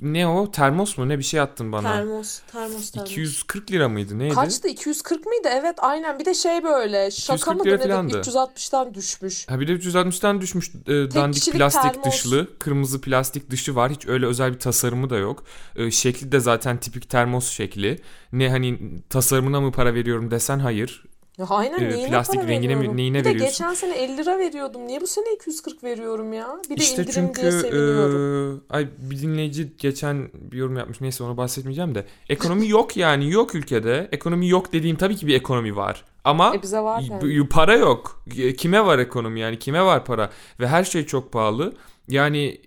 ne 0.00 0.26
o? 0.26 0.50
Termos 0.50 0.98
mu? 0.98 1.08
Ne 1.08 1.18
bir 1.18 1.22
şey 1.24 1.40
attın 1.40 1.72
bana. 1.72 1.92
Termos, 1.92 2.40
termos, 2.52 2.90
termos. 2.90 3.10
240 3.10 3.72
lira 3.72 3.88
mıydı? 3.88 4.18
Neydi? 4.18 4.34
Kaçtı? 4.34 4.68
240 4.68 5.26
mıydı? 5.26 5.48
Evet 5.50 5.74
aynen. 5.78 6.18
Bir 6.18 6.24
de 6.24 6.34
şey 6.34 6.64
böyle 6.64 7.10
şaka 7.10 7.36
240 7.36 7.58
mı 7.58 7.64
lira 7.64 7.76
nedir? 7.76 7.88
falandı. 7.88 8.18
360'tan 8.18 8.94
düşmüş. 8.94 9.48
Ha 9.48 9.60
bir 9.60 9.68
de 9.68 9.72
360'tan 9.72 10.40
düşmüş 10.40 10.70
e, 10.86 10.92
dandik 10.92 11.52
plastik 11.52 11.94
termos. 11.94 12.06
dışlı. 12.06 12.58
Kırmızı 12.58 13.00
plastik 13.00 13.50
dışı 13.50 13.76
var. 13.76 13.92
Hiç 13.92 14.06
öyle 14.06 14.26
özel 14.26 14.54
bir 14.54 14.58
tasarımı 14.58 15.10
da 15.10 15.16
yok. 15.16 15.44
E, 15.76 15.90
şekli 15.90 16.32
de 16.32 16.40
zaten 16.40 16.80
tipik 16.80 17.10
termos 17.10 17.50
şekli. 17.50 18.00
Ne 18.32 18.50
hani 18.50 18.78
tasarımına 19.10 19.60
mı 19.60 19.72
para 19.72 19.94
veriyorum 19.94 20.30
desen 20.30 20.58
hayır. 20.58 21.04
Ya 21.38 21.46
aynen 21.48 21.78
Ee, 21.80 21.88
neyine 21.90 22.10
plastik 22.10 22.40
para 22.40 22.48
rengine 22.48 22.72
mi- 22.74 22.78
veriyorum? 22.78 22.96
neyine 22.96 23.18
bir 23.18 23.24
de 23.24 23.28
veriyorsun? 23.28 23.52
geçen 23.66 23.74
sene 23.74 23.94
50 23.94 24.16
lira 24.16 24.38
veriyordum. 24.38 24.86
Niye 24.86 25.00
bu 25.00 25.06
sene 25.06 25.34
240 25.34 25.84
veriyorum 25.84 26.32
ya? 26.32 26.48
Bir 26.70 26.76
de 26.76 26.82
İşte 26.82 27.02
indirim 27.02 27.12
çünkü 27.26 27.40
diye 27.40 27.50
seviniyorum. 27.52 28.56
e, 28.56 28.60
ay 28.74 28.88
bir 28.98 29.22
dinleyici 29.22 29.68
geçen 29.78 30.28
bir 30.34 30.56
yorum 30.58 30.76
yapmış. 30.76 31.00
Neyse 31.00 31.24
ona 31.24 31.36
bahsetmeyeceğim 31.36 31.94
de. 31.94 32.04
Ekonomi 32.28 32.68
yok 32.68 32.96
yani. 32.96 33.30
Yok 33.30 33.54
ülkede. 33.54 34.08
Ekonomi 34.12 34.48
yok 34.48 34.72
dediğim 34.72 34.96
tabii 34.96 35.16
ki 35.16 35.26
bir 35.26 35.34
ekonomi 35.34 35.76
var. 35.76 36.04
Ama 36.24 36.54
E 36.54 36.62
bize 36.62 36.80
var 36.80 37.02
yani. 37.10 37.48
para 37.48 37.74
yok. 37.76 38.24
E, 38.38 38.54
Kime 38.54 38.86
var 38.86 38.98
ekonomi 38.98 39.40
yani? 39.40 39.58
Kime 39.58 39.82
var 39.82 40.04
para? 40.04 40.30
Ve 40.60 40.68
her 40.68 40.84
şey 40.84 41.06
çok 41.06 41.32
pahalı. 41.32 41.72
Yani 42.08 42.60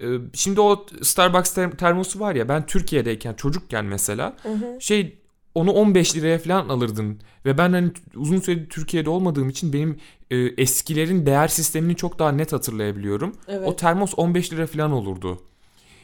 e, 0.00 0.06
şimdi 0.34 0.60
o 0.60 0.86
Starbucks 1.02 1.54
ter- 1.54 1.70
termosu 1.76 2.20
var 2.20 2.34
ya 2.34 2.48
ben 2.48 2.66
Türkiye'deyken 2.66 3.34
çocukken 3.34 3.84
mesela 3.84 4.36
şey 4.80 5.18
onu 5.54 5.70
15 5.72 6.16
liraya 6.16 6.38
falan 6.38 6.68
alırdın 6.68 7.20
ve 7.44 7.58
ben 7.58 7.72
hani 7.72 7.92
uzun 8.16 8.40
süredir 8.40 8.68
Türkiye'de 8.68 9.10
olmadığım 9.10 9.48
için 9.48 9.72
benim 9.72 9.98
e, 10.30 10.36
eskilerin 10.36 11.26
değer 11.26 11.48
sistemini 11.48 11.96
çok 11.96 12.18
daha 12.18 12.32
net 12.32 12.52
hatırlayabiliyorum. 12.52 13.36
Evet. 13.48 13.68
O 13.68 13.76
termos 13.76 14.14
15 14.16 14.52
lira 14.52 14.66
falan 14.66 14.92
olurdu. 14.92 15.42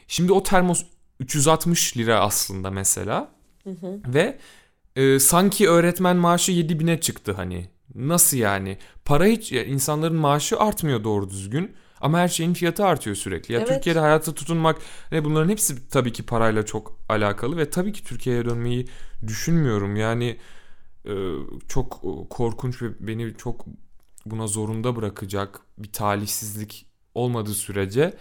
Şimdi 0.09 0.33
o 0.33 0.43
termos 0.43 0.85
360 1.21 1.97
lira 1.97 2.21
aslında 2.21 2.71
mesela. 2.71 3.31
Ve 4.15 4.39
e, 4.97 5.19
sanki 5.19 5.69
öğretmen 5.69 6.17
maaşı 6.17 6.53
7000'e 6.53 7.01
çıktı 7.01 7.33
hani. 7.33 7.69
Nasıl 7.95 8.37
yani? 8.37 8.79
Para 9.05 9.25
hiç 9.25 9.53
insanların 9.53 10.17
maaşı 10.17 10.59
artmıyor 10.59 11.05
doğru 11.05 11.31
düzgün. 11.31 11.73
Ama 12.01 12.19
her 12.19 12.29
şeyin 12.29 12.55
fiyatı 12.55 12.85
artıyor 12.85 13.17
sürekli. 13.17 13.55
Ya 13.55 13.59
Evet. 13.61 13.69
Türkiye'de 13.69 13.99
hayata 13.99 14.35
tutunmak 14.35 14.79
ve 15.13 15.25
bunların 15.25 15.49
hepsi 15.49 15.89
tabii 15.89 16.13
ki 16.13 16.27
parayla 16.27 16.67
çok 16.67 16.99
alakalı 17.09 17.57
ve 17.57 17.71
tabii 17.71 17.93
ki 17.93 18.05
Türkiye'ye 18.05 18.45
dönmeyi 18.45 18.89
düşünmüyorum. 19.27 19.97
Yani 19.97 20.37
e, 21.05 21.13
çok 21.69 21.95
e, 22.05 22.29
korkunç 22.31 22.83
ve 22.83 22.87
beni 23.01 23.35
çok 23.37 23.67
buna 24.27 24.47
zorunda 24.47 24.97
bırakacak 24.97 25.61
bir 25.79 25.93
talihsizlik 25.93 26.87
olmadığı 27.15 27.55
sürece 27.55 28.15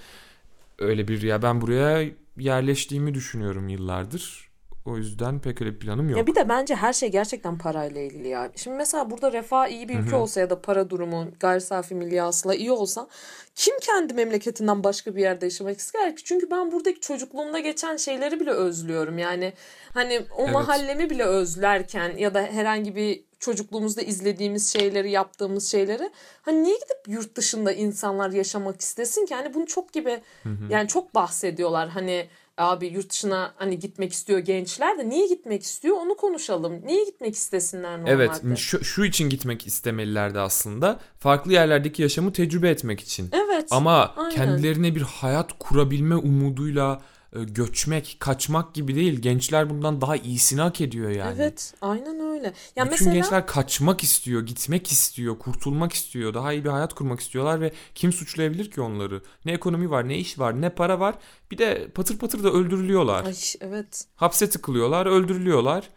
öyle 0.80 1.07
bir 1.07 1.21
ya 1.21 1.41
ben 1.41 1.61
buraya 1.61 2.11
yerleştiğimi 2.38 3.13
düşünüyorum 3.13 3.69
yıllardır. 3.69 4.45
O 4.86 4.98
yüzden 4.98 5.40
pek 5.40 5.62
öyle 5.62 5.74
bir 5.74 5.80
planım 5.80 6.10
yok. 6.10 6.18
Ya 6.18 6.28
bir 6.28 6.36
de 6.36 6.50
bence 6.50 6.76
her 6.76 6.94
şey 6.94 7.12
gerçekten 7.12 7.58
parayla 7.58 8.02
ilgili 8.02 8.28
ya. 8.28 8.52
Şimdi 8.56 8.78
mesela 8.78 9.12
burada 9.12 9.34
refah 9.34 9.68
iyi 9.68 9.90
bir 9.90 10.00
ülke 10.00 10.16
olsa 10.16 10.40
ya 10.40 10.50
da 10.50 10.62
para 10.62 10.90
durumu 10.90 11.28
gayri 11.40 11.62
safi 11.62 11.96
milli 11.96 12.20
hasıla 12.20 12.56
iyi 12.56 12.72
olsa 12.72 13.08
kim 13.56 13.80
kendi 13.82 14.14
memleketinden 14.14 14.84
başka 14.84 15.16
bir 15.16 15.22
yerde 15.22 15.46
yaşamak 15.46 15.80
ister 15.80 16.16
ki? 16.16 16.24
Çünkü 16.24 16.52
ben 16.52 16.72
buradaki 16.72 17.00
çocukluğumda 17.00 17.60
geçen 17.60 17.98
şeyleri 17.98 18.40
bile 18.40 18.52
özlüyorum. 18.52 19.18
Yani 19.18 19.54
hani 19.94 20.22
o 20.38 20.44
Evet. 20.44 20.54
mahallemi 20.54 21.10
bile 21.10 21.24
özlerken 21.24 22.18
ya 22.18 22.34
da 22.34 22.42
herhangi 22.42 22.96
bir 22.96 23.24
çocukluğumuzda 23.40 24.02
izlediğimiz 24.02 24.74
şeyleri, 24.74 25.12
yaptığımız 25.12 25.72
şeyleri 25.72 26.10
hani 26.42 26.64
niye 26.64 26.76
gidip 26.76 27.08
yurt 27.08 27.36
dışında 27.36 27.72
insanlar 27.72 28.32
yaşamak 28.32 28.82
istesin 28.82 29.26
ki? 29.26 29.36
Hani 29.36 29.54
bunu 29.54 29.66
çok 29.66 29.94
gibi 29.94 30.22
yani 30.70 30.88
çok 30.88 31.16
bahsediyorlar. 31.16 31.90
Hani 31.90 32.28
abi 32.58 32.88
yurt 32.88 33.10
dışına 33.10 33.53
hani 33.56 33.80
gitmek 33.80 34.14
istiyor 34.14 34.39
gençler 34.39 34.97
de 34.97 35.10
niye 35.10 35.28
gitmek 35.28 35.64
istiyor 35.64 35.97
onu 35.97 36.16
konuşalım. 36.16 36.82
Niye 36.86 37.06
gitmek 37.06 37.36
istesinler 37.36 37.97
normalde? 37.97 38.12
Evet, 38.12 38.58
şu, 38.58 38.84
şu 38.84 39.06
için 39.06 39.30
gitmek 39.30 39.68
istemelilerdi 39.68 40.39
aslında. 40.39 40.99
Farklı 41.20 41.53
yerlerdeki 41.53 42.01
yaşamı 42.01 42.34
tecrübe 42.34 42.70
etmek 42.70 42.99
için. 42.99 43.30
Evet. 43.32 43.68
Ama 43.72 44.14
aynen. 44.18 44.32
kendilerine 44.32 44.95
bir 44.95 45.01
hayat 45.01 45.60
kurabilme 45.60 46.16
umuduyla 46.16 47.01
göçmek, 47.44 48.18
kaçmak 48.20 48.74
gibi 48.74 48.96
değil. 48.96 49.22
Gençler 49.22 49.70
bundan 49.70 50.02
daha 50.02 50.16
iyisini 50.16 50.62
hak 50.62 50.82
ediyor 50.82 51.10
yani. 51.10 51.36
Evet, 51.36 51.74
aynen 51.82 52.20
öyle. 52.20 52.54
Ya 52.76 52.86
Bütün 52.86 52.90
mesela 52.90 53.14
gençler 53.14 53.48
kaçmak 53.48 54.04
istiyor, 54.04 54.46
gitmek 54.46 54.92
istiyor, 54.92 55.40
kurtulmak 55.40 55.94
istiyor, 55.94 56.34
daha 56.34 56.54
iyi 56.54 56.64
bir 56.64 56.70
hayat 56.70 56.94
kurmak 56.94 57.20
istiyorlar 57.20 57.62
ve 57.62 57.72
kim 57.96 58.14
suçlayabilir 58.14 58.72
ki 58.72 58.82
onları? 58.82 59.22
Ne 59.46 59.52
ekonomi 59.52 59.90
var, 59.90 60.10
ne 60.10 60.18
iş 60.18 60.40
var, 60.40 60.62
ne 60.62 60.70
para 60.70 61.00
var. 61.00 61.16
Bir 61.52 61.58
de 61.58 61.92
patır 61.96 62.18
patır 62.18 62.44
da 62.44 62.52
öldürülüyorlar. 62.52 63.26
ay 63.26 63.36
evet. 63.62 64.06
Hapse 64.16 64.50
tıkılıyorlar, 64.50 65.06
öldürülüyorlar. 65.06 65.90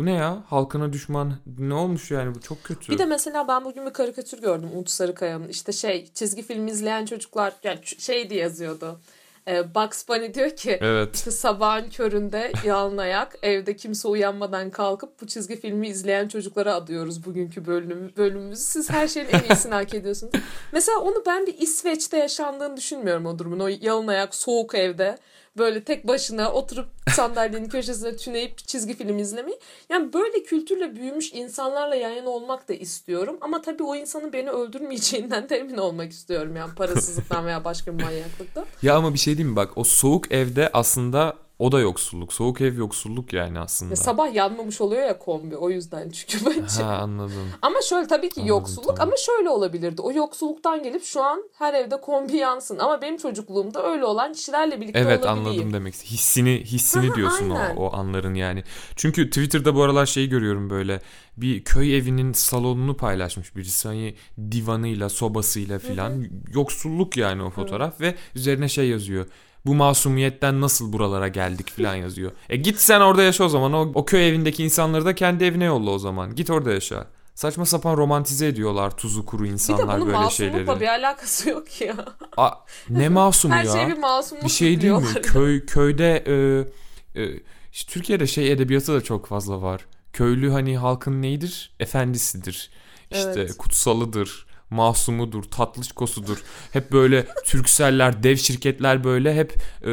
Ne 0.00 0.12
ya? 0.12 0.44
Halkına 0.46 0.92
düşman 0.92 1.38
ne 1.58 1.74
olmuş 1.74 2.10
yani 2.10 2.34
bu 2.34 2.40
çok 2.40 2.64
kötü. 2.64 2.92
Bir 2.92 2.98
de 2.98 3.04
mesela 3.04 3.48
ben 3.48 3.64
bugün 3.64 3.86
bir 3.86 3.92
karikatür 3.92 4.40
gördüm 4.40 4.68
Umut 4.72 4.90
Sarıkaya'nın. 4.90 5.48
İşte 5.48 5.72
şey 5.72 6.10
çizgi 6.14 6.42
film 6.42 6.66
izleyen 6.66 7.06
çocuklar 7.06 7.52
yani 7.62 7.78
şey 7.98 8.30
diye 8.30 8.40
yazıyordu. 8.40 9.00
Ee, 9.48 9.74
Bugs 9.74 10.08
Bunny 10.08 10.34
diyor 10.34 10.50
ki 10.50 10.78
Evet. 10.82 11.16
işte 11.16 11.30
sabahın 11.30 11.90
köründe 11.90 12.52
yalın 12.64 12.98
ayak 12.98 13.36
evde 13.42 13.76
kimse 13.76 14.08
uyanmadan 14.08 14.70
kalkıp 14.70 15.20
bu 15.22 15.26
çizgi 15.26 15.56
filmi 15.60 15.88
izleyen 15.88 16.28
çocuklara 16.28 16.74
adıyoruz 16.74 17.24
bugünkü 17.26 17.66
bölüm, 17.66 18.12
bölümümüzü. 18.16 18.62
Siz 18.62 18.90
her 18.90 19.08
şeyin 19.08 19.28
en 19.32 19.40
iyisini 19.50 19.74
hak 19.74 19.94
ediyorsunuz. 19.94 20.32
Mesela 20.72 20.98
onu 20.98 21.22
ben 21.26 21.46
bir 21.46 21.58
İsveç'te 21.58 22.16
yaşandığını 22.18 22.76
düşünmüyorum 22.76 23.26
o 23.26 23.38
durumun. 23.38 23.60
O 23.60 23.68
yalın 23.80 24.06
ayak 24.06 24.34
soğuk 24.34 24.74
evde 24.74 25.18
böyle 25.58 25.84
tek 25.84 26.06
başına 26.06 26.52
oturup 26.52 26.86
sandalyenin 27.10 27.68
köşesine 27.68 28.16
tüneyip 28.16 28.58
çizgi 28.58 28.94
film 28.94 29.18
izlemeyi. 29.18 29.58
Yani 29.88 30.12
böyle 30.12 30.42
kültürle 30.42 30.96
büyümüş 30.96 31.32
insanlarla 31.32 31.94
yan 31.94 32.10
yana 32.10 32.28
olmak 32.30 32.68
da 32.68 32.74
istiyorum. 32.74 33.36
Ama 33.40 33.62
tabii 33.62 33.82
o 33.82 33.96
insanın 33.96 34.32
beni 34.32 34.50
öldürmeyeceğinden 34.50 35.48
de 35.48 35.80
olmak 35.80 36.12
istiyorum. 36.12 36.56
Yani 36.56 36.74
parasızlıktan 36.74 37.46
veya 37.46 37.64
başka 37.64 37.98
bir 37.98 38.04
manyaklıktan. 38.04 38.64
Ya 38.82 38.96
ama 38.96 39.14
bir 39.14 39.18
şey 39.18 39.36
diyeyim 39.36 39.50
mi 39.50 39.56
bak 39.56 39.70
o 39.76 39.84
soğuk 39.84 40.32
evde 40.32 40.70
aslında 40.72 41.43
o 41.58 41.72
da 41.72 41.80
yoksulluk. 41.80 42.32
Soğuk 42.32 42.60
ev 42.60 42.78
yoksulluk 42.78 43.32
yani 43.32 43.58
aslında. 43.58 43.90
Ya 43.92 43.96
sabah 43.96 44.34
yanmamış 44.34 44.80
oluyor 44.80 45.02
ya 45.02 45.18
kombi 45.18 45.56
o 45.56 45.70
yüzden 45.70 46.10
çünkü 46.10 46.46
bence. 46.46 46.82
Ha 46.82 46.94
anladım. 47.02 47.48
Ama 47.62 47.82
şöyle 47.82 48.06
tabii 48.08 48.28
ki 48.28 48.40
Anladım, 48.40 48.48
yoksulluk 48.48 48.96
tamam. 48.96 49.02
ama 49.08 49.16
şöyle 49.16 49.48
olabilirdi. 49.48 50.02
O 50.02 50.12
yoksulluktan 50.12 50.82
gelip 50.82 51.04
şu 51.04 51.22
an 51.22 51.42
her 51.58 51.74
evde 51.74 52.00
kombi 52.00 52.36
yansın. 52.36 52.78
Ama 52.78 53.02
benim 53.02 53.16
çocukluğumda 53.16 53.90
öyle 53.92 54.04
olan 54.04 54.32
kişilerle 54.32 54.80
birlikte 54.80 54.98
Evet 54.98 55.24
olabileyim. 55.24 55.48
anladım 55.48 55.72
demek. 55.72 55.94
Hissini 55.94 56.64
hissini 56.64 57.06
Aha, 57.10 57.14
diyorsun 57.16 57.50
o, 57.50 57.54
aynen. 57.58 57.76
o 57.76 57.92
anların 57.96 58.34
yani. 58.34 58.64
Çünkü 58.96 59.26
Twitter'da 59.30 59.74
bu 59.74 59.82
aralar 59.82 60.06
şeyi 60.06 60.28
görüyorum 60.28 60.70
böyle. 60.70 61.00
Bir 61.36 61.64
köy 61.64 61.96
evinin 61.96 62.32
salonunu 62.32 62.96
paylaşmış 62.96 63.56
birisi. 63.56 63.88
Hani 63.88 64.14
divanıyla, 64.50 65.08
sobasıyla 65.08 65.78
filan. 65.78 66.24
Yoksulluk 66.54 67.16
yani 67.16 67.42
o 67.42 67.50
fotoğraf 67.50 68.00
ve 68.00 68.14
üzerine 68.34 68.68
şey 68.68 68.88
yazıyor. 68.88 69.26
Bu 69.66 69.74
masumiyetten 69.74 70.60
nasıl 70.60 70.92
buralara 70.92 71.28
geldik 71.28 71.70
filan 71.70 71.94
yazıyor. 71.94 72.32
E 72.48 72.56
git 72.56 72.78
sen 72.80 73.00
orada 73.00 73.22
yaşa 73.22 73.44
o 73.44 73.48
zaman. 73.48 73.72
O, 73.72 73.92
o 73.94 74.04
köy 74.04 74.28
evindeki 74.28 74.64
insanları 74.64 75.04
da 75.04 75.14
kendi 75.14 75.44
evine 75.44 75.64
yolla 75.64 75.90
o 75.90 75.98
zaman. 75.98 76.34
Git 76.34 76.50
orada 76.50 76.72
yaşa. 76.72 77.06
Saçma 77.34 77.66
sapan 77.66 77.96
romantize 77.96 78.46
ediyorlar 78.46 78.96
tuzu 78.96 79.26
kuru 79.26 79.42
Bir 79.44 79.48
de 79.48 79.52
insanlar 79.52 79.96
bunun 79.96 80.06
böyle 80.06 80.18
masumlukla 80.18 80.56
şeyleri. 80.66 80.80
bir 80.80 80.86
alakası 80.88 81.50
yok 81.50 81.68
ki 81.68 81.84
ya. 81.84 81.96
Aa, 82.36 82.50
ne 82.88 83.08
masumu 83.08 83.54
Her 83.54 83.64
ya? 83.64 83.72
şey 83.72 83.86
bir 83.88 83.98
masumluk 83.98 84.44
Bir 84.44 84.48
şey 84.50 84.80
değil 84.80 84.92
mi? 84.92 85.06
Köy 85.22 85.66
köyde 85.66 86.24
e, 86.26 87.22
e, 87.22 87.40
işte 87.72 87.92
Türkiye'de 87.92 88.26
şey 88.26 88.52
edebiyatı 88.52 88.94
da 88.94 89.00
çok 89.00 89.26
fazla 89.26 89.62
var. 89.62 89.86
Köylü 90.12 90.50
hani 90.50 90.78
halkın 90.78 91.22
neydir? 91.22 91.72
Efendisidir. 91.80 92.70
İşte 93.10 93.32
Evet. 93.36 93.56
kutsalıdır. 93.58 94.46
Masumudur, 94.70 95.42
tatlışkosudur. 95.42 96.42
Hep 96.72 96.92
böyle 96.92 97.26
Türkseller, 97.44 98.22
dev 98.22 98.36
şirketler 98.36 99.04
böyle 99.04 99.34
hep 99.34 99.54
e, 99.86 99.92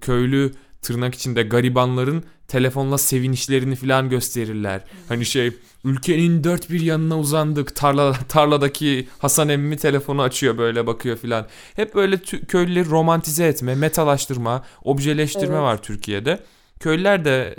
köylü 0.00 0.52
tırnak 0.82 1.14
içinde 1.14 1.42
garibanların 1.42 2.24
telefonla 2.48 2.98
sevinişlerini 2.98 3.76
falan 3.76 4.10
gösterirler. 4.10 4.84
Hani 5.08 5.26
şey 5.26 5.52
ülkenin 5.84 6.44
dört 6.44 6.70
bir 6.70 6.80
yanına 6.80 7.18
uzandık. 7.18 7.76
Tarla, 7.76 8.12
tarladaki 8.28 9.08
Hasan 9.18 9.48
emmi 9.48 9.76
telefonu 9.76 10.22
açıyor 10.22 10.58
böyle 10.58 10.86
bakıyor 10.86 11.16
filan. 11.16 11.46
Hep 11.76 11.94
böyle 11.94 12.16
tü- 12.16 12.46
köylüleri 12.46 12.90
romantize 12.90 13.46
etme, 13.46 13.74
metalaştırma, 13.74 14.64
objeleştirme 14.84 15.54
Evet. 15.54 15.62
var 15.62 15.82
Türkiye'de. 15.82 16.40
Köylüler 16.80 17.24
de 17.24 17.56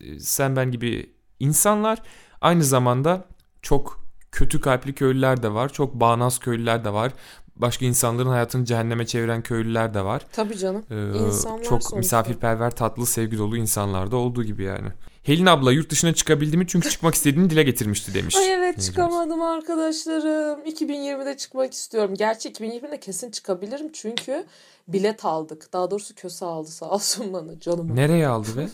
e, 0.00 0.18
sen 0.20 0.56
ben 0.56 0.70
gibi 0.70 1.10
insanlar. 1.40 2.02
Aynı 2.40 2.64
zamanda 2.64 3.24
çok 3.62 4.00
kötü 4.32 4.60
kalpli 4.60 4.94
köylüler 4.94 5.42
de 5.42 5.54
var. 5.54 5.72
Çok 5.72 5.94
bağnaz 5.94 6.38
köylüler 6.38 6.84
de 6.84 6.92
var. 6.92 7.12
Başka 7.56 7.84
insanların 7.86 8.28
hayatını 8.28 8.64
cehenneme 8.64 9.06
çeviren 9.06 9.42
köylüler 9.42 9.94
de 9.94 10.04
var. 10.04 10.22
Tabii 10.32 10.58
canım. 10.58 10.84
Ee, 10.90 11.18
İnsanlar 11.26 11.58
çok 11.62 11.68
sonuçta. 11.82 11.96
misafirperver, 11.96 12.70
tatlı, 12.70 13.06
sevgi 13.06 13.38
dolu 13.38 13.56
insanlar 13.56 14.10
da 14.10 14.16
olduğu 14.16 14.44
gibi 14.44 14.62
yani. 14.64 14.88
Helin 15.22 15.46
abla 15.46 15.72
yurt 15.72 15.90
dışına 15.90 16.14
çıkabildi 16.14 16.56
mi 16.56 16.66
çünkü 16.68 16.90
çıkmak 16.90 17.14
istediğini 17.14 17.50
dile 17.50 17.62
getirmişti 17.62 18.14
demiş. 18.14 18.36
Ay 18.36 18.52
evet 18.52 18.80
çıkamadım 18.82 19.42
arkadaşlarım. 19.42 20.60
2020'de 20.60 21.36
çıkmak 21.36 21.72
istiyorum. 21.72 22.14
Gerçi 22.18 22.48
2020'de 22.52 23.00
kesin 23.00 23.30
çıkabilirim 23.30 23.92
çünkü 23.92 24.46
bilet 24.88 25.24
aldık. 25.24 25.72
Daha 25.72 25.90
doğrusu 25.90 26.14
köse 26.14 26.44
aldı 26.46 26.68
sağ 26.68 26.90
olsun 26.90 27.32
bana 27.32 27.60
canım. 27.60 27.96
Nereye 27.96 28.28
aldı 28.28 28.48
be? 28.56 28.68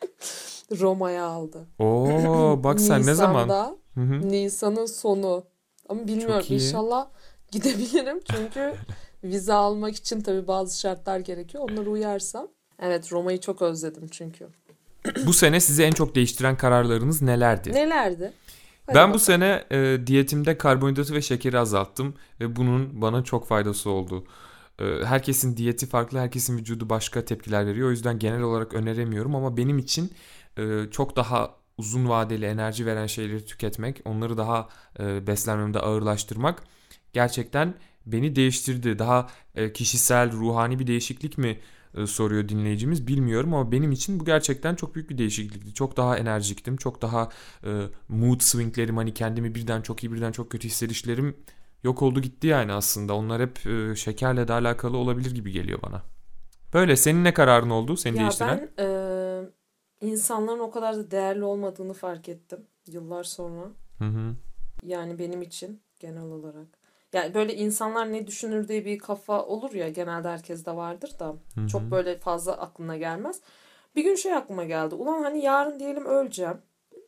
Roma'ya 0.80 1.24
aldı. 1.24 1.66
Oo 1.78 2.60
bak 2.64 2.80
sen 2.80 3.06
ne 3.06 3.14
zaman? 3.14 3.76
Hı 3.98 4.02
hı. 4.04 4.28
Nisan'ın 4.28 4.86
sonu. 4.86 5.44
Ama 5.88 6.08
bilmiyorum 6.08 6.46
inşallah 6.50 7.08
gidebilirim 7.52 8.20
çünkü 8.30 8.74
vize 9.24 9.52
almak 9.52 9.96
için 9.96 10.20
tabii 10.20 10.48
bazı 10.48 10.80
şartlar 10.80 11.18
gerekiyor. 11.20 11.70
Onlara 11.70 11.90
uyarsam. 11.90 12.48
Evet 12.82 13.12
Roma'yı 13.12 13.40
çok 13.40 13.62
özledim 13.62 14.08
çünkü. 14.10 14.48
Bu 15.26 15.32
sene 15.32 15.60
sizi 15.60 15.82
en 15.82 15.90
çok 15.92 16.14
değiştiren 16.14 16.56
kararlarınız 16.56 17.22
nelerdi? 17.22 17.72
Nelerdi? 17.72 18.32
Hadi 18.86 18.94
Ben 18.96 19.08
bu 19.10 19.14
bakalım. 19.14 19.20
sene 19.20 19.64
e, 19.72 20.06
diyetimde 20.06 20.58
karbonhidratı 20.58 21.14
ve 21.14 21.22
şekeri 21.22 21.58
azalttım 21.58 22.14
ve 22.40 22.56
bunun 22.56 23.02
bana 23.02 23.24
çok 23.24 23.46
faydası 23.46 23.90
oldu. 23.90 24.24
E, 24.80 24.84
herkesin 25.04 25.56
diyeti 25.56 25.86
farklı, 25.86 26.18
herkesin 26.18 26.58
vücudu 26.58 26.90
başka 26.90 27.24
tepkiler 27.24 27.66
veriyor. 27.66 27.88
O 27.88 27.90
yüzden 27.90 28.18
genel 28.18 28.42
olarak 28.42 28.74
öneremiyorum 28.74 29.34
ama 29.36 29.56
benim 29.56 29.78
için 29.78 30.12
e, 30.58 30.62
çok 30.90 31.16
daha 31.16 31.54
uzun 31.78 32.08
vadeli 32.08 32.44
enerji 32.44 32.86
veren 32.86 33.06
şeyleri 33.06 33.46
tüketmek, 33.46 34.00
onları 34.04 34.36
daha 34.36 34.68
e, 35.00 35.26
beslenmemde 35.26 35.80
ağırlaştırmak 35.80 36.62
gerçekten 37.12 37.74
beni 38.06 38.36
değiştirdi. 38.36 38.98
Daha 38.98 39.28
e, 39.54 39.72
kişisel, 39.72 40.32
ruhani 40.32 40.78
bir 40.78 40.86
değişiklik 40.86 41.38
mi 41.38 41.58
e, 41.96 42.06
soruyor 42.06 42.48
dinleyicimiz 42.48 43.06
bilmiyorum 43.06 43.54
ama 43.54 43.72
benim 43.72 43.92
için 43.92 44.20
bu 44.20 44.24
gerçekten 44.24 44.74
çok 44.74 44.94
büyük 44.94 45.10
bir 45.10 45.18
değişiklikti. 45.18 45.74
Çok 45.74 45.96
daha 45.96 46.18
enerjiktim. 46.18 46.76
Çok 46.76 47.02
daha 47.02 47.28
e, 47.64 47.70
mood 48.08 48.40
swinglerim 48.40 48.96
hani 48.96 49.14
kendimi 49.14 49.54
birden 49.54 49.82
çok 49.82 50.04
iyi 50.04 50.12
birden 50.12 50.32
çok 50.32 50.50
kötü 50.50 50.68
hissedişlerim 50.68 51.36
yok 51.84 52.02
oldu 52.02 52.20
gitti 52.20 52.46
yani 52.46 52.72
aslında. 52.72 53.14
Onlar 53.14 53.42
hep 53.42 53.66
e, 53.66 53.96
şekerle 53.96 54.48
de 54.48 54.52
alakalı 54.52 54.96
olabilir 54.96 55.30
gibi 55.34 55.52
geliyor 55.52 55.78
bana. 55.82 56.02
Böyle 56.74 56.96
senin 56.96 57.24
ne 57.24 57.34
kararın 57.34 57.70
oldu 57.70 57.96
seni 57.96 58.16
Ya 58.16 58.22
değiştiren? 58.22 58.70
ben 58.78 58.84
e, 58.84 59.17
insanların 60.00 60.58
o 60.58 60.70
kadar 60.70 60.96
da 60.96 61.10
değerli 61.10 61.44
olmadığını 61.44 61.92
fark 61.92 62.28
ettim 62.28 62.66
yıllar 62.86 63.24
sonra. 63.24 63.64
Hı 63.98 64.04
hı. 64.04 64.34
Yani 64.82 65.18
benim 65.18 65.42
için 65.42 65.80
genel 66.00 66.24
olarak. 66.24 66.66
Yani 67.12 67.34
böyle 67.34 67.54
insanlar 67.54 68.12
ne 68.12 68.26
düşünür 68.26 68.68
diye 68.68 68.84
bir 68.84 68.98
kafa 68.98 69.44
olur 69.44 69.72
ya 69.72 69.88
genelde 69.88 70.28
herkeste 70.28 70.76
vardır 70.76 71.12
da 71.18 71.26
Hı 71.54 71.60
hı. 71.60 71.68
çok 71.68 71.90
böyle 71.90 72.18
fazla 72.18 72.52
aklına 72.52 72.96
gelmez. 72.96 73.40
Bir 73.96 74.04
gün 74.04 74.14
şey 74.14 74.34
aklıma 74.34 74.64
geldi. 74.64 74.94
Ulan 74.94 75.22
hani 75.22 75.44
yarın 75.44 75.78
diyelim 75.80 76.04
öleceğim. 76.04 76.58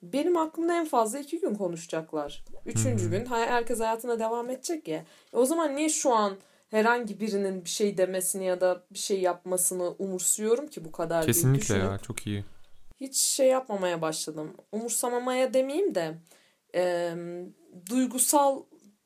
Benim 0.03 0.37
aklımda 0.37 0.75
en 0.75 0.87
fazla 0.87 1.19
iki 1.19 1.41
gün 1.41 1.55
konuşacaklar. 1.55 2.45
Üçüncü 2.67 3.05
hı. 3.05 3.11
gün 3.11 3.27
herkes 3.27 3.81
hayatına 3.81 4.19
devam 4.19 4.51
edecek 4.51 4.89
ya. 4.89 5.05
E 5.35 5.37
o 5.37 5.45
zaman 5.45 5.77
niye 5.77 5.89
şu 5.89 6.15
an 6.15 6.37
herhangi 6.71 7.21
birinin 7.21 7.65
bir 7.65 7.71
şey 7.71 7.97
demesini 7.97 8.45
ya 8.45 8.61
da 8.61 8.83
bir 8.91 8.99
şey 8.99 9.21
yapmasını 9.21 9.91
umursuyorum 9.99 10.67
ki 10.67 10.85
bu 10.85 10.93
kadar 10.93 11.27
Kesinlikle 11.27 11.75
ya 11.75 11.99
çok 11.99 12.27
iyi. 12.27 12.45
Hiç 13.01 13.17
şey 13.17 13.47
yapmamaya 13.49 14.03
başladım. 14.03 14.57
Umursamamaya 14.73 15.55
demeyeyim 15.55 15.95
de 15.95 16.15
e, 16.75 17.15
duygusal 17.91 18.63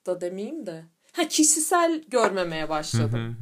da 0.06 0.20
demeyeyim 0.20 0.66
de 0.66 0.84
ha 1.12 1.28
kişisel 1.28 2.02
görmemeye 2.08 2.68
başladım. 2.68 3.36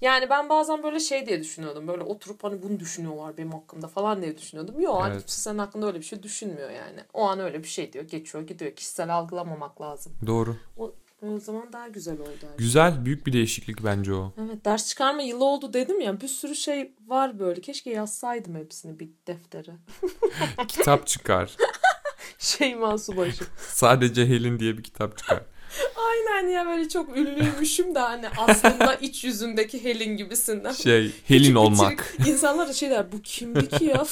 Yani 0.00 0.30
ben 0.30 0.48
bazen 0.48 0.82
böyle 0.82 1.00
şey 1.00 1.26
diye 1.26 1.40
düşünüyordum. 1.40 1.88
Böyle 1.88 2.02
oturup 2.02 2.44
hani 2.44 2.62
bunu 2.62 2.80
düşünüyorlar 2.80 3.36
benim 3.36 3.52
hakkımda 3.52 3.88
falan 3.88 4.22
diye 4.22 4.38
düşünüyordum. 4.38 4.80
Yok 4.80 5.02
hani 5.02 5.12
Evet. 5.12 5.20
kimse 5.20 5.40
senin 5.40 5.58
hakkında 5.58 5.86
öyle 5.86 5.98
bir 5.98 6.04
şey 6.04 6.22
düşünmüyor 6.22 6.70
yani. 6.70 7.00
O 7.12 7.22
an 7.22 7.40
öyle 7.40 7.62
bir 7.62 7.68
şey 7.68 7.92
diyor. 7.92 8.04
Geçiyor 8.04 8.46
gidiyor. 8.46 8.72
Kişisel 8.72 9.14
algılamamak 9.14 9.80
lazım. 9.80 10.12
Doğru. 10.26 10.56
O, 10.76 10.94
o 11.22 11.38
zaman 11.38 11.72
daha 11.72 11.88
güzel 11.88 12.20
oldu. 12.20 12.30
her 12.32 12.48
şey. 12.48 12.56
Güzel 12.58 13.04
büyük 13.04 13.26
bir 13.26 13.32
değişiklik 13.32 13.84
bence 13.84 14.14
o. 14.14 14.32
Evet 14.38 14.64
ders 14.64 14.88
çıkarma 14.88 15.22
yılı 15.22 15.44
oldu 15.44 15.72
dedim 15.72 16.00
ya. 16.00 16.20
Bir 16.20 16.28
sürü 16.28 16.54
şey 16.54 16.92
var 17.06 17.38
böyle. 17.38 17.60
Keşke 17.60 17.90
yazsaydım 17.90 18.54
hepsini 18.54 18.98
bir 19.00 19.08
deftere. 19.26 19.72
Kitap 20.68 21.06
çıkar. 21.06 21.56
Şeyma 22.38 22.98
Subaşı. 22.98 23.44
Sadece 23.68 24.26
Helin 24.26 24.58
diye 24.58 24.78
bir 24.78 24.82
kitap 24.82 25.18
çıkar. 25.18 25.42
Aynen 25.96 26.48
ya 26.48 26.66
böyle 26.66 26.88
çok 26.88 27.16
ünlüymüşüm 27.16 27.94
de 27.94 27.98
hani 27.98 28.28
aslında 28.36 28.94
iç 28.94 29.24
yüzündeki 29.24 29.84
Helin 29.84 30.16
gibisinden. 30.16 30.72
Şey 30.72 31.12
Helin 31.24 31.54
olmak. 31.54 32.16
İnsanlar 32.26 32.68
da 32.68 32.72
şey 32.72 32.90
der 32.90 33.12
bu 33.12 33.22
kimdi 33.22 33.68
ki 33.68 33.84
ya. 33.84 34.06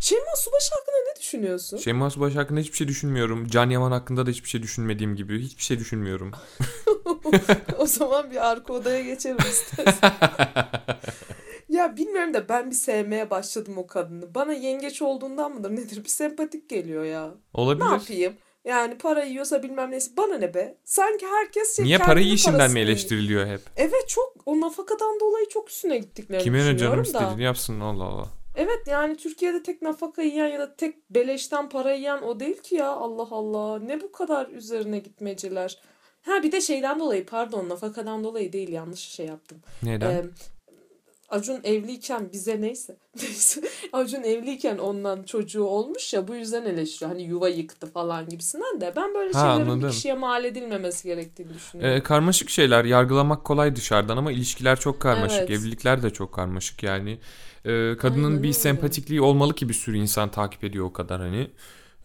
Şeyma 0.00 0.36
Subaşı 0.36 0.70
hakkında 0.70 0.96
ne 1.10 1.20
düşünüyorsun? 1.20 1.76
Şeyma 1.76 2.10
Subaşı 2.10 2.38
hakkında 2.38 2.60
hiçbir 2.60 2.76
şey 2.76 2.88
düşünmüyorum. 2.88 3.46
Can 3.46 3.70
Yaman 3.70 3.92
hakkında 3.92 4.26
da 4.26 4.30
hiçbir 4.30 4.48
şey 4.48 4.62
düşünmediğim 4.62 5.16
gibi. 5.16 5.40
Hiçbir 5.40 5.62
şey 5.62 5.78
düşünmüyorum. 5.78 6.32
o 7.78 7.86
zaman 7.86 8.30
bir 8.30 8.50
arka 8.50 8.72
odaya 8.72 9.02
geçelim 9.02 9.36
istersen. 9.38 10.12
ya 11.68 11.96
bilmiyorum 11.96 12.34
da 12.34 12.48
ben 12.48 12.70
bir 12.70 12.76
sevmeye 12.76 13.30
başladım 13.30 13.78
o 13.78 13.86
kadını. 13.86 14.34
Bana 14.34 14.52
yengeç 14.52 15.02
olduğundan 15.02 15.52
mıdır 15.52 15.70
nedir 15.70 16.04
bir 16.04 16.08
sempatik 16.08 16.68
geliyor 16.68 17.04
ya. 17.04 17.26
Ne 17.26 17.32
Olabilir. 17.54 17.90
yapayım? 17.90 18.34
Yani 18.64 18.98
para 18.98 19.24
yiyorsa 19.24 19.62
bilmem 19.62 19.90
neyse 19.90 20.10
bana 20.16 20.38
ne 20.38 20.54
be? 20.54 20.76
Sanki 20.84 21.26
herkes 21.26 21.76
şey 21.76 21.84
Niye 21.84 21.96
kendi 21.96 22.08
parayı 22.08 22.32
işinden 22.32 22.58
parasını 22.58 22.74
mi 22.74 22.80
eleştiriliyor 22.80 23.46
hep? 23.46 23.60
Evet 23.76 24.08
çok 24.08 24.34
o 24.46 24.60
nafakadan 24.60 25.20
dolayı 25.20 25.48
çok 25.48 25.70
üstüne 25.70 25.98
gittiklerini 25.98 26.44
Kime 26.44 26.58
ne 26.58 26.62
canım 26.62 26.74
düşünüyorum 26.76 27.04
da. 27.04 27.08
istediğini 27.08 27.42
yapsın 27.42 27.80
Allah 27.80 28.04
Allah. 28.04 28.39
Evet 28.54 28.80
yani 28.86 29.16
Türkiye'de 29.16 29.62
tek 29.62 29.82
nafaka 29.82 30.22
yiyen 30.22 30.46
ya 30.46 30.58
da 30.58 30.76
tek 30.76 31.10
beleşten 31.10 31.68
para 31.68 31.92
yiyen 31.92 32.22
o 32.22 32.40
değil 32.40 32.62
ki 32.62 32.74
ya 32.74 32.88
Allah 32.88 33.28
Allah. 33.30 33.78
Ne 33.78 34.00
bu 34.00 34.12
kadar 34.12 34.48
üzerine 34.48 34.98
gitmeceler. 34.98 35.78
Ha 36.22 36.42
bir 36.42 36.52
de 36.52 36.60
şeyden 36.60 37.00
dolayı 37.00 37.26
pardon 37.26 37.68
nafakadan 37.68 38.24
dolayı 38.24 38.52
değil 38.52 38.68
yanlış 38.68 39.00
şey 39.00 39.26
yaptım. 39.26 39.58
Neden? 39.82 40.10
Ee, 40.10 40.24
Acun 41.28 41.60
evliyken 41.64 42.32
bize 42.32 42.60
neyse. 42.60 42.96
Neyse. 43.22 43.60
Acun 43.92 44.22
evliyken 44.22 44.78
ondan 44.78 45.22
çocuğu 45.22 45.64
olmuş 45.64 46.14
ya 46.14 46.28
bu 46.28 46.34
yüzden 46.34 46.64
eleştiriyor. 46.64 47.10
Hani 47.10 47.22
yuva 47.22 47.48
yıktı 47.48 47.86
falan 47.86 48.28
gibisinden 48.28 48.80
de. 48.80 48.92
Ben 48.96 49.14
böyle 49.14 49.32
Ha, 49.32 49.40
şeylerin 49.40 49.66
bir 49.66 49.72
anladım. 49.72 49.90
kişiye 49.90 50.14
mal 50.14 50.44
edilmemesi 50.44 51.08
gerektiğini 51.08 51.54
düşünüyorum. 51.54 51.96
Ee, 51.96 52.02
karmaşık 52.02 52.50
şeyler. 52.50 52.84
Yargılamak 52.84 53.44
kolay 53.44 53.76
dışarıdan 53.76 54.16
ama 54.16 54.32
ilişkiler 54.32 54.80
çok 54.80 55.00
karmaşık. 55.00 55.38
Evet. 55.38 55.50
Evlilikler 55.50 56.02
de 56.02 56.10
çok 56.10 56.34
karmaşık 56.34 56.82
yani. 56.82 57.18
Ee, 57.64 57.96
kadının 57.98 58.24
Aynen 58.24 58.42
bir 58.42 58.48
öyle. 58.48 58.52
sempatikliği 58.52 59.20
olmalı 59.20 59.54
ki 59.54 59.68
bir 59.68 59.74
sürü 59.74 59.96
insan 59.96 60.30
takip 60.30 60.64
ediyor 60.64 60.84
o 60.84 60.92
kadar 60.92 61.20
hani. 61.20 61.50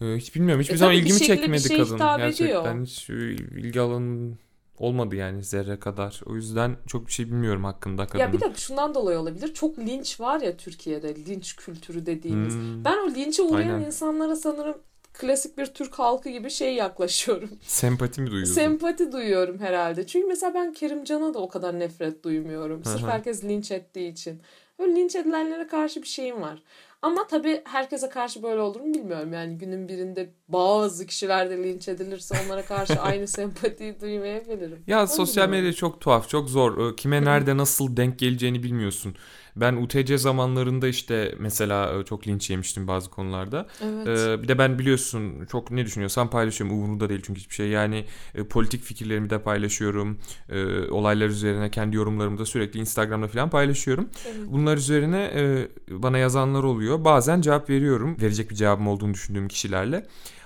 Ee, 0.02 0.06
hiç 0.16 0.36
bilmiyorum. 0.36 0.62
Hiçbir 0.62 0.74
E 0.74 0.78
zaman 0.78 0.96
ilgimi 0.96 1.20
çekmedi 1.20 1.62
şeye 1.62 1.80
kadın. 1.84 1.98
Gerçekten 2.18 2.76
ediyor. 2.76 2.86
hiç 2.86 3.10
e, 3.10 3.14
ilgi 3.60 3.82
alanım 3.82 4.38
olmadı 4.78 5.16
yani 5.16 5.44
zerre 5.44 5.80
kadar. 5.80 6.22
O 6.26 6.36
yüzden 6.36 6.76
çok 6.88 7.08
bir 7.08 7.12
şey 7.12 7.26
bilmiyorum 7.26 7.64
hakkında 7.64 8.08
kadının. 8.08 8.20
Ya 8.28 8.34
bir 8.34 8.42
de 8.42 8.52
şundan 8.56 8.96
dolayı 8.96 9.20
olabilir. 9.20 9.54
Çok 9.54 9.80
linç 9.80 10.20
var 10.20 10.42
ya 10.42 10.58
Türkiye'de. 10.58 11.16
Linç 11.16 11.56
kültürü 11.56 12.06
dediğimiz. 12.06 12.54
Hmm, 12.54 12.84
Ben 12.86 12.98
o 12.98 13.16
linçe 13.16 13.42
uğrayan 13.44 13.74
Aynen. 13.76 13.86
insanlara 13.86 14.36
sanırım 14.36 14.78
klasik 15.14 15.58
bir 15.58 15.66
Türk 15.66 16.00
halkı 16.00 16.30
gibi 16.30 16.50
şey 16.50 16.76
yaklaşıyorum. 16.76 17.50
Sempati 17.62 18.22
mi 18.22 18.32
duyuyorsun? 18.32 18.54
Sempati 18.56 19.12
duyuyorum 19.12 19.60
herhalde. 19.60 20.08
Çünkü 20.08 20.28
mesela 20.28 20.54
ben 20.54 20.74
Kerimcan'a 20.74 21.34
da 21.34 21.40
o 21.40 21.48
kadar 21.50 21.80
nefret 21.80 22.24
duymuyorum. 22.24 22.84
Sırf 22.84 23.04
herkes 23.04 23.44
linç 23.44 23.72
ettiği 23.72 24.12
için. 24.12 24.42
Öyle 24.80 24.96
linç 24.96 25.16
edilenlere 25.16 25.68
karşı 25.68 26.02
bir 26.02 26.08
şeyim 26.08 26.42
var. 26.42 26.64
Ama 27.02 27.28
tabii 27.28 27.62
herkese 27.66 28.10
karşı 28.10 28.44
böyle 28.44 28.62
olur 28.62 28.80
mu 28.82 28.94
bilmiyorum. 28.94 29.34
Yani 29.34 29.58
günün 29.58 29.88
birinde 29.90 30.34
bazı 30.48 31.06
kişiler 31.08 31.50
de 31.50 31.58
linç 31.58 31.88
edilirse 31.88 32.36
onlara 32.46 32.66
karşı 32.66 33.02
aynı 33.02 33.28
sempatiyi 33.38 34.02
duymayabilirim. 34.02 34.84
Ya 34.88 35.00
Onu 35.00 35.08
sosyal 35.08 35.50
medya 35.50 35.74
çok 35.74 36.02
tuhaf, 36.02 36.30
çok 36.30 36.50
zor. 36.50 36.92
Ee, 36.92 36.96
Kime 36.96 37.26
nerede 37.26 37.58
nasıl 37.58 37.98
denk 37.98 38.20
geleceğini 38.20 38.64
bilmiyorsun. 38.64 39.16
Ben 39.56 39.76
UTC 39.76 40.18
zamanlarında 40.18 40.88
işte 40.88 41.36
mesela 41.40 42.00
e, 42.00 42.04
çok 42.04 42.28
linç 42.28 42.50
yemiştim 42.50 42.88
bazı 42.88 43.10
konularda. 43.10 43.68
Evet. 43.82 44.08
Ee, 44.08 44.44
bir 44.44 44.48
de 44.48 44.58
ben 44.58 44.80
biliyorsun 44.80 45.46
çok 45.46 45.72
ne 45.72 45.86
düşünüyorsam 45.86 46.30
paylaşıyorum. 46.30 46.78
Umurumda 46.78 47.10
değil 47.10 47.22
çünkü 47.26 47.40
hiçbir 47.40 47.56
şey. 47.56 47.70
Yani 47.70 48.06
e, 48.36 48.44
politik 48.44 48.84
fikirlerimi 48.84 49.30
de 49.30 49.42
paylaşıyorum. 49.42 50.18
E, 50.50 50.90
olaylar 50.90 51.28
üzerine 51.28 51.72
kendi 51.72 51.96
yorumlarımı 51.96 52.38
da 52.38 52.46
sürekli 52.46 52.80
Instagram'da 52.80 53.28
falan 53.28 53.50
paylaşıyorum. 53.50 54.10
Evet. 54.26 54.48
Bunlar 54.48 54.78
üzerine 54.78 55.32
e, 55.36 55.68
bana 55.90 56.18
yazanlar 56.18 56.64
oluyor. 56.64 57.06
Bazen 57.06 57.42
cevap 57.42 57.70
veriyorum. 57.70 58.18
Verecek 58.22 58.50
bir 58.50 58.56
cevabım 58.56 58.88
olduğunu 58.88 59.14
düşündüğüm 59.14 59.48
kişilerle. 59.48 60.06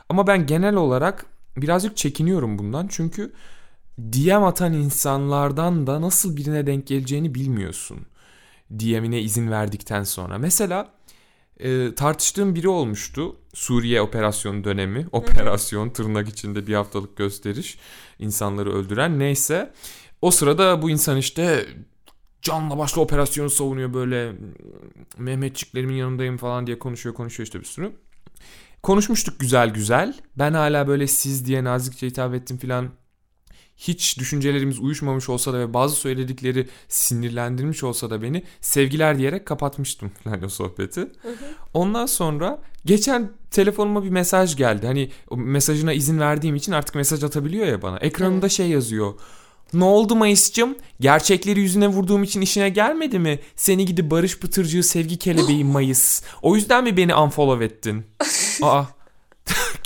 Ama 0.10 0.28
ben 0.28 0.46
genel 0.46 0.76
olarak 0.76 1.26
birazcık 1.58 1.98
çekiniyorum 1.98 2.58
bundan. 2.58 2.88
Çünkü 2.88 3.32
DM 4.00 4.44
atan 4.44 4.74
insanlardan 4.74 5.88
da 5.88 6.02
nasıl 6.02 6.38
birine 6.38 6.68
denk 6.68 6.88
geleceğini 6.88 7.36
bilmiyorsun. 7.36 7.98
DM'ine 8.72 9.22
izin 9.22 9.52
verdikten 9.52 10.04
sonra. 10.04 10.38
Mesela 10.38 10.94
e, 11.60 11.96
tartıştığım 11.96 12.56
biri 12.56 12.68
olmuştu. 12.68 13.36
Suriye 13.54 14.02
operasyonu 14.02 14.64
dönemi. 14.64 15.08
Operasyon 15.12 15.90
tırnak 15.90 16.30
içinde 16.30 16.68
bir 16.68 16.74
haftalık 16.74 17.18
gösteriş. 17.18 17.78
insanları 18.20 18.74
öldüren 18.74 19.20
neyse. 19.20 19.74
O 20.22 20.32
sırada 20.32 20.82
bu 20.82 20.90
insan 20.90 21.18
işte 21.18 21.66
canla 22.42 22.78
başla 22.78 23.02
operasyonu 23.02 23.50
savunuyor 23.50 23.94
böyle 23.94 24.34
Mehmetçiklerimin 25.18 25.96
yanındayım 25.96 26.38
falan 26.38 26.68
diye 26.68 26.80
konuşuyor 26.80 27.16
konuşuyor 27.16 27.46
işte 27.46 27.60
bir 27.60 27.66
sürü. 27.66 27.92
Konuşmuştuk 28.84 29.40
güzel 29.40 29.70
güzel. 29.70 30.14
Ben 30.38 30.54
hala 30.54 30.88
böyle 30.88 31.08
siz 31.08 31.46
diye 31.46 31.64
nazikçe 31.64 32.08
hitap 32.08 32.34
ettim 32.34 32.58
filan. 32.58 32.90
Hiç 33.80 34.20
düşüncelerimiz 34.20 34.80
uyuşmamış 34.80 35.30
olsa 35.30 35.54
da 35.54 35.60
ve 35.60 35.74
bazı 35.74 35.96
söyledikleri 35.96 36.68
sinirlendirmiş 36.88 37.84
olsa 37.84 38.10
da 38.10 38.22
beni 38.22 38.44
sevgiler 38.62 39.18
diyerek 39.18 39.46
kapatmıştım 39.46 40.12
falan 40.24 40.44
o 40.44 40.50
sohbeti. 40.50 41.08
Ondan 41.74 42.06
sonra 42.06 42.62
geçen 42.86 43.32
telefonuma 43.52 44.04
bir 44.04 44.10
mesaj 44.10 44.56
geldi. 44.56 44.88
Hani 44.88 45.10
o 45.30 45.38
mesajına 45.38 45.94
izin 45.94 46.20
verdiğim 46.20 46.56
için 46.56 46.72
artık 46.72 46.96
mesaj 46.96 47.24
atabiliyor 47.24 47.68
ya 47.68 47.82
bana. 47.82 47.98
Ekranında 47.98 48.40
Evet. 48.46 48.52
şey 48.52 48.68
yazıyor. 48.70 49.14
Ne 49.74 49.84
oldu 49.84 50.16
Mayıs'cığım? 50.16 50.76
Gerçekleri 51.00 51.60
yüzüne 51.60 51.88
vurduğum 51.88 52.24
için 52.24 52.42
işine 52.42 52.70
gelmedi 52.70 53.20
mi? 53.20 53.40
Seni 53.56 53.86
gidi 53.86 54.12
Barış 54.12 54.40
Pıtırcığı 54.40 54.84
sevgi 54.84 55.18
kelebeği 55.18 55.64
Mayıs. 55.76 56.22
O 56.42 56.56
yüzden 56.56 56.84
mi 56.84 56.98
beni 56.98 57.16
unfollow 57.16 57.66
ettin? 57.66 58.06
Aa. 58.62 58.84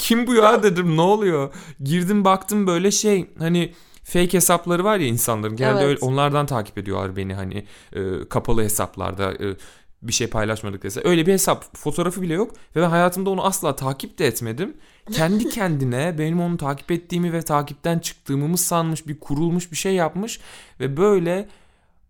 Kim 0.03 0.27
bu 0.27 0.35
ya 0.35 0.63
dedim 0.63 0.97
ne 0.97 1.01
oluyor? 1.01 1.53
Girdim 1.83 2.25
baktım 2.25 2.67
böyle 2.67 2.91
şey 2.91 3.29
hani 3.39 3.73
fake 4.03 4.33
hesapları 4.33 4.83
var 4.83 4.97
ya 4.97 5.07
insanların 5.07 5.55
genelde 5.55 5.79
Evet. 5.79 5.87
öyle, 5.87 5.99
onlardan 6.01 6.45
takip 6.45 6.77
ediyorlar 6.77 7.15
beni 7.15 7.33
hani 7.33 7.65
e, 7.93 8.01
kapalı 8.29 8.63
hesaplarda 8.63 9.33
e, 9.33 9.55
bir 10.01 10.13
şey 10.13 10.27
paylaşmadık 10.27 10.83
dese. 10.83 11.01
Öyle 11.03 11.25
bir 11.25 11.33
hesap 11.33 11.77
fotoğrafı 11.77 12.21
bile 12.21 12.33
yok 12.33 12.51
ve 12.75 12.81
ben 12.81 12.89
hayatımda 12.89 13.29
onu 13.29 13.45
asla 13.45 13.75
takip 13.75 14.19
de 14.19 14.27
etmedim. 14.27 14.77
Kendi 15.11 15.49
kendine 15.49 16.15
benim 16.17 16.41
onu 16.41 16.57
takip 16.57 16.91
ettiğimi 16.91 17.33
ve 17.33 17.41
takipten 17.41 17.99
çıktığımı 17.99 18.47
mı 18.47 18.57
sanmış 18.57 19.07
bir 19.07 19.19
kurulmuş 19.19 19.71
bir 19.71 19.77
şey 19.77 19.93
yapmış 19.93 20.39
ve 20.79 20.97
böyle 20.97 21.49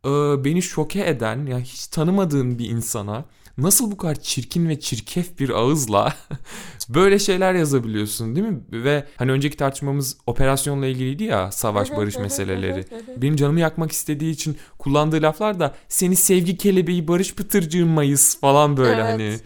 e, 0.06 0.10
beni 0.46 0.62
şoke 0.62 1.06
eden 1.06 1.46
ya 1.46 1.60
hiç 1.60 1.88
tanımadığım 1.88 2.60
bir 2.60 2.70
insana 2.70 3.26
nasıl 3.58 3.91
bu 3.91 3.97
kadar 3.97 4.16
çirkin 4.16 4.70
ve 4.70 4.80
çirkef 4.80 5.39
bir 5.39 5.49
ağızla 5.49 6.14
böyle 6.89 7.20
şeyler 7.20 7.54
yazabiliyorsun 7.54 8.36
değil 8.36 8.47
mi? 8.47 8.60
Ve 8.72 9.06
hani 9.18 9.32
önceki 9.32 9.58
tartışmamız 9.58 10.18
operasyonla 10.28 10.86
ilgiliydi 10.88 11.24
ya 11.24 11.51
savaş 11.51 11.91
barış 11.91 12.18
meseleleri. 12.18 12.86
Benim 13.18 13.36
canımı 13.36 13.60
yakmak 13.60 13.91
istediği 13.91 14.32
için 14.32 14.58
kullandığı 14.80 15.22
laflar 15.22 15.60
da 15.60 15.76
seni 15.88 16.16
sevgi 16.16 16.58
kelebeği 16.58 17.08
barış 17.08 17.36
pıtırcığım 17.36 17.89
mayıs 17.89 18.39
falan 18.39 18.78
böyle 18.78 18.93
Evet. 19.01 19.06
hani 19.06 19.38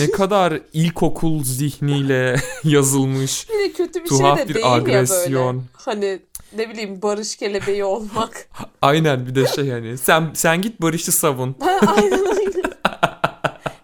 ne 0.00 0.10
kadar 0.10 0.60
ilkokul 0.72 1.44
zihniyle 1.44 2.36
yazılmış 2.64 3.48
Bir 3.48 3.54
de 3.58 3.72
kötü 3.72 4.04
bir 4.04 4.08
tuhaf 4.08 4.38
şey 4.38 4.44
de 4.44 4.48
bir 4.48 4.54
değil 4.54 4.66
ya 4.66 4.72
böyle. 4.72 4.82
agresyon. 4.98 5.64
Hani 5.72 6.20
ne 6.56 6.70
bileyim 6.70 7.02
barış 7.02 7.36
kelebeği 7.36 7.84
olmak. 7.84 8.48
Aynen 8.82 9.26
bir 9.26 9.34
de 9.34 9.46
şey 9.46 9.70
hani 9.70 9.98
sen 9.98 10.30
sen 10.34 10.62
git 10.62 10.82
barışı 10.82 11.12
savun. 11.12 11.56
aynen 11.86 12.24
aynen. 12.36 12.69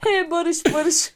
He 0.07 0.31
barış 0.31 0.65
barış. 0.75 0.95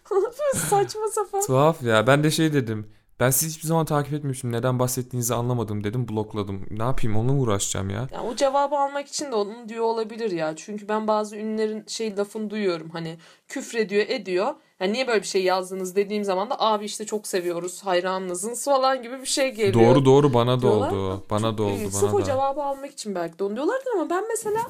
Saçma 0.54 1.08
sapan. 1.12 1.40
Tuhaf 1.46 1.82
ya. 1.82 2.06
Ben 2.06 2.24
de 2.24 2.30
şey 2.30 2.52
dedim. 2.52 2.86
Ben 3.20 3.30
sizi 3.30 3.50
hiçbir 3.52 3.68
zaman 3.68 3.84
takip 3.86 4.12
etmiyormuşum. 4.12 4.52
Neden 4.52 4.78
bahsettiğinizi 4.78 5.34
anlamadım 5.34 5.84
dedim. 5.84 6.08
Blokladım. 6.08 6.66
Ne 6.70 6.82
yapayım 6.82 7.16
onunla 7.16 7.32
mı 7.32 7.40
uğraşacağım 7.40 7.90
ya? 7.90 8.08
Ya 8.12 8.22
o 8.22 8.36
cevabı 8.36 8.76
almak 8.76 9.08
için 9.08 9.30
de 9.30 9.34
onun 9.34 9.68
diyor 9.68 9.84
olabilir 9.84 10.30
ya. 10.30 10.56
Çünkü 10.56 10.88
ben 10.88 11.06
bazı 11.08 11.36
ünlülerin 11.36 11.84
şey 11.86 12.16
lafını 12.16 12.50
duyuyorum. 12.50 12.90
Hani 12.90 13.16
küfrediyor 13.48 14.06
ediyor. 14.08 14.54
Yani 14.80 14.92
niye 14.92 15.06
böyle 15.08 15.22
bir 15.22 15.26
şey 15.26 15.42
yazdınız 15.44 15.96
dediğim 15.96 16.24
zaman 16.24 16.50
da 16.50 16.60
abi 16.60 16.84
işte 16.84 17.06
çok 17.06 17.26
seviyoruz 17.26 17.82
hayranınızın 17.82 18.54
falan 18.54 19.02
gibi 19.02 19.20
bir 19.20 19.26
şey 19.26 19.50
geliyor. 19.54 19.74
Doğru 19.94 20.04
doğru 20.04 20.34
bana 20.34 20.62
da 20.62 20.66
oldu. 20.68 21.24
Bana 21.30 21.58
da 21.58 21.62
oldu 21.62 21.72
Ee, 21.86 21.90
Sırf 21.90 22.10
o 22.10 22.12
bana 22.12 22.22
da. 22.22 22.26
cevabı 22.26 22.62
almak 22.62 22.90
için 22.90 23.14
belki 23.14 23.38
de 23.38 23.44
onu 23.44 23.54
diyorlardır 23.56 23.90
ama 23.94 24.10
ben 24.10 24.24
mesela 24.28 24.60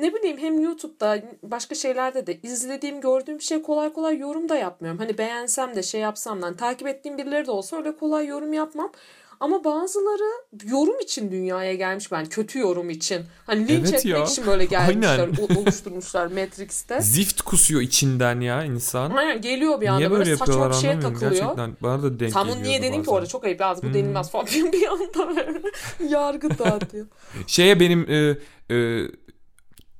ne 0.00 0.14
bileyim 0.14 0.38
hem 0.38 0.60
YouTube'da 0.60 1.18
başka 1.42 1.74
şeylerde 1.74 2.26
de 2.26 2.38
izlediğim 2.42 3.00
gördüğüm 3.00 3.38
bir 3.38 3.44
şey 3.44 3.62
kolay 3.62 3.92
kolay 3.92 4.18
yorum 4.18 4.48
da 4.48 4.56
yapmıyorum. 4.56 4.98
Hani 5.00 5.18
beğensem 5.18 5.76
de 5.76 5.82
şey 5.82 6.00
yapsam 6.00 6.42
da 6.42 6.46
hani 6.46 6.56
takip 6.56 6.88
ettiğim 6.88 7.18
birileri 7.18 7.46
de 7.46 7.50
olsa 7.50 7.76
öyle 7.76 7.96
kolay 7.96 8.26
yorum 8.26 8.52
yapmam. 8.52 8.92
Ama 9.40 9.64
bazıları 9.64 10.44
yorum 10.64 11.00
için 11.00 11.30
dünyaya 11.30 11.74
gelmiş 11.74 12.12
ben 12.12 12.26
kötü 12.26 12.58
yorum 12.58 12.90
için. 12.90 13.22
Hani 13.46 13.68
linç 13.68 13.88
Evet 13.88 13.94
etmek 13.94 14.04
ya. 14.18 14.24
için 14.24 14.46
böyle 14.46 14.64
gelmişler, 14.76 15.28
o- 15.40 15.58
oluşturmuşlar 15.60 16.26
Matrix'te. 16.26 17.00
Zift 17.00 17.42
kusuyor 17.42 17.80
içinden 17.80 18.40
ya 18.40 18.64
insan. 18.64 19.10
Aynen 19.10 19.40
geliyor 19.40 19.80
bir 19.80 19.86
anda 19.86 19.98
Niye 19.98 20.10
böyle, 20.10 20.24
böyle 20.24 20.36
saçma 20.36 20.70
bir 20.70 20.74
şeye 20.74 21.00
takılıyor. 21.00 21.30
Gerçekten 21.32 21.76
bana 21.82 22.02
da 22.02 22.20
denk 22.20 22.32
Tam 22.32 22.62
niye 22.62 22.82
dedin 22.82 23.02
ki 23.02 23.10
orada 23.10 23.26
çok 23.26 23.44
ayıp 23.44 23.60
yalnız 23.60 23.82
bu 23.82 23.86
Hmm. 23.86 23.94
denilmez 23.94 24.30
falan 24.30 24.46
bir 24.72 24.86
anda 24.86 25.36
böyle 25.36 25.60
yargı 26.08 26.58
dağıtıyor. 26.58 27.06
Şeye 27.46 27.80
benim 27.80 28.10
e, 28.10 28.38
e, 28.74 28.76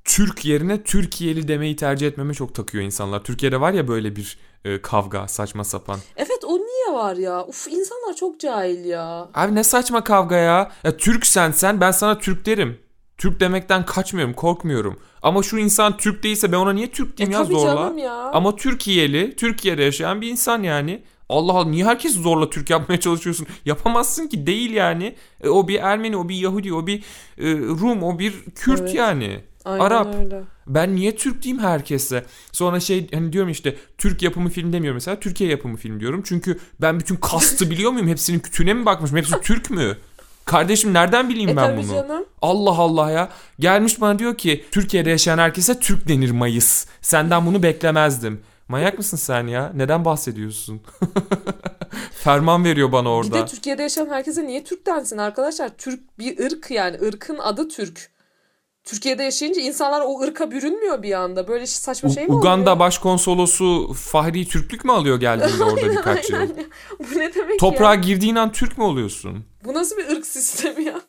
Türk 0.07 0.45
yerine 0.45 0.83
Türkiye'li 0.83 1.47
demeyi 1.47 1.75
tercih 1.75 2.07
etmeme 2.07 2.33
çok 2.33 2.55
takıyor 2.55 2.83
insanlar. 2.83 3.23
Türkiye'de 3.23 3.61
var 3.61 3.73
ya 3.73 3.87
böyle 3.87 4.15
bir 4.15 4.37
e, 4.65 4.81
kavga 4.81 5.27
saçma 5.27 5.63
sapan. 5.63 5.99
Evet 6.17 6.43
o 6.45 6.57
niye 6.57 6.97
var 6.97 7.15
ya? 7.15 7.45
Uf 7.45 7.67
insanlar 7.67 8.15
çok 8.15 8.39
cahil 8.39 8.85
ya. 8.85 9.29
Abi 9.33 9.55
ne 9.55 9.63
saçma 9.63 10.03
kavga 10.03 10.35
ya. 10.35 10.71
ya 10.83 10.97
Türk 10.97 11.25
sen 11.25 11.51
sen 11.51 11.81
ben 11.81 11.91
sana 11.91 12.17
Türk 12.19 12.45
derim. 12.45 12.77
Türk 13.17 13.39
demekten 13.39 13.85
kaçmıyorum 13.85 14.33
korkmuyorum. 14.33 14.99
Ama 15.21 15.43
şu 15.43 15.57
insan 15.57 15.97
Türk 15.97 16.23
değilse 16.23 16.51
ben 16.51 16.57
ona 16.57 16.73
niye 16.73 16.91
Türk 16.91 17.13
E 17.13 17.17
diyeyim 17.17 17.31
ya 17.33 17.43
tabii 17.43 17.53
zorla. 17.53 17.75
canım 17.75 17.97
ya. 17.97 18.13
Ama 18.13 18.55
Türkiye'li, 18.55 19.35
Türkiye'de 19.35 19.83
yaşayan 19.83 20.21
bir 20.21 20.27
insan 20.31 20.63
yani. 20.63 21.03
Allah 21.29 21.53
Allah 21.53 21.69
niye 21.69 21.85
herkes 21.85 22.15
zorla 22.15 22.49
Türk 22.49 22.69
yapmaya 22.69 22.99
çalışıyorsun? 22.99 23.47
Yapamazsın 23.65 24.27
ki 24.27 24.47
değil 24.47 24.71
yani. 24.71 25.15
E, 25.43 25.49
o 25.49 25.67
bir 25.67 25.79
Ermeni, 25.79 26.17
o 26.17 26.29
bir 26.29 26.35
Yahudi, 26.35 26.73
o 26.73 26.87
bir 26.87 26.99
e, 27.37 27.53
Rum, 27.57 28.03
o 28.03 28.19
bir 28.19 28.33
Kürt 28.55 28.79
Evet. 28.81 28.93
yani. 28.93 29.39
Aynen 29.67 29.85
Arap. 29.85 30.15
öyle. 30.15 30.41
Ben 30.67 30.95
niye 30.95 31.15
Türk 31.15 31.41
diyeyim 31.43 31.63
herkese? 31.63 32.25
Sonra 32.51 32.79
şey 32.79 33.07
hani 33.13 33.33
diyorum 33.33 33.49
işte 33.49 33.75
Türk 33.97 34.21
yapımı 34.23 34.49
film 34.49 34.73
demiyorum 34.73 34.95
mesela 34.95 35.19
Türkiye 35.19 35.49
yapımı 35.49 35.77
film 35.77 35.99
diyorum. 35.99 36.21
Çünkü 36.25 36.59
ben 36.81 36.99
bütün 36.99 37.15
kastı 37.15 37.69
biliyor 37.71 37.91
muyum? 37.91 38.07
Hepsinin 38.07 38.39
kütüğüne 38.39 38.73
mi 38.73 38.85
bakmışım? 38.85 39.17
Hepsi 39.17 39.41
Türk 39.41 39.69
mü? 39.69 39.97
Kardeşim 40.45 40.93
nereden 40.93 41.29
bileyim 41.29 41.49
E 41.49 41.55
ben 41.57 41.65
tabii 41.67 41.77
bunu? 41.83 41.95
canım. 41.95 42.25
Allah 42.41 42.77
Allah 42.77 43.11
ya. 43.11 43.29
Gelmiş 43.59 44.01
bana 44.01 44.19
diyor 44.19 44.37
ki 44.37 44.65
Türkiye'de 44.71 45.09
yaşayan 45.09 45.37
herkese 45.37 45.79
Türk 45.79 46.07
denir 46.07 46.31
Mayıs. 46.31 46.85
Senden 47.01 47.45
bunu 47.45 47.63
beklemezdim. 47.63 48.41
Manyak 48.67 48.97
mısın 48.97 49.17
sen 49.17 49.47
ya? 49.47 49.71
Neden 49.75 50.05
bahsediyorsun? 50.05 50.81
Ferman 52.11 52.65
veriyor 52.65 52.91
bana 52.91 53.05
Bir 53.05 53.09
orada. 53.09 53.33
de 53.35 53.45
Türkiye'de 53.45 53.81
yaşayan 53.81 54.09
herkese 54.09 54.47
niye 54.47 54.63
Türk 54.63 54.85
densin 54.85 55.17
arkadaşlar? 55.17 55.69
Türk 55.77 56.19
bir 56.19 56.45
ırk 56.45 56.71
yani. 56.71 56.97
ırkın 57.07 57.37
adı 57.37 57.67
Türk. 57.69 58.09
Türkiye'de 58.87 59.23
yaşayınca 59.23 59.61
insanlar 59.61 60.01
o 60.05 60.21
ırka 60.21 60.51
bürünmüyor 60.51 61.03
bir 61.03 61.13
anda. 61.13 61.47
Böyle 61.47 61.65
saçma 61.67 62.09
U- 62.09 62.13
şey 62.13 62.27
mi 62.27 62.33
Uganda 62.33 62.61
oluyor? 62.61 62.79
başkonsolosu 62.79 63.93
Fahri 63.93 64.47
Türklük 64.47 64.85
mü 64.85 64.91
alıyor 64.91 65.19
geldiğinde 65.19 65.63
orada 65.63 65.89
birkaç 65.91 66.29
yıl? 66.29 66.39
Aynen. 66.39 66.65
Bu 66.99 67.19
ne 67.19 67.33
demek 67.35 67.59
Toprağa 67.59 67.93
ya? 67.93 68.01
girdiğin 68.01 68.35
an 68.35 68.51
Türk 68.51 68.77
mü 68.77 68.83
oluyorsun? 68.83 69.45
Bu 69.65 69.73
nasıl 69.73 69.97
bir 69.97 70.09
ırk 70.09 70.25
sistemi 70.27 70.83
ya? 70.83 71.01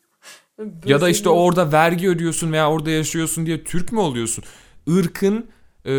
Ya 0.85 1.01
da 1.01 1.09
işte 1.09 1.29
orada 1.29 1.73
vergi 1.73 2.09
ödüyorsun 2.09 2.53
veya 2.53 2.71
orada 2.71 2.91
yaşıyorsun 2.91 3.47
diye 3.47 3.65
Türk 3.65 3.93
mü 3.93 3.99
oluyorsun? 4.01 4.45
Irkın 4.87 5.47
e, 5.85 5.93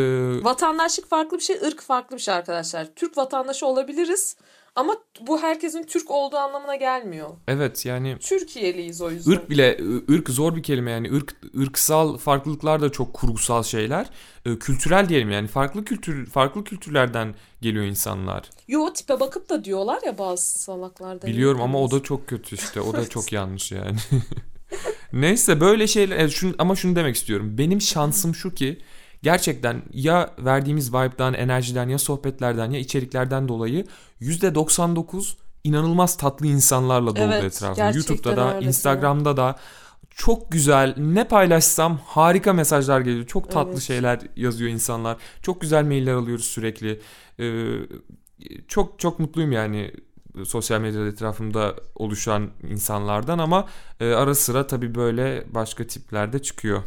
Vatandaşlık 0.44 1.10
farklı 1.10 1.38
bir 1.38 1.44
şey, 1.44 1.56
ırk 1.68 1.82
farklı 1.82 2.16
bir 2.16 2.22
şey 2.22 2.34
arkadaşlar. 2.34 2.88
Türk 2.96 3.18
vatandaşı 3.18 3.66
olabiliriz 3.66 4.36
ama 4.80 4.96
bu 5.22 5.42
herkesin 5.42 5.84
Türk 5.84 6.12
olduğu 6.12 6.38
anlamına 6.38 6.76
gelmiyor. 6.76 7.30
evet 7.48 7.86
yani 7.86 8.18
Türkiye'liyiz 8.20 9.02
o 9.02 9.12
yüzden. 9.12 9.32
ırk 9.32 9.50
bile 9.50 9.80
ırk 10.12 10.30
zor 10.30 10.56
bir 10.56 10.64
kelime 10.64 10.92
yani 10.92 11.14
ırk 11.14 11.36
ırksal 11.60 12.18
farklılıklar 12.18 12.82
da 12.82 12.92
çok 12.92 13.14
kurgusal 13.14 13.64
şeyler. 13.64 14.10
E, 14.46 14.60
kültürel 14.60 15.10
diyelim 15.10 15.32
yani 15.32 15.48
farklı 15.48 15.86
kültür 15.86 16.26
farklı 16.26 16.64
kültürlerden 16.64 17.36
geliyor 17.62 17.86
insanlar. 17.86 18.50
Yo 18.68 18.94
tipe 18.94 19.20
bakıp 19.20 19.50
da 19.50 19.64
diyorlar 19.66 20.00
ya 20.06 20.18
bazı 20.18 20.60
salaklarda. 20.60 21.28
Biliyorum 21.28 21.62
ama 21.62 21.82
o 21.82 21.92
da 21.92 22.04
çok 22.04 22.28
kötü 22.28 22.56
işte. 22.56 22.82
O 22.82 22.94
da 22.94 23.10
çok 23.10 23.32
yanlış 23.32 23.72
yani. 23.72 23.98
Neyse 25.14 25.62
böyle 25.62 25.88
şeyler 25.88 26.18
evet, 26.18 26.32
şunu, 26.32 26.56
ama 26.58 26.76
şunu 26.76 26.96
demek 26.96 27.16
istiyorum. 27.16 27.58
Benim 27.58 27.82
şansım 27.82 28.36
şu 28.36 28.54
ki 28.54 28.78
gerçekten 29.24 29.82
ya 29.94 30.30
verdiğimiz 30.40 30.94
vibe'dan, 30.94 31.34
enerjiden 31.34 31.90
ya 31.90 31.98
sohbetlerden 31.98 32.72
ya 32.72 32.80
içeriklerden 32.80 33.48
dolayı 33.48 33.86
%99 34.22 35.34
inanılmaz 35.64 36.18
tatlı 36.18 36.48
insanlarla 36.48 37.16
dolu 37.16 37.34
Evet, 37.34 37.44
etrafım. 37.44 37.96
YouTube'da 37.96 38.38
da, 38.38 38.56
öyle. 38.56 38.68
Instagram'da 38.68 39.38
da 39.38 39.56
çok 40.10 40.52
güzel 40.52 40.96
ne 40.98 41.24
paylaşsam 41.28 42.00
harika 42.06 42.54
mesajlar 42.54 43.02
geliyor. 43.02 43.26
Çok 43.26 43.52
tatlı 43.52 43.72
Evet. 43.72 43.82
şeyler 43.82 44.20
yazıyor 44.36 44.70
insanlar. 44.70 45.18
Çok 45.42 45.62
güzel 45.62 45.86
mailler 45.86 46.14
alıyoruz 46.14 46.46
sürekli. 46.46 47.00
Ee, 47.40 47.74
çok 48.68 49.00
çok 49.00 49.20
mutluyum 49.20 49.52
yani 49.52 49.92
sosyal 50.46 50.82
medyada 50.82 51.08
etrafımda 51.08 51.76
oluşan 51.96 52.50
insanlardan 52.70 53.40
ama 53.40 53.68
e, 54.00 54.14
ara 54.14 54.36
sıra 54.36 54.68
tabii 54.68 54.96
böyle 54.96 55.44
başka 55.54 55.88
tipler 55.88 56.34
de 56.34 56.42
çıkıyor. 56.42 56.84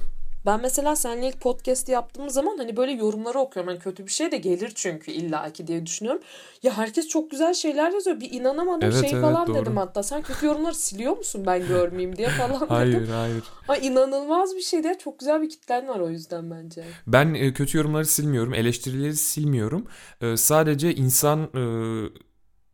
Ben 0.47 0.61
mesela 0.61 0.97
seninle 0.97 1.29
ilk 1.29 1.41
podcast 1.41 1.89
yaptığımız 1.89 2.35
zaman 2.35 2.59
hani 2.59 2.77
böyle 2.77 2.93
yorumları 2.93 3.39
okuyorum. 3.39 3.69
Hani 3.69 3.79
kötü 3.79 4.07
bir 4.07 4.11
şey 4.13 4.33
de 4.33 4.37
gelir 4.37 4.73
çünkü 4.75 5.11
illaki 5.11 5.67
diye 5.67 5.87
düşünüyorum. 5.87 6.23
Ya 6.63 6.77
herkes 6.77 7.09
çok 7.09 7.31
güzel 7.31 7.55
şeyler 7.55 7.93
yazıyor. 7.93 8.21
Bir 8.21 8.33
inanamadım 8.33 8.89
Evet, 8.93 9.01
şey 9.01 9.11
evet, 9.13 9.23
falan 9.23 9.47
doğru. 9.47 9.57
dedim 9.57 9.77
hatta. 9.77 10.03
Sen 10.03 10.23
kötü 10.23 10.47
yorumları 10.47 10.75
siliyor 10.75 11.17
musun 11.17 11.43
ben 11.47 11.67
görmeyeyim 11.69 12.17
diye 12.17 12.29
falan 12.29 12.55
dedim. 12.57 12.69
Hayır 12.69 13.09
hayır. 13.09 13.45
Ay 13.69 13.87
inanılmaz 13.87 14.57
bir 14.57 14.61
şey 14.61 14.85
de 14.85 14.99
çok 14.99 15.19
güzel 15.19 15.43
bir 15.43 15.49
kitlen 15.49 15.89
var 15.89 16.01
o 16.01 16.09
yüzden 16.09 16.51
bence. 16.51 16.85
Ben 17.07 17.35
e, 17.35 17.53
kötü 17.53 17.79
yorumları 17.79 18.07
silmiyorum, 18.07 18.55
eleştirileri 18.55 19.17
silmiyorum. 19.17 19.87
E, 20.21 20.37
sadece 20.37 20.95
insan 20.95 21.41
e, 21.43 21.63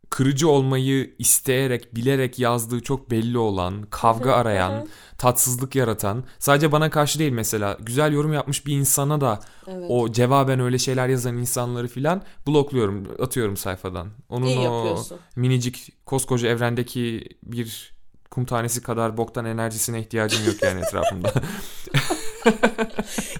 kırıcı 0.09 0.49
olmayı 0.49 1.15
isteyerek, 1.19 1.95
bilerek 1.95 2.39
yazdığı 2.39 2.79
çok 2.79 3.11
belli 3.11 3.37
olan, 3.37 3.81
kavga 3.89 4.33
arayan, 4.33 4.87
tatsızlık 5.17 5.75
yaratan, 5.75 6.23
sadece 6.39 6.71
bana 6.71 6.89
karşı 6.89 7.19
değil 7.19 7.31
mesela, 7.31 7.77
güzel 7.79 8.13
yorum 8.13 8.33
yapmış 8.33 8.65
bir 8.65 8.73
insana 8.77 9.21
da 9.21 9.39
Evet. 9.67 9.85
o 9.89 10.11
cevaben 10.11 10.59
öyle 10.59 10.77
şeyler 10.77 11.07
yazan 11.07 11.37
insanları 11.37 11.87
filan 11.87 12.21
blokluyorum, 12.47 13.07
atıyorum 13.21 13.57
sayfadan. 13.57 14.07
Onun 14.29 14.45
İyi 14.45 14.59
o 14.59 14.75
yapıyorsun. 14.75 15.19
minicik 15.35 16.05
koskoca 16.05 16.49
evrendeki 16.49 17.29
bir 17.43 17.93
kum 18.31 18.45
tanesi 18.45 18.81
kadar 18.81 19.17
boktan 19.17 19.45
enerjisine 19.45 19.99
ihtiyacım 19.99 20.45
yok 20.45 20.55
yani 20.63 20.81
etrafımda. 20.81 21.33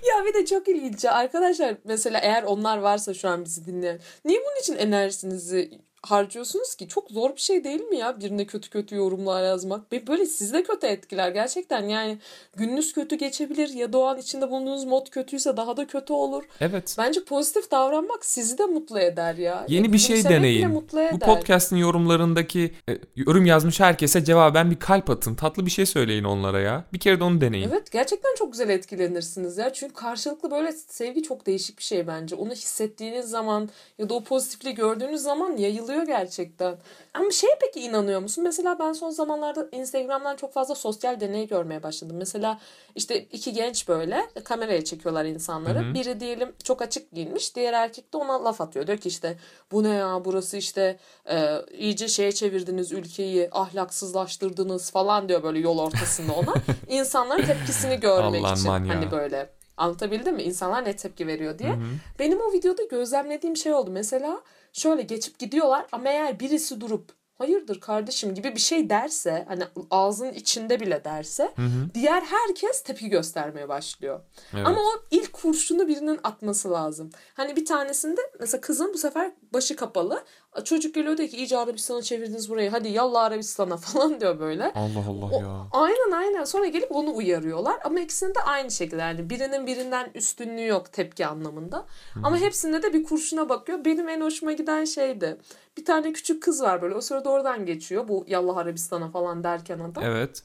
Ya 0.10 0.26
bir 0.26 0.34
de 0.34 0.46
çok 0.46 0.68
ilginç. 0.68 1.06
Arkadaşlar 1.06 1.76
mesela 1.84 2.20
eğer 2.20 2.44
onlar 2.44 2.78
varsa 2.78 3.14
şu 3.14 3.30
an 3.30 3.46
bizi 3.46 3.66
dinleyen. 3.66 4.00
Niye 4.26 4.40
bunun 4.40 4.60
için 4.62 4.76
enerjinizi 4.76 5.82
harcıyorsunuz 6.02 6.76
ki 6.76 6.88
çok 6.88 7.10
zor 7.12 7.36
bir 7.36 7.42
şey 7.42 7.64
değil 7.64 7.82
mi 7.82 7.98
ya 7.98 8.20
birine 8.22 8.46
kötü 8.46 8.70
kötü 8.70 8.96
yorumlar 8.96 9.44
yazmak 9.44 9.92
ve 9.94 10.08
böyle 10.08 10.26
sizi 10.26 10.54
de 10.54 10.64
kötü 10.64 10.88
etkiler 10.88 11.30
gerçekten 11.32 11.88
yani 11.88 12.18
gününüz 12.56 12.94
kötü 12.94 13.16
geçebilir 13.16 13.70
ya 13.70 13.94
da 13.94 13.98
o 13.98 14.04
an 14.04 14.18
içinde 14.18 14.50
bulunduğunuz 14.50 14.84
mod 14.86 15.10
kötüyse 15.10 15.58
daha 15.58 15.78
da 15.78 15.88
kötü 15.88 16.14
olur. 16.14 16.44
Evet. 16.62 16.96
Bence 16.98 17.24
pozitif 17.24 17.72
davranmak 17.72 18.26
sizi 18.26 18.58
de 18.58 18.66
mutlu 18.66 19.00
eder 19.00 19.36
ya. 19.36 19.66
Yeni 19.68 19.88
Ya 19.88 19.94
bir 19.94 19.98
şey 19.98 20.24
deneyin. 20.24 20.70
mutlu 20.70 20.98
Bu 20.98 21.02
eder. 21.02 21.20
podcast'in 21.20 21.78
yorumlarındaki 21.78 22.74
e, 22.90 22.98
yorum 23.16 23.46
yazmış 23.46 23.80
herkese 23.80 24.24
cevaben 24.24 24.72
bir 24.72 24.80
kalp 24.80 25.10
atın. 25.10 25.36
Tatlı 25.36 25.66
bir 25.66 25.72
şey 25.72 25.86
söyleyin 25.86 26.24
onlara 26.24 26.60
ya. 26.60 26.84
Bir 26.94 27.00
kere 27.00 27.20
de 27.20 27.24
onu 27.24 27.42
deneyin. 27.42 27.70
Evet 27.70 27.92
gerçekten 27.92 28.36
çok 28.36 28.52
güzel 28.52 28.70
etkilenirsiniz 28.70 29.58
ya. 29.58 29.74
Çünkü 29.74 29.94
karşılıklı 29.94 30.52
böyle 30.52 30.72
sevgi 30.72 31.24
çok 31.24 31.46
değişik 31.46 31.78
bir 31.78 31.84
şey 31.84 32.08
bence. 32.08 32.36
Onu 32.36 32.52
hissettiğiniz 32.52 33.26
zaman 33.30 33.70
ya 33.98 34.10
da 34.10 34.14
o 34.14 34.24
pozitifliği 34.24 34.76
gördüğünüz 34.76 35.22
zaman 35.22 35.58
yayılıyor 35.90 36.20
gerçekten. 36.20 36.78
Ama 37.14 37.32
şeye 37.32 37.58
peki 37.62 37.80
inanıyor 37.80 38.22
musun? 38.22 38.44
Mesela 38.44 38.80
ben 38.80 38.94
son 38.94 39.10
zamanlarda 39.10 39.68
Instagram'dan 39.72 40.36
çok 40.36 40.54
fazla 40.54 40.76
sosyal 40.76 41.20
deney 41.20 41.48
görmeye 41.48 41.84
başladım. 41.84 42.16
Mesela 42.20 42.60
işte 42.96 43.20
iki 43.24 43.54
genç 43.54 43.88
böyle 43.88 44.28
kameraya 44.44 44.84
çekiyorlar 44.84 45.26
insanları. 45.26 45.80
Hı 45.80 45.90
hı. 45.90 45.94
Biri 45.94 46.20
diyelim 46.20 46.54
çok 46.64 46.82
açık 46.82 47.12
giyinmiş. 47.12 47.56
Diğer 47.56 47.74
erkek 47.74 48.14
de 48.14 48.18
ona 48.18 48.44
laf 48.44 48.62
atıyor. 48.62 48.88
Diyor 48.88 48.98
ki 48.98 49.10
işte 49.10 49.38
bu 49.72 49.84
ne 49.84 49.94
ya 49.96 50.22
burası 50.26 50.58
işte 50.58 50.98
e, 51.30 51.62
iyice 51.72 52.08
şeye 52.08 52.32
çevirdiniz 52.32 52.92
ülkeyi 52.92 53.50
ahlaksızlaştırdınız 53.52 54.92
falan 54.92 55.30
diyor 55.30 55.44
böyle 55.44 55.60
yol 55.60 55.78
ortasında 55.80 56.34
ona. 56.34 56.54
İnsanların 56.88 57.46
tepkisini 57.46 58.00
görmek 58.00 58.58
için 58.58 58.70
hani 58.70 59.12
böyle 59.12 59.59
anlatabildim 59.80 60.36
mi? 60.36 60.44
İnsanlar 60.44 60.86
ne 60.86 60.96
tepki 60.96 61.28
veriyor 61.28 61.60
diye. 61.60 61.70
Hı 61.70 61.74
hı. 61.74 61.86
Benim 62.20 62.40
o 62.42 62.54
videoda 62.54 62.84
gözlemlediğim 62.84 63.58
şey 63.58 63.74
oldu. 63.74 63.92
Mesela 63.92 64.42
şöyle 64.74 65.02
geçip 65.02 65.40
gidiyorlar 65.40 65.86
ama 65.92 66.10
eğer 66.10 66.40
birisi 66.40 66.82
durup 66.82 67.20
hayırdır 67.40 67.80
kardeşim 67.80 68.36
gibi 68.36 68.56
bir 68.56 68.60
şey 68.60 68.90
derse 68.90 69.46
hani 69.48 69.64
ağzının 69.92 70.34
içinde 70.34 70.80
bile 70.80 71.04
derse 71.04 71.44
Hı 71.56 71.62
hı. 71.62 71.90
diğer 71.94 72.22
herkes 72.22 72.84
tepki 72.84 73.10
göstermeye 73.10 73.70
başlıyor. 73.70 74.20
Evet. 74.54 74.68
Ama 74.68 74.80
o 74.80 75.04
ilk 75.12 75.34
kurşunu 75.34 75.88
birinin 75.88 76.20
atması 76.24 76.72
lazım. 76.72 77.10
Hani 77.34 77.56
bir 77.56 77.66
tanesinde 77.66 78.22
mesela 78.40 78.62
kızın 78.62 78.94
bu 78.94 78.98
sefer 78.98 79.32
başı 79.54 79.76
kapalı. 79.76 80.24
Çocuk 80.64 80.96
geliyor 80.96 81.18
diyor 81.18 81.30
ki 81.30 81.38
iyice 81.38 81.58
Arabistan'a 81.58 82.02
çevirdiniz 82.02 82.50
burayı. 82.50 82.70
Hadi 82.70 82.90
yallah 82.90 83.24
Arabistan'a 83.24 83.78
falan 83.78 84.22
diyor 84.22 84.40
böyle. 84.40 84.64
Allah 84.76 85.04
Allah 85.10 85.26
O- 85.38 85.42
ya. 85.42 85.68
Aynen 85.72 86.12
aynen. 86.12 86.44
Sonra 86.44 86.68
gelip 86.68 86.92
onu 86.92 87.16
uyarıyorlar. 87.16 87.80
Ama 87.84 88.00
ikisinde 88.00 88.36
de 88.36 88.40
aynı 88.40 88.72
şekilde. 88.72 89.02
Yani 89.02 89.30
birinin 89.30 89.68
birinden 89.68 90.12
üstünlüğü 90.16 90.68
yok 90.68 90.94
tepki 90.94 91.26
anlamında. 91.28 91.86
Ama 92.24 92.38
hepsinde 92.38 92.84
de 92.84 92.94
bir 92.94 93.04
kurşuna 93.04 93.50
bakıyor. 93.50 93.86
Benim 93.86 94.10
en 94.10 94.22
hoşuma 94.22 94.52
giden 94.52 94.86
şeydi. 94.86 95.38
Bir 95.78 95.86
tane 95.86 96.14
küçük 96.14 96.44
kız 96.44 96.62
var 96.62 96.82
böyle. 96.82 96.96
O 96.96 97.02
sırada 97.02 97.30
oradan 97.30 97.66
geçiyor. 97.66 98.08
Bu 98.08 98.26
Yallah 98.28 98.58
Arabistan'a 98.58 99.10
falan 99.12 99.44
derken 99.44 99.80
adam. 99.80 100.04
Evet. 100.04 100.44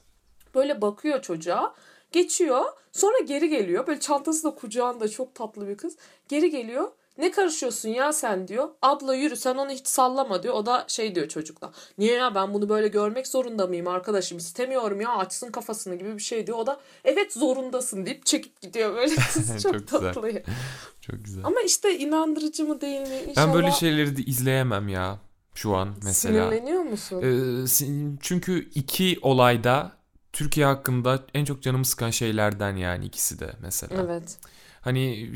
Böyle 0.55 0.83
bakıyor 0.83 1.23
çocuğa. 1.23 1.75
Geçiyor. 2.13 2.65
Sonra 2.93 3.19
geri 3.19 3.49
geliyor. 3.49 3.87
Böyle 3.87 4.01
çantası 4.01 4.45
da 4.45 4.55
kucağında 4.55 5.09
çok 5.09 5.35
tatlı 5.35 5.69
bir 5.69 5.77
kız. 5.77 5.97
Geri 6.29 6.51
geliyor. 6.51 6.89
Ne 7.19 7.31
karışıyorsun 7.31 7.89
ya 7.89 8.13
sen 8.13 8.49
diyor. 8.49 8.69
Abla 8.83 9.15
yürü 9.15 9.37
sen 9.37 9.55
onu 9.55 9.71
hiç 9.71 9.87
sallama 9.87 10.43
diyor. 10.43 10.55
O 10.55 10.67
da 10.67 10.85
şey 10.89 11.15
diyor 11.15 11.29
çocukla. 11.29 11.73
Niye 11.99 12.15
ya 12.15 12.35
ben 12.35 12.55
bunu 12.55 12.69
böyle 12.69 12.89
görmek 12.89 13.27
zorunda 13.27 13.67
mıyım 13.67 13.89
arkadaşım? 13.89 14.39
İstemiyorum 14.39 15.01
ya 15.01 15.11
açsın 15.17 15.51
kafasını 15.51 15.95
gibi 15.95 16.15
bir 16.15 16.23
şey 16.23 16.47
diyor. 16.47 16.59
O 16.59 16.67
da 16.67 16.81
evet 17.05 17.33
zorundasın 17.33 18.07
deyip 18.07 18.27
çekip 18.27 18.61
gidiyor 18.61 18.95
böyle. 18.95 19.15
Çok, 19.63 19.73
Çok 19.73 19.89
tatlı. 19.89 20.43
Çok 21.01 21.25
güzel. 21.25 21.45
Ama 21.45 21.61
işte 21.61 21.99
inandırıcı 21.99 22.65
mı 22.65 22.81
değil 22.81 23.01
mi? 23.01 23.23
İnşallah 23.29 23.47
Ben 23.47 23.55
böyle 23.55 23.71
şeyleri 23.71 24.17
de 24.17 24.23
izleyemem 24.23 24.89
ya 24.89 25.19
şu 25.55 25.77
an 25.77 25.89
mesela. 26.05 26.51
Sinirleniyor 26.51 26.83
musun? 26.83 27.23
Ee, 27.23 28.17
çünkü 28.21 28.71
iki 28.75 29.19
olayda 29.23 29.93
Türkiye 30.33 30.67
hakkında 30.67 31.23
en 31.35 31.45
çok 31.45 31.63
canımı 31.63 31.85
sıkan 31.85 32.11
şeylerden 32.11 32.77
yani 32.77 33.07
ikisi 33.07 33.39
de 33.39 33.53
mesela. 33.61 34.03
evet. 34.05 34.39
Hani 34.81 35.31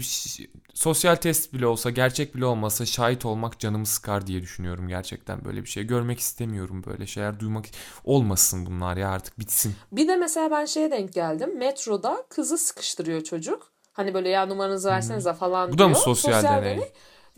sosyal 0.79 1.16
test 1.16 1.53
bile 1.53 1.66
olsa, 1.66 1.91
gerçek 1.91 2.35
bile 2.35 2.45
olmasa 2.45 2.87
şahit 2.87 3.24
olmak 3.24 3.59
canımı 3.59 3.87
sıkar 3.87 4.26
diye 4.26 4.43
düşünüyorum 4.43 4.89
gerçekten 4.89 5.45
böyle 5.45 5.62
bir 5.62 5.68
şey. 5.68 5.85
Görmek 5.85 6.20
istemiyorum 6.20 6.83
böyle 6.87 7.07
şeyler, 7.07 7.41
duymak 7.41 7.64
olmasın 8.05 8.66
bunlar 8.66 8.97
ya 8.97 9.09
artık 9.11 9.39
bitsin. 9.39 9.74
Bir 9.93 10.09
de 10.09 10.16
mesela 10.16 10.51
ben 10.51 10.64
şeye 10.64 10.91
denk 10.91 11.12
geldim. 11.12 11.59
Metroda 11.59 12.24
kızı 12.29 12.59
sıkıştırıyor 12.59 13.20
çocuk. 13.20 13.72
Hani 13.93 14.14
böyle 14.14 14.29
ya 14.29 14.47
numaranızı 14.47 14.89
versenize 14.89 15.33
falan 15.33 15.72
Bu 15.72 15.79
diyor. 15.79 15.89
da 15.89 15.89
mı 15.89 15.97
sosyal 15.97 16.43
deney? 16.43 16.79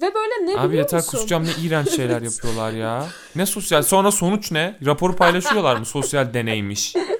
Ve 0.02 0.14
böyle 0.14 0.46
ne 0.46 0.60
Abi 0.60 0.68
biliyor 0.68 0.82
yeter 0.84 0.98
musun? 0.98 1.10
kusacağım 1.10 1.44
ne 1.44 1.50
iğrenç 1.62 1.90
şeyler 1.96 2.22
yapıyorlar 2.22 2.72
ya. 2.72 3.06
Ne 3.36 3.46
sosyal 3.46 3.82
sonra 3.82 4.10
sonuç 4.10 4.52
ne? 4.52 4.78
Raporu 4.86 5.16
paylaşıyorlar 5.16 5.76
mı? 5.76 5.86
Sosyal 5.86 6.34
deneymiş. 6.34 6.94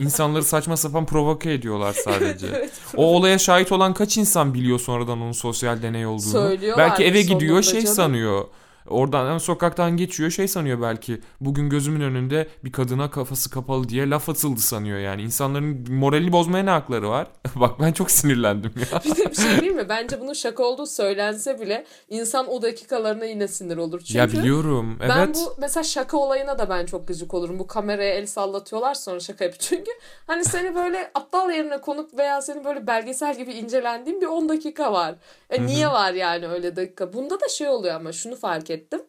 İnsanları 0.00 0.44
saçma 0.44 0.76
sapan 0.76 1.06
provoke 1.06 1.52
ediyorlar 1.52 1.92
sadece. 1.92 2.46
Evet. 2.46 2.70
O 2.96 3.16
olaya 3.16 3.38
şahit 3.38 3.72
olan 3.72 3.94
kaç 3.94 4.16
insan 4.16 4.54
biliyor 4.54 4.80
sonradan 4.80 5.20
onun 5.20 5.32
sosyal 5.32 5.82
deney 5.82 6.06
olduğunu? 6.06 6.20
Söylüyorlar 6.20 6.90
belki 6.90 7.04
eve 7.04 7.22
gidiyor 7.22 7.62
şey 7.62 7.80
canım. 7.80 7.94
sanıyor. 7.94 8.44
Oradan 8.88 9.26
yani 9.26 9.40
sokaktan 9.40 9.96
geçiyor 9.96 10.30
şey 10.30 10.48
sanıyor 10.48 10.82
belki. 10.82 11.20
Bugün 11.40 11.70
gözümün 11.70 12.00
önünde 12.00 12.48
bir 12.64 12.72
kadına 12.72 13.10
kafası 13.10 13.50
kapalı 13.50 13.88
diye 13.88 14.10
laf 14.10 14.28
atıldı 14.28 14.60
sanıyor 14.60 14.98
yani. 14.98 15.22
İnsanların 15.22 15.92
moralini 15.92 16.32
bozmaya 16.32 16.64
ne 16.64 16.70
hakları 16.70 17.08
var? 17.08 17.28
Bak 17.56 17.80
ben 17.80 17.92
çok 17.92 18.10
sinirlendim 18.10 18.72
ya. 18.92 19.00
Bir 19.04 19.16
de 19.16 19.30
bir 19.30 19.36
şey 19.36 19.60
değil 19.60 19.72
mi? 19.72 19.88
Bence 19.88 20.20
bunun 20.20 20.32
şaka 20.32 20.62
olduğu 20.62 20.86
söylense 20.86 21.60
bile 21.60 21.84
insan 22.08 22.48
o 22.48 22.62
dakikalarına 22.62 23.24
yine 23.24 23.48
sinir 23.48 23.76
olur. 23.76 24.00
Çünkü 24.00 24.18
ya 24.18 24.28
biliyorum. 24.28 24.98
Evet. 25.00 25.12
ben 25.16 25.34
bu 25.34 25.54
mesela 25.58 25.84
şaka 25.84 26.16
olayına 26.16 26.58
da 26.58 26.68
ben 26.68 26.86
çok 26.86 27.08
gıcık 27.08 27.34
olurum. 27.34 27.58
Bu 27.58 27.66
kameraya 27.66 28.14
el 28.14 28.26
sallatıyorlar 28.26 28.94
sonra 28.94 29.20
şaka 29.20 29.44
yapıyor. 29.44 29.60
Çünkü 29.68 29.90
hani 30.26 30.44
seni 30.44 30.74
böyle 30.74 31.10
aptal 31.14 31.50
yerine 31.50 31.80
konup 31.80 32.18
veya 32.18 32.42
seni 32.42 32.64
böyle 32.64 32.86
belgesel 32.86 33.36
gibi 33.36 33.52
incelendiğin 33.52 34.20
bir 34.20 34.26
10 34.26 34.48
dakika 34.48 34.92
var. 34.92 35.14
E 35.50 35.66
niye 35.66 35.88
var 35.88 36.12
yani 36.12 36.48
öyle 36.48 36.76
dakika? 36.76 37.12
Bunda 37.12 37.40
da 37.40 37.48
şey 37.48 37.68
oluyor 37.68 37.94
ama 37.94 38.12
şunu 38.12 38.36
fark 38.36 38.70
ettim. 38.74 39.02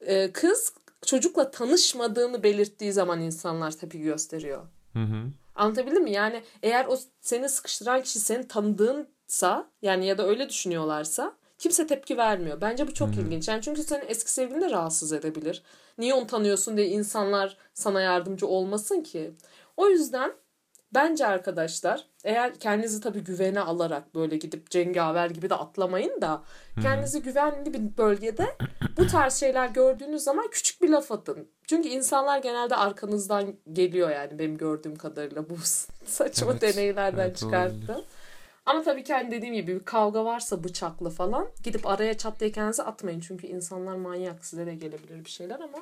Ee, 0.00 0.32
kız 0.32 0.72
çocukla 1.06 1.50
tanışmadığını 1.50 2.42
belirttiği 2.42 2.92
zaman 2.92 3.20
insanlar 3.20 3.70
tepki 3.70 4.00
gösteriyor. 4.02 4.62
Hı 4.92 4.98
hı. 5.02 5.30
Anlatabildim 5.54 6.02
mi? 6.02 6.12
Yani 6.12 6.42
eğer 6.62 6.86
o 6.86 6.98
seni 7.20 7.48
sıkıştıran 7.48 8.02
kişi 8.02 8.20
seni 8.20 8.48
tanıdığınsa 8.48 9.70
yani 9.82 10.06
ya 10.06 10.18
da 10.18 10.26
öyle 10.26 10.48
düşünüyorlarsa 10.48 11.36
kimse 11.58 11.86
tepki 11.86 12.16
vermiyor. 12.16 12.60
Bence 12.60 12.88
bu 12.88 12.94
çok 12.94 13.16
ilginç. 13.16 13.48
Yani 13.48 13.62
çünkü 13.62 13.82
seni 13.82 14.04
eski 14.04 14.32
sevgilin 14.32 14.60
de 14.60 14.70
rahatsız 14.70 15.12
edebilir. 15.12 15.62
Niye 15.98 16.14
onu 16.14 16.26
tanıyorsun 16.26 16.76
diye 16.76 16.86
insanlar 16.86 17.56
sana 17.74 18.00
yardımcı 18.00 18.46
olmasın 18.46 19.00
ki. 19.02 19.34
O 19.76 19.88
yüzden 19.88 20.32
bence 20.94 21.26
arkadaşlar 21.26 22.06
eğer 22.24 22.54
kendinizi 22.54 23.00
tabii 23.00 23.20
güvene 23.24 23.60
alarak 23.60 24.14
böyle 24.14 24.36
gidip 24.36 24.70
cengaver 24.70 25.30
gibi 25.30 25.50
de 25.50 25.54
atlamayın 25.54 26.20
da 26.20 26.42
kendinizi 26.82 27.22
güvenli 27.22 27.74
bir 27.74 27.96
bölgede 27.98 28.46
bu 28.96 29.06
tarz 29.06 29.34
şeyler 29.34 29.68
gördüğünüz 29.68 30.22
zaman 30.22 30.48
küçük 30.50 30.82
bir 30.82 30.88
laf 30.88 31.12
atın. 31.12 31.48
Çünkü 31.66 31.88
insanlar 31.88 32.38
genelde 32.38 32.76
arkanızdan 32.76 33.54
geliyor 33.72 34.10
yani 34.10 34.38
benim 34.38 34.56
gördüğüm 34.58 34.96
kadarıyla 34.96 35.50
bu 35.50 35.56
saçma 36.06 36.52
Evet, 36.52 36.62
deneylerden 36.62 37.24
evet, 37.26 37.36
çıkarttı. 37.36 37.74
olabilir. 37.76 38.04
Ama 38.66 38.82
tabii 38.82 39.04
ki 39.04 39.12
hani 39.12 39.30
dediğim 39.30 39.54
gibi 39.54 39.74
bir 39.74 39.84
kavga 39.84 40.24
varsa 40.24 40.64
bıçaklı 40.64 41.10
falan 41.10 41.48
gidip 41.64 41.86
araya 41.86 42.18
çat 42.18 42.40
diye 42.40 42.52
kendinizi 42.52 42.82
atmayın. 42.82 43.20
Çünkü 43.20 43.46
insanlar 43.46 43.96
manyak 43.96 44.44
size 44.44 44.66
de 44.66 44.74
gelebilir 44.74 45.24
bir 45.24 45.30
şeyler 45.30 45.60
ama 45.60 45.78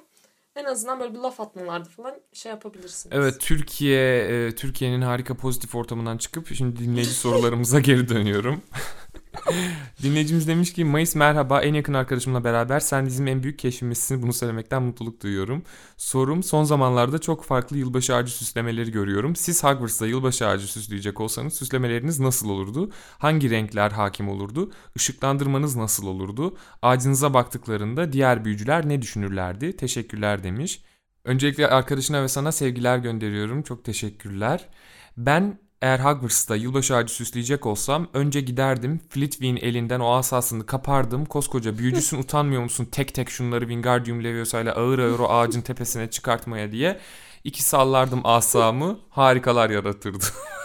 en 0.56 0.64
azından 0.64 1.00
böyle 1.00 1.14
bir 1.14 1.18
laf 1.18 1.40
atmalarda 1.40 1.88
falan 1.88 2.14
şey 2.32 2.50
yapabilirsiniz. 2.50 3.16
Evet 3.16 3.40
Türkiye 3.40 4.18
e, 4.18 4.54
Türkiye'nin 4.54 5.02
harika 5.02 5.36
pozitif 5.36 5.74
ortamından 5.74 6.18
çıkıp 6.18 6.54
şimdi 6.54 6.78
dinleyici 6.78 7.14
sorularımıza 7.14 7.80
geri 7.80 8.08
dönüyorum. 8.08 8.62
Dinleyicimiz 10.02 10.48
demiş 10.48 10.72
ki 10.72 10.84
Mayıs 10.84 11.14
merhaba 11.14 11.62
en 11.62 11.74
yakın 11.74 11.94
arkadaşımla 11.94 12.44
beraber 12.44 12.80
sen 12.80 13.06
bizim 13.06 13.28
en 13.28 13.42
büyük 13.42 13.58
keşfimizsin 13.58 14.22
bunu 14.22 14.32
söylemekten 14.32 14.82
mutluluk 14.82 15.22
duyuyorum. 15.22 15.62
Sorum 15.96 16.42
son 16.42 16.64
zamanlarda 16.64 17.18
çok 17.18 17.44
farklı 17.44 17.78
yılbaşı 17.78 18.14
ağacı 18.14 18.32
süslemeleri 18.32 18.90
görüyorum. 18.90 19.36
Siz 19.36 19.64
Hogwarts'ta 19.64 20.06
yılbaşı 20.06 20.46
ağacı 20.46 20.66
süsleyecek 20.72 21.20
olsanız 21.20 21.54
süslemeleriniz 21.54 22.20
nasıl 22.20 22.48
olurdu? 22.50 22.90
Hangi 23.18 23.50
renkler 23.50 23.90
hakim 23.90 24.28
olurdu? 24.28 24.72
Işıklandırmanız 24.96 25.76
nasıl 25.76 26.06
olurdu? 26.06 26.56
Ağacınıza 26.82 27.34
baktıklarında 27.34 28.12
diğer 28.12 28.44
büyücüler 28.44 28.88
ne 28.88 29.02
düşünürlerdi? 29.02 29.76
Teşekkürler 29.76 30.42
demiş. 30.42 30.82
Öncelikle 31.24 31.68
arkadaşına 31.68 32.22
ve 32.22 32.28
sana 32.28 32.52
sevgiler 32.52 32.98
gönderiyorum. 32.98 33.62
Çok 33.62 33.84
teşekkürler. 33.84 34.68
Ben 35.16 35.58
eğer 35.82 35.98
Hogwarts'ta 35.98 36.56
yılbaşı 36.56 36.96
ağacı 36.96 37.14
süsleyecek 37.14 37.66
olsam 37.66 38.08
önce 38.14 38.40
giderdim 38.40 39.00
Flitwick'in 39.08 39.56
elinden 39.56 40.00
o 40.00 40.12
asasını 40.12 40.66
kapardım. 40.66 41.24
Koskoca 41.24 41.78
büyücüsün 41.78 42.18
utanmıyor 42.22 42.62
musun 42.62 42.88
tek 42.92 43.14
tek 43.14 43.30
şunları 43.30 43.60
Wingardium 43.60 44.24
Leviosa 44.24 44.60
ile 44.60 44.72
ağır 44.72 44.98
ağır 44.98 45.18
o 45.18 45.28
ağacın 45.28 45.60
tepesine 45.60 46.10
çıkartmaya 46.10 46.72
diye. 46.72 47.00
İki 47.44 47.62
sallardım 47.62 48.20
asamı 48.24 48.98
harikalar 49.10 49.70
yaratırdı. 49.70 50.24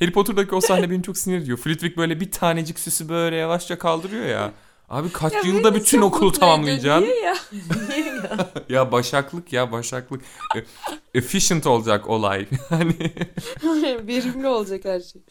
Harry 0.00 0.12
Potter'daki 0.12 0.54
o 0.54 0.60
sahne 0.60 0.90
beni 0.90 1.02
çok 1.02 1.18
sinir 1.18 1.38
ediyor. 1.38 1.58
Flitwick 1.58 1.96
böyle 1.96 2.20
bir 2.20 2.30
tanecik 2.30 2.78
süsü 2.78 3.08
böyle 3.08 3.36
yavaşça 3.36 3.78
kaldırıyor 3.78 4.26
ya. 4.26 4.52
Abi 4.90 5.12
kaç 5.12 5.32
Ya 5.32 5.40
yılda 5.40 5.74
bütün 5.74 6.00
okulu 6.02 6.32
tamamlayacaksın? 6.32 7.04
Niye 7.04 7.20
ya? 7.20 7.34
Niye 7.88 8.06
ya? 8.14 8.50
Ya 8.68 8.92
başaklık 8.92 9.52
ya 9.52 9.72
başaklık. 9.72 10.22
E- 10.56 10.64
Efficient 11.18 11.66
olacak 11.66 12.08
olay. 12.08 12.46
Hani 12.68 12.96
Verimli 14.06 14.46
olacak 14.46 14.84
her 14.84 15.00
şey. 15.00 15.22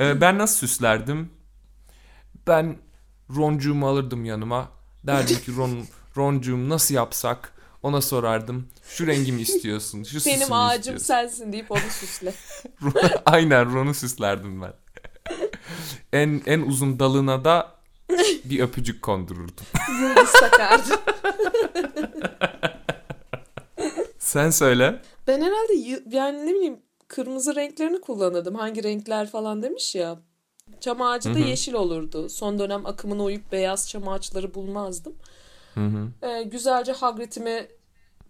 e, 0.00 0.20
ben 0.20 0.38
nasıl 0.38 0.56
süslerdim? 0.66 1.30
Ben 2.46 2.76
Roncuğumu 3.36 3.88
alırdım 3.88 4.24
yanıma. 4.24 4.68
Derdim 5.06 5.38
ki 5.38 5.56
Ron, 5.56 5.84
Roncuğum 6.16 6.68
nasıl 6.68 6.94
yapsak? 6.94 7.52
Ona 7.82 8.00
sorardım. 8.00 8.68
Şu 8.88 9.06
rengi 9.06 9.32
mi 9.32 9.40
istiyorsun? 9.42 10.02
Şu 10.02 10.20
süsü 10.20 10.30
Benim 10.30 10.52
ağacım 10.52 10.78
istiyorsun? 10.96 11.04
sensin 11.06 11.52
deyip 11.52 11.70
onu 11.70 11.80
süsle. 12.00 12.34
Aynen 13.26 13.74
Ron'u 13.74 13.94
süslerdim 13.94 14.62
ben. 14.62 14.72
En 16.12 16.42
en 16.46 16.60
uzun 16.60 16.98
dalına 16.98 17.44
da 17.44 17.72
bir 18.44 18.60
öpücük 18.60 19.02
kondururdum. 19.02 19.66
Yıldız 20.02 20.32
takardı. 20.32 21.00
Sen 24.18 24.50
söyle. 24.50 25.02
Ben 25.26 25.42
herhalde 25.42 26.00
yani 26.16 26.46
ne 26.46 26.54
bileyim 26.54 26.78
kırmızı 27.08 27.56
renklerini 27.56 28.00
kullanırdım. 28.00 28.54
Hangi 28.54 28.82
renkler 28.82 29.30
falan 29.30 29.62
demiş 29.62 29.94
ya. 29.94 30.18
Çam 30.80 31.02
ağacı 31.02 31.34
da 31.34 31.38
Hı 31.38 31.42
hı. 31.42 31.48
yeşil 31.48 31.72
olurdu. 31.74 32.28
Son 32.28 32.58
dönem 32.58 32.86
akımına 32.86 33.22
uyup 33.22 33.52
beyaz 33.52 33.88
çam 33.88 34.08
ağaçları 34.08 34.54
bulmazdım. 34.54 35.14
Ee, 36.22 36.42
güzelce 36.42 36.92
Hagrid'ime 36.92 37.68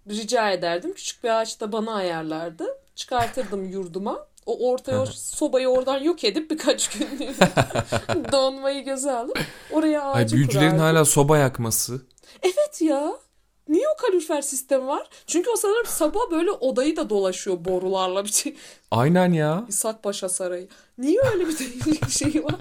rica 0.08 0.50
ederdim. 0.50 0.92
Küçük 0.94 1.24
bir 1.24 1.28
ağaç 1.40 1.60
da 1.60 1.72
bana 1.72 1.94
ayarlardı. 1.94 2.66
Çıkartırdım 2.94 3.64
yurduma. 3.68 4.26
O 4.46 4.70
ortaya 4.70 5.02
o 5.02 5.06
sobayı 5.06 5.68
oradan 5.68 5.98
yok 5.98 6.24
edip 6.24 6.50
birkaç 6.50 6.88
gün 6.88 7.08
donmayı 8.32 8.84
göze 8.84 9.12
alıp 9.12 9.38
oraya 9.72 10.02
Ay 10.02 10.22
ağacı 10.22 10.36
büyücülerin 10.36 10.66
kurardım. 10.70 10.84
hala 10.84 11.04
soba 11.04 11.38
yakması. 11.38 12.00
Evet 12.42 12.80
ya. 12.82 13.12
Niye 13.68 13.84
o 13.88 13.96
kalorifer 14.06 14.42
sistemi 14.42 14.86
var? 14.86 15.08
Çünkü 15.26 15.50
o 15.50 15.56
sanırım 15.56 15.86
sabah 15.86 16.20
böyle 16.30 16.50
odayı 16.50 16.96
da 16.96 17.10
dolaşıyor 17.10 17.64
borularla 17.64 18.24
bir 18.24 18.32
şey. 18.32 18.56
Aynen 18.90 19.32
ya. 19.32 19.64
İshak 19.68 20.02
Paşa 20.02 20.28
Sarayı. 20.28 20.68
Niye 20.98 21.20
öyle 21.32 21.46
bir 21.48 21.56
şey 22.10 22.44
var? 22.44 22.54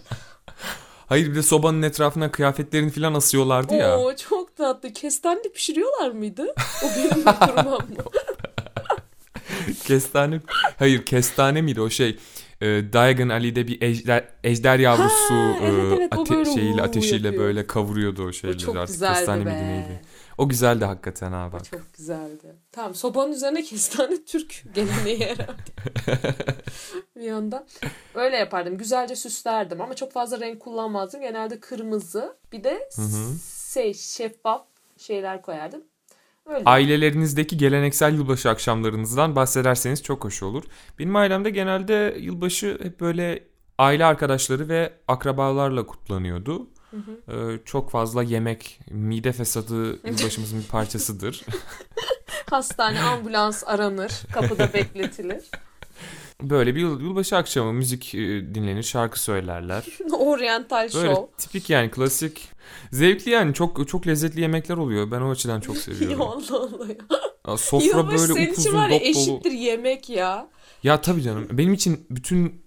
Hayır 1.07 1.29
bir 1.31 1.35
de 1.35 1.43
sobanın 1.43 1.81
etrafına 1.81 2.31
kıyafetlerini 2.31 2.91
falan 2.91 3.13
asıyorlardı 3.13 3.75
ya. 3.75 3.99
Oo 3.99 4.15
çok 4.15 4.55
tatlı. 4.55 4.93
Kestane 4.93 5.41
pişiriyorlar 5.41 6.11
mıydı? 6.11 6.53
O 6.83 6.87
benim 6.97 7.11
uydurmam 7.17 7.65
mı? 7.65 8.03
Kestane. 9.83 10.39
Hayır 10.79 11.05
kestane 11.05 11.61
miydi 11.61 11.81
o 11.81 11.89
şey? 11.89 12.17
E, 12.61 12.93
Diagon 12.93 13.29
Ali'de 13.29 13.67
bir 13.67 13.81
ejder, 13.81 14.27
ejder 14.43 14.79
yavrusu 14.79 15.33
Ha, 15.33 15.57
evet, 15.63 15.93
evet, 15.97 16.13
o 16.17 16.21
ate- 16.21 16.35
böyle 16.35 16.53
şeyiyle 16.53 16.81
ateşiyle 16.81 17.27
yapıyor. 17.27 17.43
böyle 17.45 17.67
kavuruyordu 17.67 18.23
o 18.23 18.31
şeyleri. 18.31 18.57
O 18.57 18.59
çok 18.59 18.75
artık. 18.77 18.93
güzeldi 18.95 19.13
Kestane 19.17 19.45
be. 19.45 19.49
miydi 19.49 19.63
neydi? 19.67 20.01
O 20.37 20.49
güzeldi 20.49 20.85
hakikaten 20.85 21.31
ha 21.31 21.47
O 21.49 21.51
bak. 21.53 21.65
çok 21.65 21.93
güzeldi. 21.97 22.55
Tamam 22.71 22.95
sobanın 22.95 23.31
üzerine 23.31 23.63
kestane 23.63 24.23
Türk 24.25 24.63
geleneği 24.73 25.19
herhalde. 25.19 26.35
bir 27.15 27.21
yandan. 27.21 27.65
Öyle 28.15 28.37
yapardım. 28.37 28.77
Güzelce 28.77 29.15
süslerdim 29.15 29.81
ama 29.81 29.93
çok 29.95 30.11
fazla 30.11 30.39
renk 30.39 30.59
kullanmazdım. 30.59 31.21
Genelde 31.21 31.59
kırmızı. 31.59 32.35
Bir 32.51 32.63
de 32.63 32.89
Hı 32.95 33.01
hı. 33.01 33.33
şey 33.73 33.93
şeffaf 33.93 34.65
şeyler 34.97 35.41
koyardım. 35.41 35.81
Öyle. 36.45 36.63
Ailelerinizdeki 36.65 37.57
geleneksel 37.57 38.13
yılbaşı 38.13 38.49
akşamlarınızdan 38.49 39.35
bahsederseniz 39.35 40.03
çok 40.03 40.23
hoş 40.23 40.43
olur. 40.43 40.63
Benim 40.99 41.15
ailemde 41.15 41.49
genelde 41.49 42.17
yılbaşı 42.19 42.79
hep 42.83 42.99
böyle 42.99 43.43
aile 43.77 44.05
arkadaşları 44.05 44.69
ve 44.69 44.93
akrabalarla 45.07 45.85
kutlanıyordu. 45.85 46.67
Hı 46.91 46.97
hı. 46.97 47.33
Ee, 47.33 47.59
çok 47.65 47.91
fazla 47.91 48.23
yemek, 48.23 48.79
mide 48.91 49.31
fesadı 49.31 50.07
yılbaşımızın 50.07 50.59
bir 50.59 50.67
parçasıdır. 50.67 51.45
Hastane, 52.49 53.01
ambulans 53.01 53.63
aranır. 53.65 54.11
Kapıda 54.33 54.69
bekletilir. 54.73 55.43
Böyle 56.41 56.75
bir 56.75 56.81
yıl, 56.81 57.01
yılbaşı 57.01 57.37
akşamı 57.37 57.73
müzik 57.73 58.15
e, 58.15 58.19
dinlenir, 58.55 58.83
şarkı 58.83 59.19
söylerler. 59.21 59.83
Oriental 60.19 60.89
Böyle 60.93 61.13
show. 61.15 61.37
tipik 61.37 61.69
yani 61.69 61.91
klasik. 61.91 62.49
Zevkli 62.91 63.31
yani 63.31 63.53
çok 63.53 63.87
çok 63.87 64.07
lezzetli 64.07 64.41
yemekler 64.41 64.77
oluyor. 64.77 65.11
Ben 65.11 65.21
o 65.21 65.29
açıdan 65.31 65.59
çok 65.59 65.75
Ya 65.75 65.81
seviyorum. 65.81 66.21
Allah 66.21 66.57
Allah 66.59 66.87
ya. 67.47 67.57
Sofra 67.57 67.85
Yılbaşı 67.87 68.29
böyle 68.29 68.33
senin 68.33 68.53
için 68.53 68.73
var 68.73 68.89
ya 68.89 68.99
dolu. 68.99 69.07
eşittir 69.09 69.51
yemek 69.51 70.09
ya. 70.09 70.47
Ya 70.83 71.01
tabii 71.01 71.21
canım. 71.21 71.47
Benim 71.51 71.73
için 71.73 72.05
bütün 72.09 72.61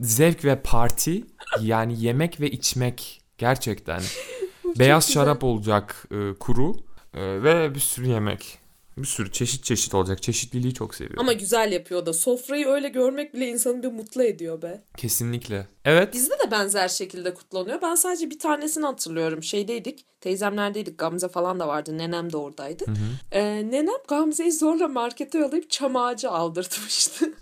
zevk 0.00 0.44
ve 0.44 0.60
parti 0.62 1.24
yani 1.60 2.00
yemek 2.02 2.40
ve 2.40 2.50
içmek 2.50 3.20
gerçekten. 3.38 4.02
Beyaz 4.78 5.06
güzel. 5.06 5.22
şarap 5.24 5.44
olacak 5.44 6.06
e, 6.10 6.34
kuru 6.40 6.72
e, 7.14 7.42
ve 7.42 7.74
bir 7.74 7.80
sürü 7.80 8.06
yemek. 8.08 8.58
Bir 9.02 9.06
sürü 9.06 9.32
çeşit 9.32 9.64
çeşit 9.64 9.94
olacak. 9.94 10.22
Çeşitliliği 10.22 10.74
çok 10.74 10.94
seviyorum. 10.94 11.20
Ama 11.20 11.32
güzel 11.32 11.72
yapıyor 11.72 12.06
da. 12.06 12.12
Sofrayı 12.12 12.66
öyle 12.66 12.88
görmek 12.88 13.34
bile 13.34 13.48
insanı 13.48 13.82
bir 13.82 13.88
mutlu 13.92 14.22
ediyor 14.22 14.62
be. 14.62 14.80
Kesinlikle. 14.96 15.66
Evet. 15.84 16.14
Bizde 16.14 16.34
de 16.46 16.50
benzer 16.50 16.88
şekilde 16.88 17.34
kutlanıyor. 17.34 17.82
Ben 17.82 17.94
sadece 17.94 18.30
bir 18.30 18.38
tanesini 18.38 18.86
hatırlıyorum. 18.86 19.42
Şeydeydik. 19.42 20.06
Teyzemlerdeydik. 20.20 20.98
Gamze 20.98 21.28
falan 21.28 21.60
da 21.60 21.68
vardı. 21.68 21.98
Nenem 21.98 22.32
de 22.32 22.36
oradaydı. 22.36 22.86
Hı 22.86 22.90
hı. 22.90 22.96
Ee, 23.32 23.70
nenem 23.70 23.96
Gamze'yi 24.08 24.52
zorla 24.52 24.88
markete 24.88 25.38
yollayıp 25.38 25.70
çam 25.70 25.96
ağacı 25.96 26.30
aldırtmıştı. 26.30 27.26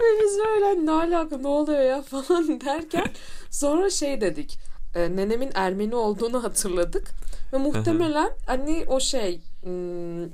Ve 0.00 0.04
biz 0.22 0.38
böyle 0.38 0.64
"Hani 0.64 0.86
ne 0.86 0.90
alaka 0.90 1.36
ne 1.38 1.48
oluyor 1.48 1.82
ya 1.82 2.02
falan 2.02 2.60
derken 2.60 3.06
sonra 3.50 3.90
şey 3.90 4.20
dedik. 4.20 4.58
e, 4.94 5.16
nenemin 5.16 5.50
Ermeni 5.54 5.94
olduğunu 5.94 6.44
hatırladık. 6.44 7.08
Ve 7.52 7.56
muhtemelen 7.58 8.30
hani 8.46 8.84
o 8.88 9.00
şey 9.00 9.40
hmm, 9.62 10.30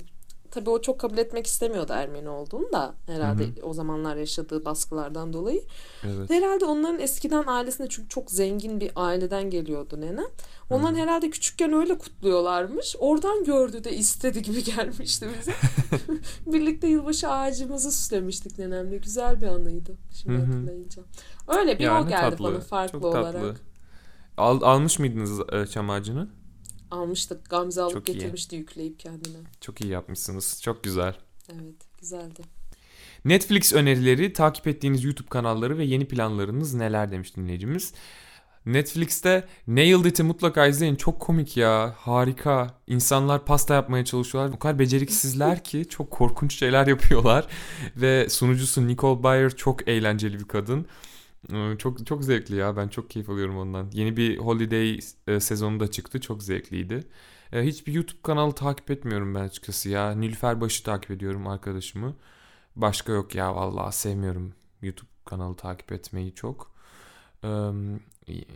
tabii 0.51 0.69
o 0.69 0.81
çok 0.81 0.99
kabul 0.99 1.17
etmek 1.17 1.47
istemiyordu 1.47 1.93
Ermeni 1.95 2.29
olduğunu 2.29 2.71
da 2.71 2.93
herhalde 3.05 3.43
Hı 3.43 3.49
o 3.63 3.73
zamanlar 3.73 4.15
yaşadığı 4.15 4.65
baskılardan 4.65 5.33
dolayı. 5.33 5.61
Evet. 6.03 6.29
Herhalde 6.29 6.65
onların 6.65 6.99
eskiden 6.99 7.43
ailesinde 7.47 7.87
çünkü 7.89 8.09
çok 8.09 8.31
zengin 8.31 8.79
bir 8.79 8.91
aileden 8.95 9.49
geliyordu 9.49 10.01
nenem. 10.01 10.25
Onların 10.69 10.95
herhalde 10.95 11.29
küçükken 11.29 11.73
öyle 11.73 11.97
kutluyorlarmış. 11.97 12.95
Oradan 12.99 13.43
gördü 13.43 13.83
de 13.83 13.95
istedi 13.95 14.41
gibi 14.41 14.63
gelmişti 14.75 15.27
bize. 15.39 15.53
Birlikte 16.53 16.87
yılbaşı 16.87 17.29
ağacımızı 17.29 17.91
süslemiştik 17.91 18.59
nenemle. 18.59 18.97
Güzel 18.97 19.41
bir 19.41 19.47
anıydı 19.47 19.91
şimdi 20.13 20.37
Hı 20.37 20.41
hı. 20.41 20.45
hatırlayınca. 20.45 21.01
Öyle 21.47 21.79
bir 21.79 21.83
Ya 21.83 22.01
o 22.01 22.07
geldi 22.07 22.29
tatlı, 22.29 22.43
bana 22.43 22.59
farklı 22.59 23.01
çok 23.01 23.13
tatlı. 23.13 23.39
olarak. 23.39 23.61
Al, 24.37 24.61
almış 24.61 24.99
mıydınız 24.99 25.39
e, 25.53 25.65
çam 25.67 25.89
ağacını? 25.89 26.27
Almıştık. 26.91 27.49
Gamze 27.49 27.81
alıp 27.81 27.93
Çok 27.93 28.09
iyi. 28.09 28.13
getirmişti 28.13 28.55
yükleyip 28.55 28.99
kendine. 28.99 29.37
Çok 29.61 29.81
iyi 29.81 29.89
yapmışsınız. 29.89 30.61
Çok 30.63 30.83
güzel. 30.83 31.15
Evet 31.53 31.75
güzeldi. 31.99 32.41
Netflix 33.25 33.73
önerileri, 33.73 34.33
takip 34.33 34.67
ettiğiniz 34.67 35.03
YouTube 35.03 35.27
kanalları 35.27 35.77
ve 35.77 35.83
yeni 35.83 36.07
planlarınız 36.07 36.73
neler 36.73 37.11
demiş 37.11 37.35
dinleyicimiz. 37.35 37.93
Netflix'te 38.65 39.47
Nailed 39.67 40.05
It'i 40.05 40.23
mutlaka 40.23 40.67
izleyin. 40.67 40.95
Çok 40.95 41.19
komik 41.19 41.57
ya. 41.57 41.95
Harika. 41.97 42.73
İnsanlar 42.87 43.45
pasta 43.45 43.73
yapmaya 43.73 44.05
çalışıyorlar. 44.05 44.55
O 44.55 44.59
kadar 44.59 44.79
beceriksizler 44.79 45.63
ki 45.63 45.85
çok 45.89 46.11
korkunç 46.11 46.55
şeyler 46.59 46.87
yapıyorlar. 46.87 47.47
Ve 47.95 48.29
sunucusu 48.29 48.87
Nicole 48.87 49.23
Byer 49.23 49.55
çok 49.55 49.87
eğlenceli 49.87 50.39
bir 50.39 50.47
kadın. 50.47 50.85
Çok 51.77 52.05
çok 52.07 52.23
zevkli 52.23 52.55
ya. 52.55 52.77
Ben 52.77 52.87
çok 52.87 53.09
keyif 53.09 53.29
alıyorum 53.29 53.57
ondan. 53.57 53.89
Yeni 53.93 54.17
bir 54.17 54.37
Holiday 54.37 54.99
e, 55.27 55.39
sezonu 55.39 55.79
da 55.79 55.91
çıktı. 55.91 56.21
Çok 56.21 56.43
zevkliydi. 56.43 57.03
E, 57.53 57.63
Hiçbir 57.63 57.93
YouTube 57.93 58.21
kanalı 58.23 58.53
takip 58.55 58.91
etmiyorum 58.91 59.35
ben 59.35 59.39
açıkçası 59.39 59.89
ya. 59.89 60.11
Nilüfer 60.11 60.61
Baş'ı 60.61 60.83
takip 60.83 61.11
ediyorum 61.11 61.47
arkadaşımı. 61.47 62.15
Başka 62.75 63.11
yok 63.11 63.35
ya 63.35 63.55
vallahi 63.55 63.95
sevmiyorum 63.95 64.53
YouTube 64.81 65.09
kanalı 65.25 65.55
takip 65.55 65.91
etmeyi 65.91 66.35
çok. 66.35 66.71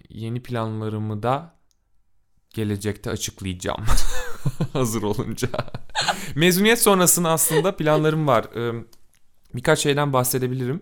Yeni 0.10 0.44
planlarımı 0.44 1.24
da 1.24 1.56
gelecekte 2.54 3.10
açıklayacağım. 3.10 3.84
Hazır 4.74 5.04
olunca. 5.04 5.50
Mezuniyet 6.36 6.82
sonrasında 6.82 7.30
aslında 7.30 7.76
planlarım 7.76 8.28
var. 8.28 8.48
Birkaç 9.56 9.80
şeyden 9.80 10.14
bahsedebilirim. 10.14 10.82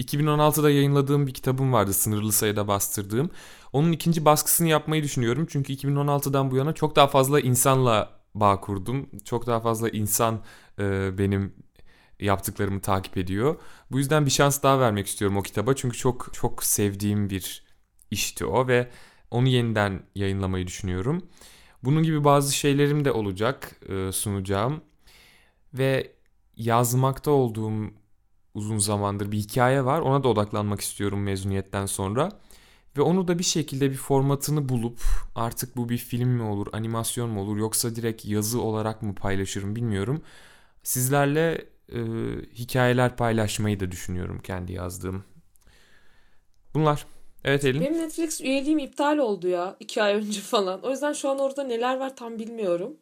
2016'da 0.00 0.70
yayınladığım 0.70 1.26
bir 1.26 1.34
kitabım 1.34 1.72
vardı 1.72 1.92
sınırlı 1.92 2.32
sayıda 2.32 2.68
bastırdığım. 2.68 3.30
Onun 3.72 3.92
ikinci 3.92 4.24
baskısını 4.24 4.68
yapmayı 4.68 5.02
düşünüyorum. 5.02 5.46
Çünkü 5.50 5.72
2016'dan 5.72 6.50
bu 6.50 6.56
yana 6.56 6.72
çok 6.72 6.96
daha 6.96 7.06
fazla 7.06 7.40
insanla 7.40 8.10
bağ 8.34 8.60
kurdum. 8.60 9.10
Çok 9.24 9.46
daha 9.46 9.60
fazla 9.60 9.88
insan 9.88 10.40
e, 10.78 11.18
benim 11.18 11.54
yaptıklarımı 12.20 12.80
takip 12.80 13.16
ediyor. 13.16 13.56
Bu 13.90 13.98
yüzden 13.98 14.26
bir 14.26 14.30
şans 14.30 14.62
daha 14.62 14.80
vermek 14.80 15.06
istiyorum 15.06 15.36
o 15.36 15.42
kitaba. 15.42 15.74
Çünkü 15.74 15.98
çok 15.98 16.30
çok 16.34 16.64
sevdiğim 16.64 17.30
bir 17.30 17.64
işti 18.10 18.44
o 18.46 18.68
ve 18.68 18.90
onu 19.30 19.48
yeniden 19.48 20.02
yayınlamayı 20.14 20.66
düşünüyorum. 20.66 21.22
Bunun 21.84 22.02
gibi 22.02 22.24
bazı 22.24 22.54
şeylerim 22.56 23.04
de 23.04 23.12
olacak 23.12 23.80
e, 23.88 24.12
sunacağım. 24.12 24.80
Ve 25.74 26.12
yazmakta 26.56 27.30
olduğum 27.30 27.92
uzun 28.58 28.78
zamandır 28.78 29.32
bir 29.32 29.36
hikaye 29.38 29.84
var. 29.84 30.00
Ona 30.00 30.24
da 30.24 30.28
odaklanmak 30.28 30.80
istiyorum 30.80 31.22
mezuniyetten 31.22 31.86
sonra. 31.86 32.28
Ve 32.96 33.02
onu 33.02 33.28
da 33.28 33.38
bir 33.38 33.44
şekilde 33.44 33.90
bir 33.90 33.96
formatını 33.96 34.68
bulup 34.68 35.00
artık 35.34 35.76
bu 35.76 35.88
bir 35.88 35.98
film 35.98 36.28
mi 36.28 36.42
olur, 36.42 36.66
animasyon 36.72 37.30
mu 37.30 37.40
olur 37.40 37.56
yoksa 37.56 37.96
direkt 37.96 38.24
yazı 38.24 38.62
olarak 38.62 39.02
mı 39.02 39.14
paylaşırım 39.14 39.76
bilmiyorum. 39.76 40.22
Sizlerle 40.82 41.64
e, 41.92 42.00
hikayeler 42.54 43.16
paylaşmayı 43.16 43.80
da 43.80 43.90
düşünüyorum 43.90 44.40
kendi 44.42 44.72
yazdığım. 44.72 45.24
Bunlar. 46.74 47.06
Evet 47.44 47.64
Elin. 47.64 47.80
Benim 47.80 47.98
Netflix 47.98 48.40
üyeliğim 48.40 48.78
iptal 48.78 49.18
oldu 49.18 49.48
ya. 49.48 49.76
iki 49.80 50.02
ay 50.02 50.14
önce 50.14 50.40
falan. 50.40 50.82
O 50.82 50.90
yüzden 50.90 51.12
şu 51.12 51.28
an 51.30 51.38
orada 51.38 51.64
neler 51.64 51.98
var 51.98 52.16
tam 52.16 52.38
bilmiyorum. 52.38 52.96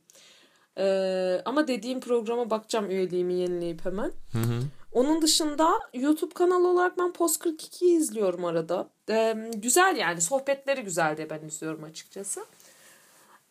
Ee, 0.78 1.42
ama 1.44 1.68
dediğim 1.68 2.00
programa 2.00 2.50
bakacağım 2.50 2.90
üyeliğimi 2.90 3.34
yenileyip 3.34 3.84
hemen. 3.84 4.12
Hı 4.32 4.38
hı. 4.38 4.62
Onun 4.96 5.22
dışında 5.22 5.80
YouTube 5.94 6.34
kanalı 6.34 6.68
olarak 6.68 6.98
ben 6.98 7.12
Post 7.12 7.44
42'yi 7.44 7.98
izliyorum 7.98 8.44
arada. 8.44 8.88
Ee, 9.10 9.50
güzel 9.54 9.96
yani 9.96 10.20
sohbetleri 10.20 10.82
güzel 10.82 11.16
diye 11.16 11.30
ben 11.30 11.40
izliyorum 11.40 11.84
açıkçası. 11.84 12.46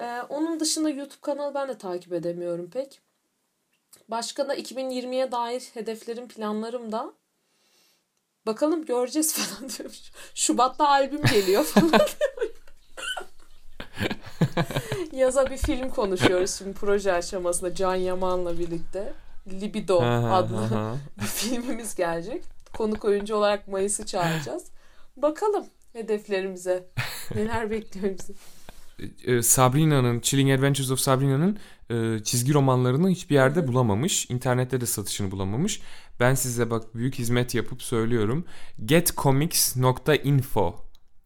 Ee, 0.01 0.21
onun 0.29 0.59
dışında 0.59 0.89
YouTube 0.89 1.21
kanalı 1.21 1.53
ben 1.53 1.67
de 1.67 1.77
takip 1.77 2.13
edemiyorum 2.13 2.69
pek. 2.69 3.01
Başka 4.09 4.47
da 4.49 4.55
2020'ye 4.55 5.31
dair 5.31 5.63
hedeflerim 5.73 6.27
planlarım 6.27 6.91
da 6.91 7.13
bakalım 8.45 8.85
göreceğiz 8.85 9.33
falan 9.37 9.69
diyorum. 9.69 9.95
Şubat'ta 10.35 10.87
albüm 10.87 11.21
geliyor 11.21 11.63
falan. 11.63 12.01
Yaza 15.11 15.49
bir 15.49 15.57
film 15.57 15.89
konuşuyoruz 15.89 16.55
şimdi 16.57 16.73
proje 16.73 17.13
aşamasında 17.13 17.75
Can 17.75 17.95
Yaman'la 17.95 18.59
birlikte. 18.59 19.13
Libido 19.47 19.99
adlı 20.01 20.95
bir 21.21 21.25
filmimiz 21.25 21.95
gelecek. 21.95 22.43
Konuk 22.73 23.05
oyuncu 23.05 23.35
olarak 23.35 23.67
Mayıs'ı 23.67 24.05
çağıracağız. 24.05 24.63
Bakalım 25.17 25.65
hedeflerimize. 25.93 26.87
Neler 27.35 27.71
bekliyor 27.71 28.15
bizi. 28.19 28.33
e, 29.23 29.41
Sabrina'nın 29.41 30.19
Chilling 30.19 30.51
Adventures 30.59 30.91
of 30.91 30.99
Sabrina'nın 30.99 31.59
e, 31.89 32.23
çizgi 32.23 32.53
romanlarını 32.53 33.09
hiçbir 33.09 33.35
yerde 33.35 33.67
bulamamış. 33.67 34.29
İnternette 34.29 34.81
de 34.81 34.85
satışını 34.85 35.31
bulamamış. 35.31 35.81
Ben 36.19 36.33
size 36.35 36.69
bak 36.71 36.95
büyük 36.95 37.15
hizmet 37.15 37.55
yapıp 37.55 37.83
söylüyorum. 37.83 38.45
getcomics.info 38.85 40.75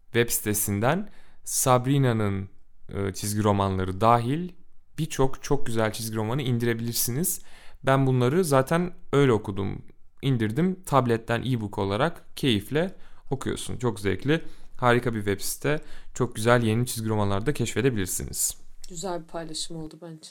web 0.05 0.30
sitesinden 0.30 1.09
Sabrina'nın 1.43 2.49
e, 2.89 3.13
çizgi 3.13 3.43
romanları 3.43 4.01
dahil 4.01 4.49
birçok 4.97 5.43
çok 5.43 5.65
güzel 5.65 5.93
çizgi 5.93 6.15
romanı 6.15 6.41
indirebilirsiniz. 6.41 7.41
Ben 7.84 8.07
bunları 8.07 8.45
zaten 8.45 8.93
öyle 9.13 9.32
okudum. 9.34 9.82
indirdim. 10.21 10.84
Tabletten 10.86 11.43
e-book 11.43 11.77
olarak 11.77 12.36
keyifle 12.36 12.95
okuyorsun. 13.32 13.77
Çok 13.77 13.99
zevkli. 13.99 14.41
Harika 14.77 15.13
bir 15.13 15.19
web 15.19 15.41
site. 15.41 15.80
Çok 16.13 16.36
güzel 16.36 16.63
yeni 16.63 16.86
çizgi 16.86 17.09
romanlar 17.09 17.45
da 17.45 17.53
keşfedebilirsiniz. 17.53 18.57
Güzel 18.89 19.21
bir 19.21 19.27
paylaşım 19.27 19.77
oldu 19.77 19.99
bence. 20.01 20.30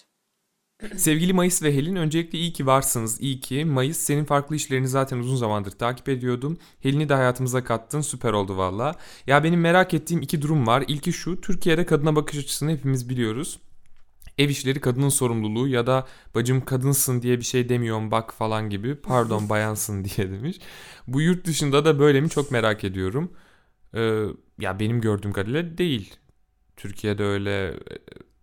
Sevgili 0.97 1.33
Mayıs 1.33 1.63
ve 1.63 1.75
Helin 1.75 1.97
öncelikle 1.97 2.39
iyi 2.39 2.53
ki 2.53 2.67
varsınız. 2.67 3.21
İyi 3.21 3.41
ki 3.41 3.65
Mayıs 3.65 3.99
senin 3.99 4.25
farklı 4.25 4.57
işlerini 4.57 4.89
zaten 4.89 5.19
uzun 5.19 5.37
zamandır 5.37 5.71
takip 5.71 6.09
ediyordum. 6.09 6.59
Helin'i 6.81 7.09
de 7.09 7.15
hayatımıza 7.15 7.65
kattın 7.65 8.01
süper 8.01 8.33
oldu 8.33 8.57
valla. 8.57 8.95
Ya 9.27 9.45
benim 9.45 9.61
merak 9.61 9.95
ettiğim 9.95 10.23
iki 10.23 10.43
durum 10.43 10.67
var. 10.67 10.85
İlki 10.89 11.13
şu 11.13 11.41
Türkiye'de 11.41 11.87
kadına 11.87 12.17
bakış 12.17 12.39
açısını 12.39 12.71
hepimiz 12.71 13.09
biliyoruz. 13.09 13.59
Ev 14.39 14.49
işleri 14.49 14.81
kadının 14.81 15.09
sorumluluğu 15.09 15.69
ya 15.69 15.87
da 15.87 16.07
bacım 16.35 16.65
kadınsın 16.65 17.23
diye 17.23 17.39
bir 17.39 17.45
şey 17.45 17.69
demiyorum 17.69 18.11
bak 18.11 18.35
falan 18.35 18.71
gibi 18.71 18.97
pardon 18.97 19.49
bayansın 19.49 20.05
diye 20.05 20.31
demiş. 20.31 20.59
Bu 21.07 21.21
yurt 21.21 21.47
dışında 21.47 21.85
da 21.85 21.99
böyle 21.99 22.21
mi 22.21 22.31
çok 22.31 22.51
merak 22.51 22.85
ediyorum. 22.85 23.33
Ee, 23.95 24.25
ya 24.59 24.81
benim 24.81 25.01
gördüğüm 25.01 25.33
kadarıyla 25.33 25.79
değil. 25.79 26.15
Türkiye'de 26.77 27.25
öyle 27.25 27.69
e, 27.69 27.75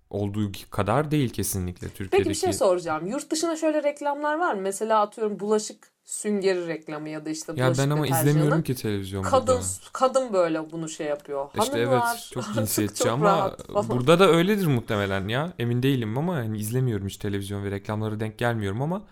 olduğu 0.10 0.52
kadar 0.70 1.12
değil 1.12 1.30
kesinlikle 1.30 1.88
Türkiye'deki. 1.88 2.18
Peki 2.18 2.30
bir 2.30 2.36
şey 2.36 2.54
soracağım. 2.54 3.08
Yurt 3.08 3.32
dışında 3.32 3.56
şöyle 3.56 3.84
reklamlar 3.84 4.40
var 4.40 4.54
mı? 4.54 4.62
Mesela 4.62 5.02
atıyorum 5.02 5.40
bulaşık 5.40 5.95
süngeri 6.06 6.68
reklamı 6.68 7.10
ya 7.10 7.26
da 7.26 7.30
işte 7.30 7.54
Ya 7.56 7.74
ben 7.78 7.90
ama 7.90 8.08
izlemiyorum 8.08 8.64
ki 8.64 8.76
televizyon 8.76 9.24
Kadın 9.24 9.56
burada. 9.56 9.64
kadın 9.94 10.34
böyle 10.34 10.72
bunu 10.72 10.90
şey 10.90 11.08
yapıyor. 11.08 11.48
İşte 11.62 11.80
evet 11.80 11.88
Hanımlar 11.88 12.30
çok 12.34 12.44
artık 12.48 12.56
cinsiyetçi 12.56 13.04
çok 13.04 13.12
ama 13.12 13.58
burada 13.90 14.20
da 14.20 14.30
öyledir 14.30 14.68
muhtemelen 14.68 15.28
ya. 15.28 15.54
Emin 15.60 15.84
değilim 15.84 16.18
ama 16.18 16.36
hani 16.36 16.58
izlemiyorum 16.58 17.08
hiç 17.08 17.18
televizyon 17.18 17.64
ve 17.64 17.72
reklamlara 17.72 18.20
denk 18.20 18.38
gelmiyorum 18.38 18.82
ama 18.82 19.04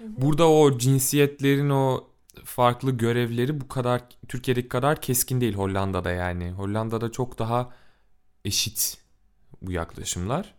burada 0.00 0.48
o 0.48 0.78
cinsiyetlerin 0.78 1.70
o 1.70 2.04
farklı 2.44 2.90
görevleri 2.90 3.60
bu 3.60 3.68
kadar 3.68 4.02
Türkiye'deki 4.28 4.68
kadar 4.68 5.00
keskin 5.00 5.40
değil 5.40 5.54
Hollanda'da 5.54 6.10
yani. 6.10 6.50
Hollanda'da 6.50 7.12
çok 7.12 7.38
daha 7.38 7.70
eşit 8.44 8.98
bu 9.62 9.72
yaklaşımlar. 9.72 10.54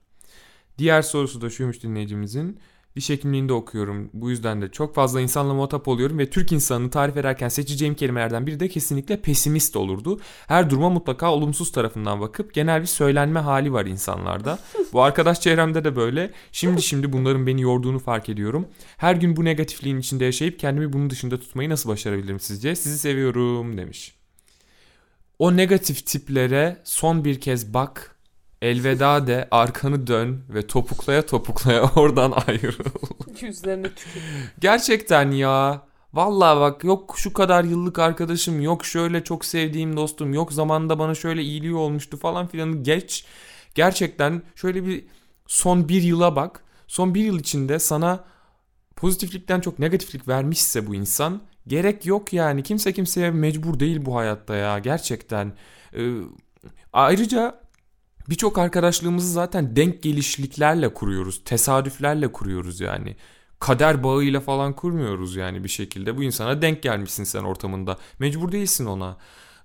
Diğer 0.77 1.01
sorusu 1.01 1.41
da 1.41 1.49
şuymuş 1.49 1.83
dinleyicimizin. 1.83 2.59
Diş 2.95 3.09
hekimliğinde 3.09 3.53
okuyorum. 3.53 4.09
Bu 4.13 4.29
yüzden 4.29 4.61
de 4.61 4.71
çok 4.71 4.95
fazla 4.95 5.21
insanla 5.21 5.53
muhatap 5.53 5.87
oluyorum 5.87 6.19
ve 6.19 6.29
Türk 6.29 6.51
insanını 6.51 6.89
tarif 6.89 7.17
ederken 7.17 7.49
seçeceğim 7.49 7.95
kelimelerden 7.95 8.47
biri 8.47 8.59
de 8.59 8.67
kesinlikle 8.67 9.21
pesimist 9.21 9.75
olurdu. 9.75 10.19
Her 10.47 10.69
duruma 10.69 10.89
mutlaka 10.89 11.31
olumsuz 11.33 11.71
tarafından 11.71 12.21
bakıp 12.21 12.53
genel 12.53 12.81
bir 12.81 12.87
söylenme 12.87 13.39
hali 13.39 13.73
var 13.73 13.85
insanlarda. 13.85 14.59
Bu 14.93 15.01
arkadaş 15.01 15.41
çevremde 15.41 15.83
de 15.83 15.95
böyle. 15.95 16.31
Şimdi 16.51 16.81
şimdi 16.81 17.13
bunların 17.13 17.47
beni 17.47 17.61
yorduğunu 17.61 17.99
fark 17.99 18.29
ediyorum. 18.29 18.67
Her 18.97 19.15
gün 19.15 19.35
bu 19.35 19.45
negatifliğin 19.45 19.97
içinde 19.97 20.25
yaşayıp 20.25 20.59
kendimi 20.59 20.93
bunun 20.93 21.09
dışında 21.09 21.39
tutmayı 21.39 21.69
nasıl 21.69 21.89
başarabilirim 21.89 22.39
sizce? 22.39 22.75
Sizi 22.75 22.97
seviyorum 22.97 23.77
demiş. 23.77 24.15
O 25.39 25.57
negatif 25.57 26.05
tiplere 26.05 26.77
son 26.83 27.25
bir 27.25 27.41
kez 27.41 27.73
bak 27.73 28.12
Elveda 28.63 29.27
de 29.27 29.47
arkanı 29.51 30.07
dön 30.07 30.41
ve 30.49 30.67
topuklaya 30.67 31.25
topuklaya 31.25 31.83
oradan 31.95 32.33
ayrıl. 32.47 32.73
Yüzlerine 33.41 33.89
tükür. 33.89 34.21
Gerçekten 34.59 35.31
ya. 35.31 35.81
Vallahi 36.13 36.59
bak 36.59 36.83
yok 36.83 37.15
şu 37.17 37.33
kadar 37.33 37.63
yıllık 37.63 37.99
arkadaşım 37.99 38.61
yok 38.61 38.85
şöyle 38.85 39.23
çok 39.23 39.45
sevdiğim 39.45 39.97
dostum 39.97 40.33
yok 40.33 40.53
zamanda 40.53 40.99
bana 40.99 41.15
şöyle 41.15 41.41
iyiliği 41.41 41.75
olmuştu 41.75 42.17
falan 42.17 42.47
filanı 42.47 42.83
geç. 42.83 43.25
Gerçekten 43.75 44.41
şöyle 44.55 44.85
bir 44.85 45.05
son 45.47 45.89
bir 45.89 46.01
yıla 46.01 46.35
bak. 46.35 46.63
Son 46.87 47.15
bir 47.15 47.23
yıl 47.23 47.39
içinde 47.39 47.79
sana 47.79 48.23
pozitiflikten 48.95 49.59
çok 49.59 49.79
negatiflik 49.79 50.27
vermişse 50.27 50.87
bu 50.87 50.95
insan 50.95 51.41
gerek 51.67 52.05
yok 52.05 52.33
yani. 52.33 52.63
Kimse 52.63 52.93
kimseye 52.93 53.31
mecbur 53.31 53.79
değil 53.79 54.05
bu 54.05 54.15
hayatta 54.15 54.55
ya 54.55 54.79
gerçekten. 54.79 55.53
Ee, 55.97 56.11
ayrıca 56.93 57.62
birçok 58.29 58.57
arkadaşlığımızı 58.57 59.31
zaten 59.31 59.75
denk 59.75 60.03
gelişliklerle 60.03 60.93
kuruyoruz. 60.93 61.41
Tesadüflerle 61.45 62.31
kuruyoruz 62.31 62.79
yani. 62.79 63.15
Kader 63.59 64.03
bağıyla 64.03 64.39
falan 64.39 64.73
kurmuyoruz 64.73 65.35
yani 65.35 65.63
bir 65.63 65.69
şekilde. 65.69 66.17
Bu 66.17 66.23
insana 66.23 66.61
denk 66.61 66.83
gelmişsin 66.83 67.23
sen 67.23 67.43
ortamında. 67.43 67.97
Mecbur 68.19 68.51
değilsin 68.51 68.85
ona. 68.85 69.17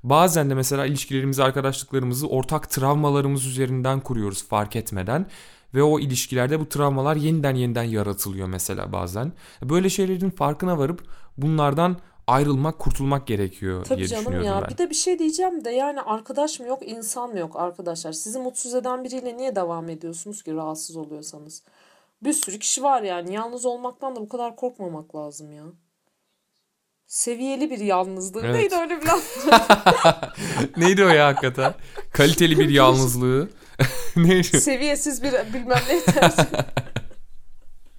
Bazen 0.02 0.50
de 0.50 0.54
mesela 0.54 0.86
ilişkilerimizi, 0.86 1.42
arkadaşlıklarımızı 1.42 2.28
ortak 2.28 2.70
travmalarımız 2.70 3.46
üzerinden 3.46 4.00
kuruyoruz 4.00 4.48
fark 4.48 4.76
etmeden. 4.76 5.26
Ve 5.74 5.82
o 5.82 6.00
ilişkilerde 6.00 6.60
bu 6.60 6.68
travmalar 6.68 7.16
yeniden 7.16 7.54
yeniden 7.54 7.82
yaratılıyor 7.82 8.48
mesela 8.48 8.92
bazen. 8.92 9.32
Böyle 9.62 9.90
şeylerin 9.90 10.30
farkına 10.30 10.78
varıp 10.78 11.02
bunlardan 11.36 11.96
ayrılmak, 12.28 12.78
kurtulmak 12.78 13.26
gerekiyor 13.26 13.84
Tabii 13.84 13.98
diye 13.98 14.08
canım 14.08 14.24
düşünüyorum 14.24 14.48
ya. 14.48 14.62
ben. 14.62 14.70
Bir 14.70 14.78
de 14.78 14.90
bir 14.90 14.94
şey 14.94 15.18
diyeceğim 15.18 15.64
de 15.64 15.70
yani 15.70 16.00
arkadaş 16.00 16.60
mı 16.60 16.66
yok, 16.66 16.88
insan 16.88 17.30
mı 17.30 17.38
yok 17.38 17.56
arkadaşlar? 17.56 18.12
Sizi 18.12 18.38
mutsuz 18.38 18.74
eden 18.74 19.04
biriyle 19.04 19.36
niye 19.36 19.56
devam 19.56 19.88
ediyorsunuz 19.88 20.42
ki 20.42 20.54
rahatsız 20.54 20.96
oluyorsanız? 20.96 21.62
Bir 22.22 22.32
sürü 22.32 22.58
kişi 22.58 22.82
var 22.82 23.02
yani. 23.02 23.34
Yalnız 23.34 23.66
olmaktan 23.66 24.16
da 24.16 24.20
bu 24.20 24.28
kadar 24.28 24.56
korkmamak 24.56 25.16
lazım 25.16 25.52
ya. 25.52 25.64
Seviyeli 27.06 27.70
bir 27.70 27.78
yalnızlık. 27.78 28.44
Evet. 28.44 28.54
Neydi 28.54 28.74
öyle 28.74 29.00
bir 29.00 29.06
laf? 29.06 29.46
Neydi 30.76 31.04
o 31.04 31.08
ya 31.08 31.26
hakikaten? 31.26 31.74
Kaliteli 32.12 32.58
bir 32.58 32.68
yalnızlığı. 32.68 33.48
Seviyesiz 34.42 35.22
bir 35.22 35.32
bilmem 35.32 35.80
ne 35.88 36.00
tersi. 36.00 36.46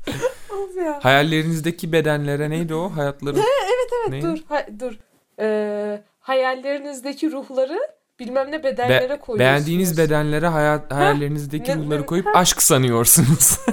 of 0.53 0.77
ya. 0.77 0.99
Hayallerinizdeki 1.03 1.91
bedenlere 1.91 2.49
neydi 2.49 2.73
o? 2.75 2.89
Hayatları. 2.89 3.37
evet 3.39 3.89
evet 4.09 4.23
Dur, 4.23 4.37
ha- 4.49 4.65
dur. 4.79 4.99
Ee, 5.39 6.03
hayallerinizdeki 6.19 7.31
ruhları 7.31 7.79
bilmem 8.19 8.51
ne 8.51 8.63
bedenlere 8.63 9.07
koyuyorsunuz. 9.07 9.39
beğendiğiniz 9.39 9.97
bedenlere 9.97 10.47
hayat, 10.47 10.93
hayallerinizdeki 10.93 11.71
ne- 11.71 11.75
ruhları 11.75 12.01
ne- 12.01 12.05
koyup 12.05 12.27
aşk 12.35 12.61
sanıyorsunuz. 12.61 13.59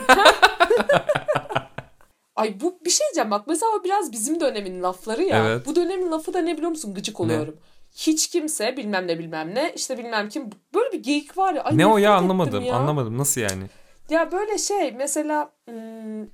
Ay 2.37 2.61
bu 2.61 2.79
bir 2.85 2.91
şey 2.91 3.07
diyeceğim 3.07 3.31
bak 3.31 3.47
mesela 3.47 3.73
o 3.81 3.85
biraz 3.85 4.13
bizim 4.13 4.41
dönemin 4.41 4.83
lafları 4.83 5.23
ya. 5.23 5.47
Evet. 5.47 5.67
Bu 5.67 5.77
dönemin 5.77 6.11
lafı 6.11 6.35
da 6.35 6.39
ne 6.39 6.57
biliyor 6.57 6.71
musun? 6.71 6.95
Gıcık 6.95 7.21
oluyorum. 7.21 7.57
Hiç 7.97 8.29
kimse 8.31 8.77
bilmem 8.77 9.07
ne 9.07 9.19
bilmem 9.19 9.55
ne 9.55 9.73
işte 9.77 9.99
bilmem 9.99 10.29
kim 10.29 10.51
böyle 10.75 10.93
bir 10.93 11.03
geyik 11.03 11.39
var 11.39 11.55
ya. 11.55 11.65
Ay 11.65 11.79
ne 11.79 11.87
o 11.87 11.99
ya 11.99 12.15
anlamadım. 12.15 12.65
ya. 12.65 12.75
Anlamadım. 12.75 13.19
Nasıl 13.19 13.41
yani? 13.41 13.63
Ya 14.11 14.33
böyle 14.33 14.59
şey 14.59 14.93
mesela 14.93 15.53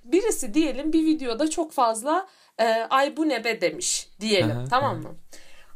birisi 0.04 0.54
diyelim 0.54 0.92
bir 0.92 1.04
videoda 1.06 1.50
çok 1.50 1.72
fazla 1.72 2.26
ay 2.90 3.16
bu 3.16 3.28
ne 3.28 3.44
be 3.44 3.60
demiş 3.60 4.08
diyelim 4.20 4.56
Aha, 4.56 4.64
tamam 4.70 5.02
mı? 5.02 5.08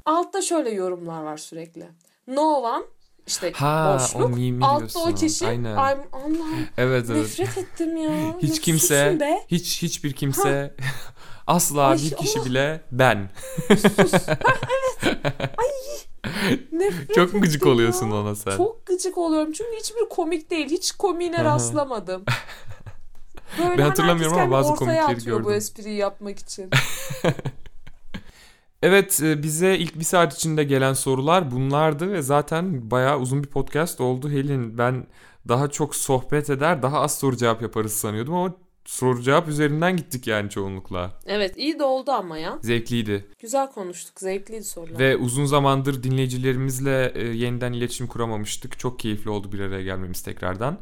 Altta 0.04 0.42
şöyle 0.42 0.70
yorumlar 0.70 1.22
var 1.22 1.36
sürekli. 1.36 1.88
no 2.26 2.42
one 2.54 2.84
işte 3.26 3.52
Ha, 3.52 3.90
o 3.90 3.94
boşluk. 3.94 4.36
mimi 4.36 4.64
Altta 4.64 4.78
diyorsun. 4.78 5.12
o 5.12 5.14
kişi. 5.14 5.46
Aynen. 5.46 5.70
I'm, 5.72 5.98
Allah'ım 6.12 6.66
Evet 6.78 7.06
evet. 7.10 7.38
nefret 7.38 7.58
ettim 7.58 7.96
ya. 7.96 8.10
Hiç 8.42 8.60
kimse, 8.60 9.16
be. 9.20 9.38
hiç 9.48 9.82
hiçbir 9.82 10.12
kimse 10.12 10.74
asla 11.46 11.86
Ay, 11.86 11.98
bir 11.98 12.10
kişi 12.16 12.38
Allah. 12.38 12.46
bile 12.46 12.80
ben. 12.92 13.28
Sus. 13.68 14.12
Ha, 14.28 14.36
evet. 14.44 15.16
Ay. 15.58 15.66
Nefret 16.72 17.14
Çok 17.14 17.34
mu 17.34 17.40
gıcık 17.40 17.66
oluyorsun 17.66 18.10
ona 18.10 18.34
sen? 18.34 18.56
Çok 18.56 18.86
gıcık 18.86 19.18
oluyorum 19.18 19.52
çünkü 19.52 19.76
hiçbir 19.80 20.08
komik 20.10 20.50
değil. 20.50 20.70
Hiç 20.70 20.92
komiğine 20.92 21.44
rastlamadım. 21.44 22.24
Böyle 23.58 23.78
Ben 23.78 23.82
hatırlamıyorum 23.82 24.38
ama 24.38 24.50
bazı 24.50 24.74
komikleri 24.74 25.02
atıyor 25.02 25.38
bu 25.38 25.42
gördüm. 25.42 25.56
espriyi 25.58 25.96
yapmak 25.96 26.38
için. 26.38 26.70
Evet 28.82 29.20
e, 29.22 29.42
bize 29.42 29.76
ilk 29.78 29.98
bir 29.98 30.04
saat 30.04 30.34
içinde 30.34 30.64
gelen 30.64 30.92
sorular 30.92 31.50
bunlardı 31.50 32.12
ve 32.12 32.22
zaten 32.22 32.90
bayağı 32.90 33.18
uzun 33.18 33.42
bir 33.44 33.48
podcast 33.48 34.00
oldu 34.00 34.30
Helin. 34.30 34.78
Ben 34.78 35.06
daha 35.48 35.68
çok 35.70 35.96
sohbet 35.96 36.50
eder 36.50 36.82
daha 36.82 37.00
az 37.00 37.18
soru 37.18 37.36
cevap 37.36 37.62
yaparız 37.62 37.92
sanıyordum 37.92 38.34
ama 38.34 38.54
soru 38.86 39.22
cevap 39.22 39.48
üzerinden 39.48 39.96
gittik 39.96 40.26
yani 40.26 40.50
çoğunlukla. 40.50 41.12
Evet 41.26 41.56
iyi 41.56 41.78
de 41.78 41.84
oldu 41.84 42.10
ama 42.10 42.38
ya. 42.38 42.58
Zevkliydi. 42.62 43.26
Güzel 43.38 43.72
konuştuk. 43.72 44.20
Zevkliydi 44.20 44.64
sorular. 44.64 44.98
Ve 44.98 45.16
uzun 45.16 45.44
zamandır 45.44 46.02
dinleyicilerimizle 46.02 47.12
e, 47.14 47.24
yeniden 47.26 47.72
iletişim 47.72 48.06
kuramamıştık. 48.06 48.78
Çok 48.78 48.98
keyifli 48.98 49.30
oldu 49.30 49.52
bir 49.52 49.60
araya 49.60 49.82
gelmemiz 49.82 50.22
tekrardan. 50.22 50.78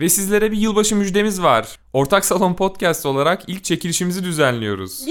Ve 0.00 0.08
sizlere 0.08 0.52
bir 0.52 0.56
yılbaşı 0.56 0.96
müjdemiz 0.96 1.42
var. 1.42 1.78
Ortak 1.92 2.24
Salon 2.24 2.54
Podcast 2.54 3.06
olarak 3.06 3.42
ilk 3.46 3.64
çekilişimizi 3.64 4.24
düzenliyoruz. 4.24 5.04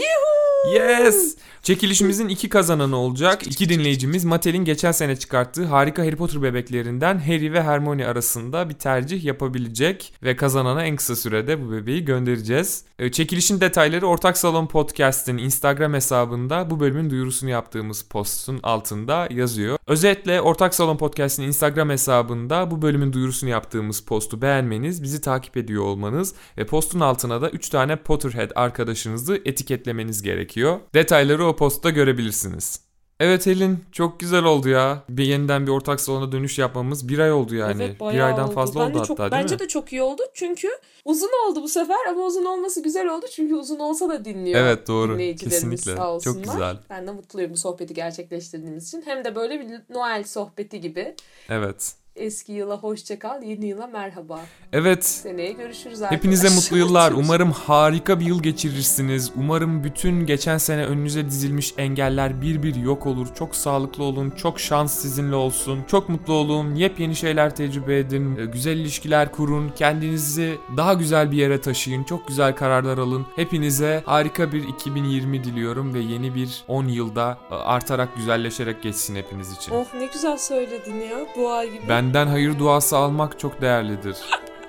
Yes! 0.74 1.38
Çekilişimizin 1.64 2.28
iki 2.28 2.50
kazananı 2.50 2.98
olacak. 2.98 3.48
İki 3.48 3.70
dinleyicimiz 3.70 4.26
Mattel'in 4.26 4.66
geçen 4.66 4.92
sene 4.92 5.16
çıkarttığı 5.16 5.66
harika 5.66 6.02
Harry 6.02 6.16
Potter 6.16 6.42
bebeklerinden 6.42 7.20
Harry 7.20 7.54
ve 7.54 7.64
Hermione 7.64 8.08
arasında 8.08 8.70
bir 8.70 8.74
tercih 8.74 9.24
yapabilecek 9.24 10.14
ve 10.24 10.36
kazanana 10.36 10.84
en 10.86 10.96
kısa 10.96 11.16
sürede 11.16 11.62
bu 11.62 11.72
bebeği 11.72 12.06
göndereceğiz. 12.06 12.84
Ee, 13.00 13.12
Çekilişin 13.12 13.62
detayları 13.62 14.08
Ortak 14.08 14.38
Salon 14.38 14.68
Podcast'in 14.68 15.38
Instagram 15.38 15.94
hesabında 15.94 16.70
bu 16.70 16.80
bölümün 16.80 17.10
duyurusunu 17.10 17.50
yaptığımız 17.50 18.02
postun 18.02 18.60
altında 18.64 19.28
yazıyor. 19.32 19.78
Özetle 19.88 20.42
Ortak 20.42 20.76
Salon 20.76 20.98
Podcast'in 20.98 21.44
Instagram 21.44 21.90
hesabında 21.90 22.72
bu 22.72 22.82
bölümün 22.82 23.14
duyurusunu 23.14 23.50
yaptığımız 23.50 24.02
postu 24.02 24.42
beğenmeniz, 24.78 25.04
bizi 25.04 25.22
takip 25.22 25.58
ediyor 25.58 25.84
olmanız 25.84 26.34
ve 26.58 26.66
postun 26.66 27.00
altına 27.00 27.42
da 27.42 27.50
3 27.50 27.70
tane 27.70 27.96
Potterhead 27.96 28.52
arkadaşınızı 28.56 29.42
etiketlemeniz 29.46 30.22
gerekiyor. 30.22 30.80
Detayları 30.94 31.46
o 31.46 31.56
postta 31.56 31.90
görebilirsiniz. 31.90 32.88
Evet 33.20 33.46
Helin 33.46 33.80
çok 33.92 34.20
güzel 34.20 34.44
oldu 34.44 34.70
ya. 34.70 35.04
Bir 35.10 35.26
yeniden 35.26 35.68
bir 35.68 35.72
ortak 35.72 36.02
salona 36.02 36.32
dönüş 36.32 36.60
yapmamız 36.60 37.10
bir 37.10 37.20
ay 37.20 37.32
oldu 37.32 37.56
yani. 37.56 37.84
Evet, 37.84 38.00
bir 38.00 38.20
aydan 38.20 38.48
oldu. 38.48 38.54
fazla 38.54 38.80
Bence 38.80 39.00
oldu 39.00 39.08
çok, 39.08 39.20
hatta 39.20 39.32
değil 39.32 39.44
Bence 39.44 39.56
mi? 39.56 39.60
de 39.60 39.68
çok 39.68 39.92
iyi 39.94 40.02
oldu 40.02 40.22
çünkü 40.34 40.68
uzun 41.06 41.32
oldu 41.48 41.64
bu 41.64 41.68
sefer 41.68 42.06
ama 42.10 42.26
uzun 42.26 42.46
olması 42.46 42.84
güzel 42.84 43.08
oldu 43.08 43.26
çünkü 43.36 43.56
uzun 43.56 43.80
olsa 43.80 44.10
da 44.10 44.26
dinliyor. 44.26 44.60
Evet 44.60 44.88
doğru. 44.88 45.18
Kesinlikle. 45.18 45.96
sağ 45.96 46.14
olsunlar. 46.14 46.44
Çok 46.44 46.54
güzel. 46.54 46.78
Ben 46.90 47.08
de 47.08 47.12
mutluyum 47.12 47.52
bu 47.52 47.58
sohbeti 47.58 47.94
gerçekleştirdiğimiz 47.94 48.88
için. 48.88 49.04
Hem 49.06 49.24
de 49.26 49.36
böyle 49.36 49.60
bir 49.60 49.96
Noel 49.96 50.24
sohbeti 50.24 50.82
gibi. 50.82 51.16
Evet. 51.50 51.96
Eski 52.18 52.52
yıla 52.52 52.78
hoşça 52.78 53.20
kal, 53.20 53.44
yeni 53.44 53.66
yıla 53.66 53.88
merhaba. 53.88 54.40
Evet. 54.74 55.06
Seneye 55.06 55.52
görüşürüz 55.52 56.02
arkadaşlar. 56.02 56.12
Hepinize 56.18 56.50
mutlu 56.50 56.78
yıllar. 56.88 57.12
Umarım 57.12 57.52
harika 57.52 58.20
bir 58.20 58.26
yıl 58.26 58.44
geçirirsiniz. 58.44 59.32
Umarım 59.36 59.84
bütün 59.84 60.26
geçen 60.26 60.58
sene 60.58 60.86
önünüze 60.86 61.26
dizilmiş 61.26 61.74
engeller 61.78 62.42
bir 62.42 62.64
bir 62.64 62.76
yok 62.76 63.06
olur. 63.06 63.28
Çok 63.36 63.56
sağlıklı 63.56 64.04
olun. 64.04 64.30
Çok 64.30 64.60
şans 64.60 65.00
sizinle 65.02 65.36
olsun. 65.36 65.80
Çok 65.88 66.10
mutlu 66.10 66.34
olun. 66.34 66.76
Yepyeni 66.76 67.16
şeyler 67.16 67.56
tecrübe 67.56 68.00
edin. 68.00 68.38
e, 68.38 68.46
Güzel 68.46 68.78
ilişkiler 68.78 69.32
kurun. 69.32 69.70
Kendinizi 69.76 70.58
daha 70.78 70.94
güzel 70.94 71.32
bir 71.32 71.38
yere 71.38 71.62
taşıyın. 71.62 72.04
Çok 72.04 72.28
güzel 72.28 72.56
kararlar 72.56 72.98
alın. 72.98 73.26
Hepinize 73.36 74.04
harika 74.06 74.52
bir 74.52 74.64
2020 74.68 75.44
diliyorum 75.44 75.94
ve 75.94 76.00
yeni 76.00 76.36
bir 76.36 76.64
10 76.68 76.88
yılda 76.88 77.38
e, 77.52 77.56
artarak 77.56 78.16
güzelleşerek 78.16 78.84
geçsin 78.84 79.16
hepiniz 79.16 79.52
için. 79.52 79.72
Oh 79.72 79.86
ne 80.00 80.06
güzel 80.06 80.38
söyledin 80.38 80.96
ya. 81.02 81.18
Dua 81.38 81.66
gibi. 81.66 81.90
Benden 82.08 82.28
hayır 82.28 82.60
duası 82.60 82.98
almak 82.98 83.40
çok 83.40 83.62
değerlidir. 83.62 84.18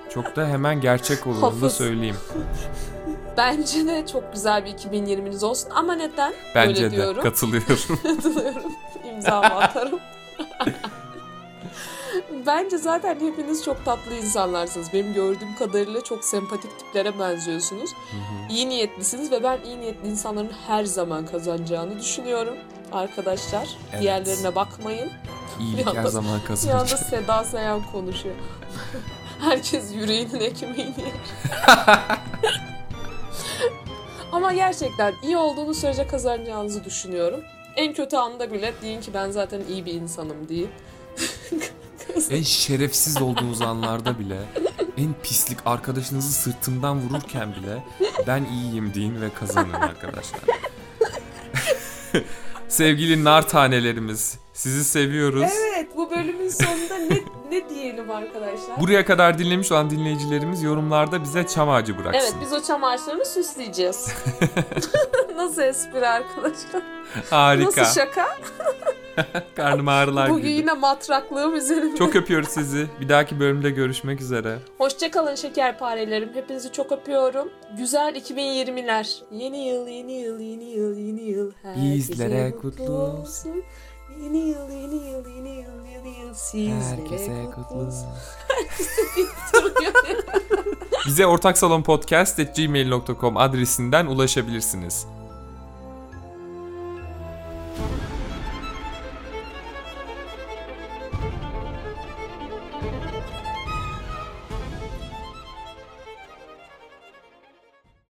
Çok 0.09 0.35
da 0.35 0.47
hemen 0.47 0.81
gerçek 0.81 1.27
olur 1.27 1.35
onu 1.35 1.41
da 1.41 1.45
Hafız. 1.45 1.73
söyleyeyim. 1.73 2.15
Bence 3.37 3.87
de 3.87 4.07
çok 4.07 4.33
güzel 4.33 4.65
bir 4.65 4.69
2020'niz 4.71 5.45
olsun 5.45 5.69
ama 5.75 5.95
neden? 5.95 6.33
Bence 6.55 6.83
Böyle 6.83 6.91
de 6.91 6.95
diyorum. 6.95 7.23
katılıyorum. 7.23 7.77
Katılıyorum. 8.03 8.71
İmzamı 9.13 9.45
atarım. 9.45 9.99
Bence 12.45 12.77
zaten 12.77 13.19
hepiniz 13.19 13.63
çok 13.63 13.85
tatlı 13.85 14.15
insanlarsınız. 14.15 14.87
Benim 14.93 15.13
gördüğüm 15.13 15.55
kadarıyla 15.55 16.03
çok 16.03 16.23
sempatik 16.25 16.79
tiplere 16.79 17.19
benziyorsunuz. 17.19 17.89
İyi 18.49 18.69
niyetlisiniz 18.69 19.31
ve 19.31 19.43
ben 19.43 19.59
iyi 19.65 19.79
niyetli 19.81 20.07
insanların 20.07 20.51
her 20.67 20.83
zaman 20.85 21.25
kazanacağını 21.25 21.99
düşünüyorum. 21.99 22.55
Arkadaşlar 22.91 23.69
Evet. 23.91 24.01
diğerlerine 24.01 24.55
bakmayın. 24.55 25.11
İyilik 25.59 25.87
Bir 25.87 25.95
her 25.95 26.05
zaman 26.05 26.39
kazanır. 26.47 26.73
anda 26.73 26.97
Seda 26.97 27.43
Sayan 27.43 27.81
konuşuyor. 27.91 28.35
Herkes 29.41 29.93
yüreğinin 29.95 30.39
ekmeğini 30.39 30.95
yer. 31.01 31.11
Ama 34.31 34.53
gerçekten 34.53 35.13
iyi 35.23 35.37
olduğunuz 35.37 35.79
sürece 35.81 36.07
kazanacağınızı 36.07 36.83
düşünüyorum. 36.85 37.39
En 37.75 37.93
kötü 37.93 38.15
anda 38.17 38.51
bile 38.51 38.73
deyin 38.81 39.01
ki 39.01 39.13
ben 39.13 39.31
zaten 39.31 39.61
iyi 39.69 39.85
bir 39.85 39.93
insanım 39.93 40.49
deyin. 40.49 40.69
En 42.29 42.41
şerefsiz 42.41 43.21
olduğunuz 43.21 43.61
anlarda 43.61 44.19
bile, 44.19 44.37
en 44.97 45.13
pislik 45.23 45.57
arkadaşınızı 45.65 46.31
sırtından 46.31 46.99
vururken 47.01 47.55
bile 47.55 47.83
ben 48.27 48.43
iyiyim 48.43 48.93
deyin 48.93 49.21
ve 49.21 49.33
kazanın 49.33 49.73
arkadaşlar. 49.73 50.39
Sevgili 52.69 53.23
nar 53.23 53.47
tanelerimiz, 53.49 54.37
sizi 54.53 54.83
seviyoruz. 54.83 55.43
evet 55.43 55.87
bu 55.97 56.11
bölümün 56.11 56.49
sonunda 56.49 56.97
ne, 56.97 57.17
ne 57.51 57.69
diyelim 57.69 58.11
arkadaşlar? 58.11 58.79
Buraya 58.79 59.05
kadar 59.05 59.39
dinlemiş 59.39 59.71
olan 59.71 59.89
dinleyicilerimiz 59.89 60.63
yorumlarda 60.63 61.23
bize 61.23 61.47
çam 61.47 61.69
ağacı 61.69 61.97
bıraksın. 61.97 62.19
Evet 62.19 62.33
biz 62.41 62.53
o 62.53 62.61
çam 62.63 62.83
ağaçlarını 62.83 63.25
süsleyeceğiz. 63.25 64.07
Nasıl 65.35 65.61
espri 65.61 66.07
arkadaşlar? 66.07 66.83
Harika. 67.29 67.81
Nasıl 67.81 67.99
şaka? 68.01 68.37
Karnım 69.55 69.87
ağrılar 69.87 70.29
Bugün 70.29 70.41
girdi. 70.43 70.51
yine 70.53 70.73
matraklığım 70.73 71.55
üzerimde. 71.55 71.97
Çok 71.97 72.15
öpüyoruz 72.15 72.49
sizi. 72.49 72.87
Bir 73.01 73.09
dahaki 73.09 73.39
bölümde 73.39 73.69
görüşmek 73.69 74.21
üzere. 74.21 74.59
Hoşçakalın 74.77 75.35
şekerparelerim. 75.35 76.29
Hepinizi 76.33 76.71
çok 76.71 76.91
öpüyorum. 76.91 77.49
Güzel 77.77 78.15
2020'ler. 78.15 79.21
Yeni 79.31 79.67
yıl, 79.67 79.87
yeni 79.87 80.13
yıl, 80.13 80.39
yeni 80.39 80.63
yıl, 80.65 80.97
yeni 80.97 81.21
yıl. 81.21 81.51
Herkese 81.63 81.85
Bizlere 81.95 82.51
kutlu 82.61 82.91
olsun. 82.93 83.63
Yeni 84.23 84.37
yıl, 84.37 84.69
yeni 84.69 84.95
yıl, 84.95 85.27
yeni 85.35 85.49
yıl, 85.49 85.85
yeni 85.85 86.19
yıl. 86.19 86.33
Sizlere 86.33 87.01
Herkese 87.01 87.45
kutlu 87.45 87.63
kutlu. 87.63 87.75
olsun. 87.75 88.07
Duruyor. 89.53 89.93
Bize 91.07 91.25
ortaksalonpodcast.gmail.com 91.27 93.37
adresinden 93.37 94.05
ulaşabilirsiniz. 94.05 95.05